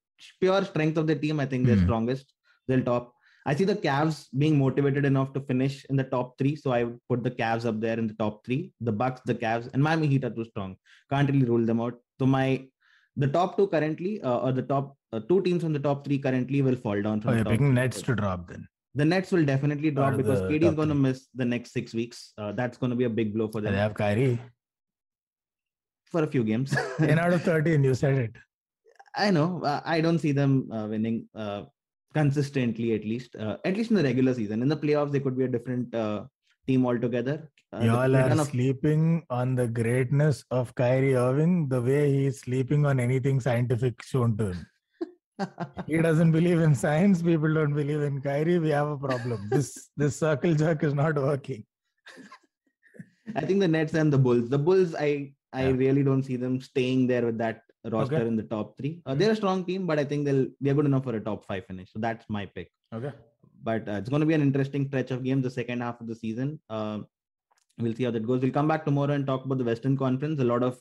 pure 0.40 0.64
strength 0.64 0.96
of 0.96 1.06
the 1.06 1.16
team. 1.16 1.38
I 1.40 1.46
think 1.46 1.66
they're 1.66 1.76
mm. 1.76 1.84
strongest. 1.84 2.32
They'll 2.66 2.82
top. 2.82 3.13
I 3.46 3.54
see 3.54 3.64
the 3.64 3.76
Cavs 3.76 4.28
being 4.38 4.58
motivated 4.58 5.04
enough 5.04 5.32
to 5.34 5.40
finish 5.40 5.84
in 5.90 5.96
the 5.96 6.04
top 6.04 6.38
three, 6.38 6.56
so 6.56 6.72
I 6.72 6.84
would 6.84 6.98
put 7.08 7.22
the 7.22 7.30
Cavs 7.30 7.66
up 7.66 7.78
there 7.80 7.98
in 7.98 8.06
the 8.06 8.14
top 8.14 8.44
three. 8.44 8.72
The 8.80 8.92
Bucks, 8.92 9.20
the 9.26 9.34
Cavs, 9.34 9.68
and 9.72 9.82
Miami 9.82 10.06
Heat 10.06 10.24
are 10.24 10.30
too 10.30 10.46
strong. 10.46 10.76
Can't 11.10 11.30
really 11.30 11.44
rule 11.44 11.64
them 11.64 11.80
out. 11.80 11.94
So 12.18 12.26
my 12.26 12.66
the 13.16 13.28
top 13.28 13.56
two 13.56 13.66
currently, 13.68 14.20
uh, 14.22 14.38
or 14.38 14.52
the 14.52 14.62
top 14.62 14.96
uh, 15.12 15.20
two 15.20 15.42
teams 15.42 15.62
from 15.62 15.72
the 15.72 15.78
top 15.78 16.04
three 16.04 16.18
currently 16.18 16.62
will 16.62 16.76
fall 16.76 17.00
down. 17.00 17.20
From 17.20 17.32
oh, 17.32 17.36
you're 17.36 17.44
picking 17.44 17.74
Nets 17.74 18.00
to 18.02 18.14
drop 18.14 18.48
then. 18.48 18.66
The 18.94 19.04
Nets 19.04 19.30
will 19.32 19.44
definitely 19.44 19.90
drop 19.90 20.16
because 20.16 20.40
KD 20.42 20.62
is 20.62 20.74
going 20.74 20.88
to 20.88 20.94
miss 20.94 21.26
the 21.34 21.44
next 21.44 21.72
six 21.72 21.92
weeks. 21.92 22.32
Uh, 22.38 22.52
that's 22.52 22.78
going 22.78 22.90
to 22.90 22.96
be 22.96 23.04
a 23.04 23.10
big 23.10 23.34
blow 23.34 23.48
for 23.48 23.60
them. 23.60 23.72
They 23.72 23.78
have 23.78 23.94
Kyrie 23.94 24.38
for 26.14 26.22
a 26.22 26.26
few 26.28 26.44
games. 26.44 26.74
10 26.98 27.18
out 27.18 27.32
of 27.32 27.42
13, 27.42 27.82
you 27.82 27.94
said 27.94 28.18
it. 28.18 28.36
I 29.16 29.30
know. 29.30 29.62
Uh, 29.64 29.80
I 29.84 30.00
don't 30.00 30.18
see 30.18 30.32
them 30.32 30.70
uh, 30.72 30.86
winning 30.88 31.28
uh, 31.34 31.62
consistently, 32.14 32.94
at 32.94 33.04
least. 33.04 33.36
Uh, 33.36 33.56
at 33.64 33.76
least 33.76 33.90
in 33.90 33.96
the 33.96 34.02
regular 34.02 34.34
season. 34.34 34.62
In 34.62 34.68
the 34.68 34.76
playoffs, 34.76 35.12
they 35.12 35.20
could 35.20 35.36
be 35.36 35.44
a 35.44 35.48
different 35.48 35.94
uh, 35.94 36.24
team 36.66 36.86
altogether. 36.86 37.50
Uh, 37.72 37.80
Y'all 37.80 38.16
are 38.16 38.30
of... 38.30 38.46
sleeping 38.48 39.24
on 39.30 39.54
the 39.54 39.66
greatness 39.66 40.44
of 40.50 40.74
Kyrie 40.74 41.16
Irving 41.16 41.68
the 41.68 41.82
way 41.82 42.12
he's 42.12 42.40
sleeping 42.40 42.86
on 42.86 43.00
anything 43.00 43.40
scientific 43.40 44.02
shown 44.02 44.36
to 44.36 44.52
him. 44.52 44.66
he 45.86 46.00
doesn't 46.00 46.30
believe 46.30 46.60
in 46.60 46.74
science. 46.74 47.20
People 47.20 47.52
don't 47.52 47.74
believe 47.74 48.02
in 48.02 48.20
Kyrie. 48.20 48.60
We 48.60 48.70
have 48.70 48.88
a 48.88 48.96
problem. 48.96 49.48
This 49.50 49.90
this 49.96 50.16
circle 50.16 50.54
jerk 50.54 50.84
is 50.84 50.94
not 50.94 51.16
working. 51.16 51.64
I 53.36 53.40
think 53.40 53.58
the 53.58 53.68
Nets 53.68 53.94
and 53.94 54.12
the 54.12 54.18
Bulls. 54.18 54.48
The 54.48 54.58
Bulls, 54.58 54.94
I 54.94 55.32
I 55.52 55.68
really 55.68 56.04
don't 56.04 56.22
see 56.22 56.36
them 56.36 56.60
staying 56.60 57.08
there 57.08 57.24
with 57.26 57.38
that 57.38 57.62
roster 57.90 58.16
okay. 58.16 58.26
in 58.26 58.36
the 58.36 58.42
top 58.42 58.76
three. 58.76 59.02
Uh, 59.06 59.14
they're 59.14 59.32
a 59.32 59.36
strong 59.36 59.64
team, 59.64 59.86
but 59.86 59.98
I 59.98 60.04
think 60.04 60.24
they'll 60.24 60.46
they're 60.60 60.74
good 60.74 60.86
enough 60.86 61.04
for 61.04 61.16
a 61.16 61.20
top 61.20 61.44
five 61.46 61.66
finish. 61.66 61.92
So 61.92 61.98
that's 61.98 62.24
my 62.28 62.46
pick. 62.46 62.70
Okay. 62.94 63.12
But 63.62 63.88
uh, 63.88 63.92
it's 63.92 64.08
going 64.08 64.20
to 64.20 64.26
be 64.26 64.34
an 64.34 64.42
interesting 64.42 64.86
stretch 64.86 65.10
of 65.10 65.24
games 65.24 65.42
the 65.42 65.50
second 65.50 65.80
half 65.80 66.00
of 66.00 66.06
the 66.06 66.14
season. 66.14 66.60
Uh, 66.68 67.00
we'll 67.78 67.94
see 67.94 68.04
how 68.04 68.10
that 68.10 68.26
goes. 68.26 68.40
We'll 68.40 68.52
come 68.52 68.68
back 68.68 68.84
tomorrow 68.84 69.12
and 69.12 69.26
talk 69.26 69.44
about 69.44 69.58
the 69.58 69.64
Western 69.64 69.96
Conference. 69.96 70.40
A 70.40 70.44
lot 70.44 70.62
of 70.62 70.78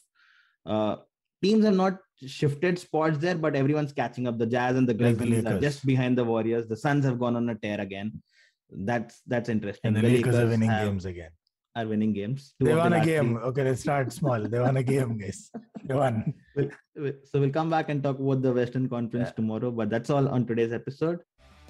uh, 0.65 0.97
teams 1.41 1.65
have 1.65 1.75
not 1.75 1.97
shifted 2.25 2.79
spots 2.79 3.17
there, 3.17 3.35
but 3.35 3.55
everyone's 3.55 3.93
catching 3.93 4.27
up. 4.27 4.37
The 4.37 4.45
Jazz 4.45 4.75
and 4.75 4.87
the 4.87 4.93
Grizzlies 4.93 5.43
like 5.43 5.55
are 5.55 5.59
just 5.59 5.85
behind 5.85 6.17
the 6.17 6.23
Warriors. 6.23 6.67
The 6.67 6.77
Suns 6.77 7.05
have 7.05 7.19
gone 7.19 7.35
on 7.35 7.49
a 7.49 7.55
tear 7.55 7.79
again. 7.79 8.21
That's 8.69 9.21
that's 9.27 9.49
interesting. 9.49 9.89
And 9.89 9.97
the, 9.97 10.01
the 10.01 10.07
Lakers, 10.07 10.33
Lakers 10.33 10.39
are 10.39 10.47
winning 10.47 10.69
have, 10.69 10.87
games 10.87 11.05
again. 11.05 11.31
Are 11.75 11.87
winning 11.87 12.13
games. 12.13 12.53
They 12.59 12.75
won 12.75 12.91
the 12.91 13.01
a 13.01 13.05
game. 13.05 13.37
Okay, 13.37 13.63
let's 13.63 13.81
start 13.81 14.13
small. 14.13 14.47
They 14.47 14.59
won 14.59 14.77
a 14.77 14.83
game, 14.83 15.17
guys. 15.17 15.49
They 15.83 15.95
won. 15.95 16.33
so 16.55 17.39
we'll 17.39 17.49
come 17.49 17.71
back 17.71 17.89
and 17.89 18.03
talk 18.03 18.19
about 18.19 18.43
the 18.43 18.53
Western 18.53 18.87
Conference 18.87 19.29
yeah. 19.29 19.31
tomorrow. 19.31 19.71
But 19.71 19.89
that's 19.89 20.11
all 20.11 20.27
on 20.27 20.45
today's 20.45 20.71
episode, 20.71 21.21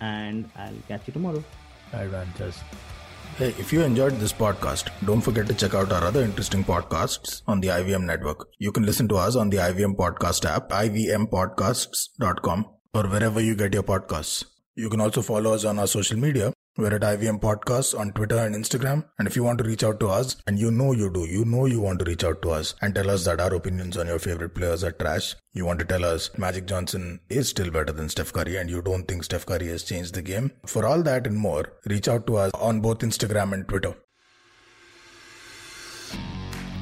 and 0.02 0.50
I'll 0.58 0.76
catch 0.90 1.08
you 1.08 1.14
tomorrow. 1.14 1.42
Bye. 1.94 2.28
Just. 2.38 2.64
Hey, 3.38 3.56
if 3.58 3.72
you 3.72 3.82
enjoyed 3.82 4.20
this 4.20 4.34
podcast, 4.34 4.90
don't 5.06 5.22
forget 5.22 5.48
to 5.48 5.54
check 5.54 5.74
out 5.74 5.92
our 5.92 6.04
other 6.04 6.22
interesting 6.22 6.64
podcasts 6.64 7.42
on 7.48 7.62
the 7.62 7.70
IVM 7.70 8.04
network. 8.04 8.50
You 8.60 8.72
can 8.72 8.86
listen 8.86 9.08
to 9.08 9.16
us 9.16 9.36
on 9.38 9.50
the 9.50 9.58
IVM 9.58 9.96
podcast 9.96 10.46
app, 10.46 10.70
ivmpodcasts.com, 10.70 12.66
or 12.94 13.04
wherever 13.04 13.40
you 13.40 13.56
get 13.56 13.74
your 13.74 13.84
podcasts. 13.84 14.44
You 14.76 14.90
can 14.90 15.02
also 15.02 15.22
follow 15.22 15.54
us 15.54 15.66
on 15.66 15.80
our 15.80 15.88
social 15.88 16.18
media 16.18 16.52
we're 16.76 16.96
at 16.96 17.02
IVM 17.02 17.40
Podcasts 17.40 17.98
on 17.98 18.12
Twitter 18.14 18.38
and 18.38 18.56
Instagram. 18.56 19.06
And 19.20 19.28
if 19.28 19.36
you 19.36 19.44
want 19.44 19.60
to 19.60 19.64
reach 19.64 19.84
out 19.84 20.00
to 20.00 20.08
us, 20.08 20.38
and 20.48 20.58
you 20.58 20.72
know 20.72 20.92
you 20.92 21.12
do, 21.12 21.26
you 21.26 21.46
know 21.46 21.68
you 21.68 21.80
want 21.80 22.00
to 22.00 22.06
reach 22.06 22.24
out 22.24 22.42
to 22.42 22.50
us 22.50 22.74
and 22.82 22.96
tell 22.96 23.12
us 23.12 23.26
that 23.26 23.40
our 23.40 23.54
opinions 23.54 23.96
on 23.96 24.08
your 24.08 24.18
favorite 24.18 24.56
players 24.56 24.84
are 24.84 24.92
trash. 24.92 25.36
You 25.54 25.66
want 25.66 25.78
to 25.80 25.86
tell 25.86 26.04
us 26.04 26.36
Magic 26.36 26.66
Johnson 26.66 27.20
is 27.30 27.50
still 27.50 27.70
better 27.70 27.94
than 27.94 28.10
Steph 28.10 28.34
Curry 28.34 28.58
and 28.58 28.72
you 28.72 28.82
don't 28.82 29.08
think 29.08 29.24
Steph 29.24 29.46
Curry 29.46 29.68
has 29.68 29.84
changed 29.84 30.16
the 30.16 30.24
game. 30.24 30.52
For 30.66 30.84
all 30.84 31.04
that 31.04 31.28
and 31.28 31.38
more, 31.38 31.74
reach 31.86 32.08
out 32.08 32.26
to 32.26 32.38
us 32.38 32.52
on 32.56 32.82
both 32.82 33.00
Instagram 33.00 33.54
and 33.54 33.68
Twitter. 33.68 33.96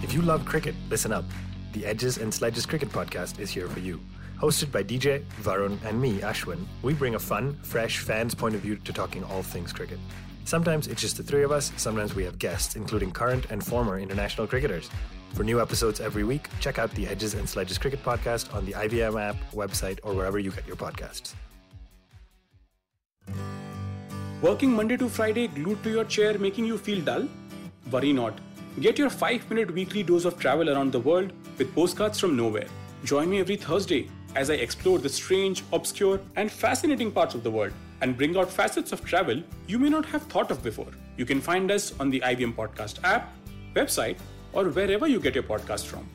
If 0.01 0.13
you 0.13 0.21
love 0.21 0.45
cricket, 0.45 0.75
listen 0.89 1.12
up. 1.12 1.25
The 1.73 1.86
Edges 1.86 2.17
and 2.17 2.34
Sledges 2.34 2.65
Cricket 2.65 2.89
Podcast 2.89 3.39
is 3.39 3.49
here 3.49 3.67
for 3.67 3.80
you. 3.80 3.99
Hosted 4.41 4.71
by 4.71 4.82
DJ, 4.82 5.23
Varun, 5.43 5.77
and 5.86 6.01
me, 6.01 6.17
Ashwin, 6.21 6.65
we 6.82 6.95
bring 6.95 7.13
a 7.13 7.19
fun, 7.19 7.56
fresh 7.62 7.99
fan's 7.99 8.34
point 8.34 8.56
of 8.56 8.62
view 8.62 8.75
to 8.75 8.91
talking 8.91 9.23
all 9.25 9.43
things 9.43 9.71
cricket. 9.71 9.99
Sometimes 10.45 10.88
it's 10.88 10.99
just 10.99 11.15
the 11.15 11.21
three 11.21 11.43
of 11.43 11.51
us, 11.51 11.71
sometimes 11.77 12.15
we 12.15 12.23
have 12.23 12.39
guests, 12.39 12.75
including 12.75 13.12
current 13.12 13.45
and 13.51 13.63
former 13.63 13.99
international 13.99 14.47
cricketers. 14.47 14.89
For 15.36 15.43
new 15.43 15.62
episodes 15.62 15.99
every 15.99 16.23
week, 16.23 16.47
check 16.60 16.80
out 16.80 16.89
the 16.95 17.06
Edges 17.08 17.36
and 17.36 17.47
Sledges 17.47 17.77
Cricket 17.77 18.04
Podcast 18.04 18.51
on 18.51 18.65
the 18.65 18.71
IVM 18.71 19.21
app, 19.21 19.36
website, 19.54 19.99
or 20.01 20.15
wherever 20.15 20.39
you 20.39 20.49
get 20.49 20.65
your 20.65 20.75
podcasts. 20.75 21.36
Working 24.41 24.71
Monday 24.71 24.97
to 24.97 25.08
Friday 25.08 25.49
glued 25.49 25.84
to 25.84 25.91
your 25.91 26.06
chair 26.06 26.39
making 26.39 26.65
you 26.65 26.80
feel 26.80 26.99
dull? 27.01 27.27
Worry 27.91 28.12
not. 28.12 28.41
Get 28.80 28.97
your 28.97 29.12
5 29.12 29.51
minute 29.51 29.71
weekly 29.71 30.01
dose 30.01 30.25
of 30.25 30.39
travel 30.39 30.67
around 30.67 30.91
the 30.93 30.99
world 30.99 31.32
with 31.60 31.75
postcards 31.75 32.19
from 32.19 32.36
nowhere. 32.36 32.65
Join 33.04 33.30
me 33.30 33.39
every 33.39 33.56
Thursday 33.56 34.10
as 34.35 34.49
I 34.49 34.55
explore 34.55 34.99
the 34.99 35.09
strange, 35.09 35.63
obscure, 35.73 36.19
and 36.35 36.51
fascinating 36.51 37.11
parts 37.11 37.35
of 37.35 37.43
the 37.43 37.51
world 37.51 37.73
and 38.01 38.17
bring 38.17 38.37
out 38.37 38.51
facets 38.51 38.91
of 38.91 39.03
travel 39.05 39.41
you 39.67 39.79
may 39.79 39.89
not 39.89 40.05
have 40.05 40.23
thought 40.23 40.51
of 40.51 40.63
before. 40.63 40.91
You 41.17 41.25
can 41.25 41.41
find 41.41 41.71
us 41.71 41.93
on 41.99 42.09
the 42.09 42.19
IVM 42.21 42.55
Podcast 42.55 43.03
app, 43.03 43.33
website, 43.75 44.17
or 44.53 44.65
wherever 44.65 45.07
you 45.07 45.19
get 45.19 45.35
your 45.35 45.43
podcast 45.43 45.85
from. 45.85 46.07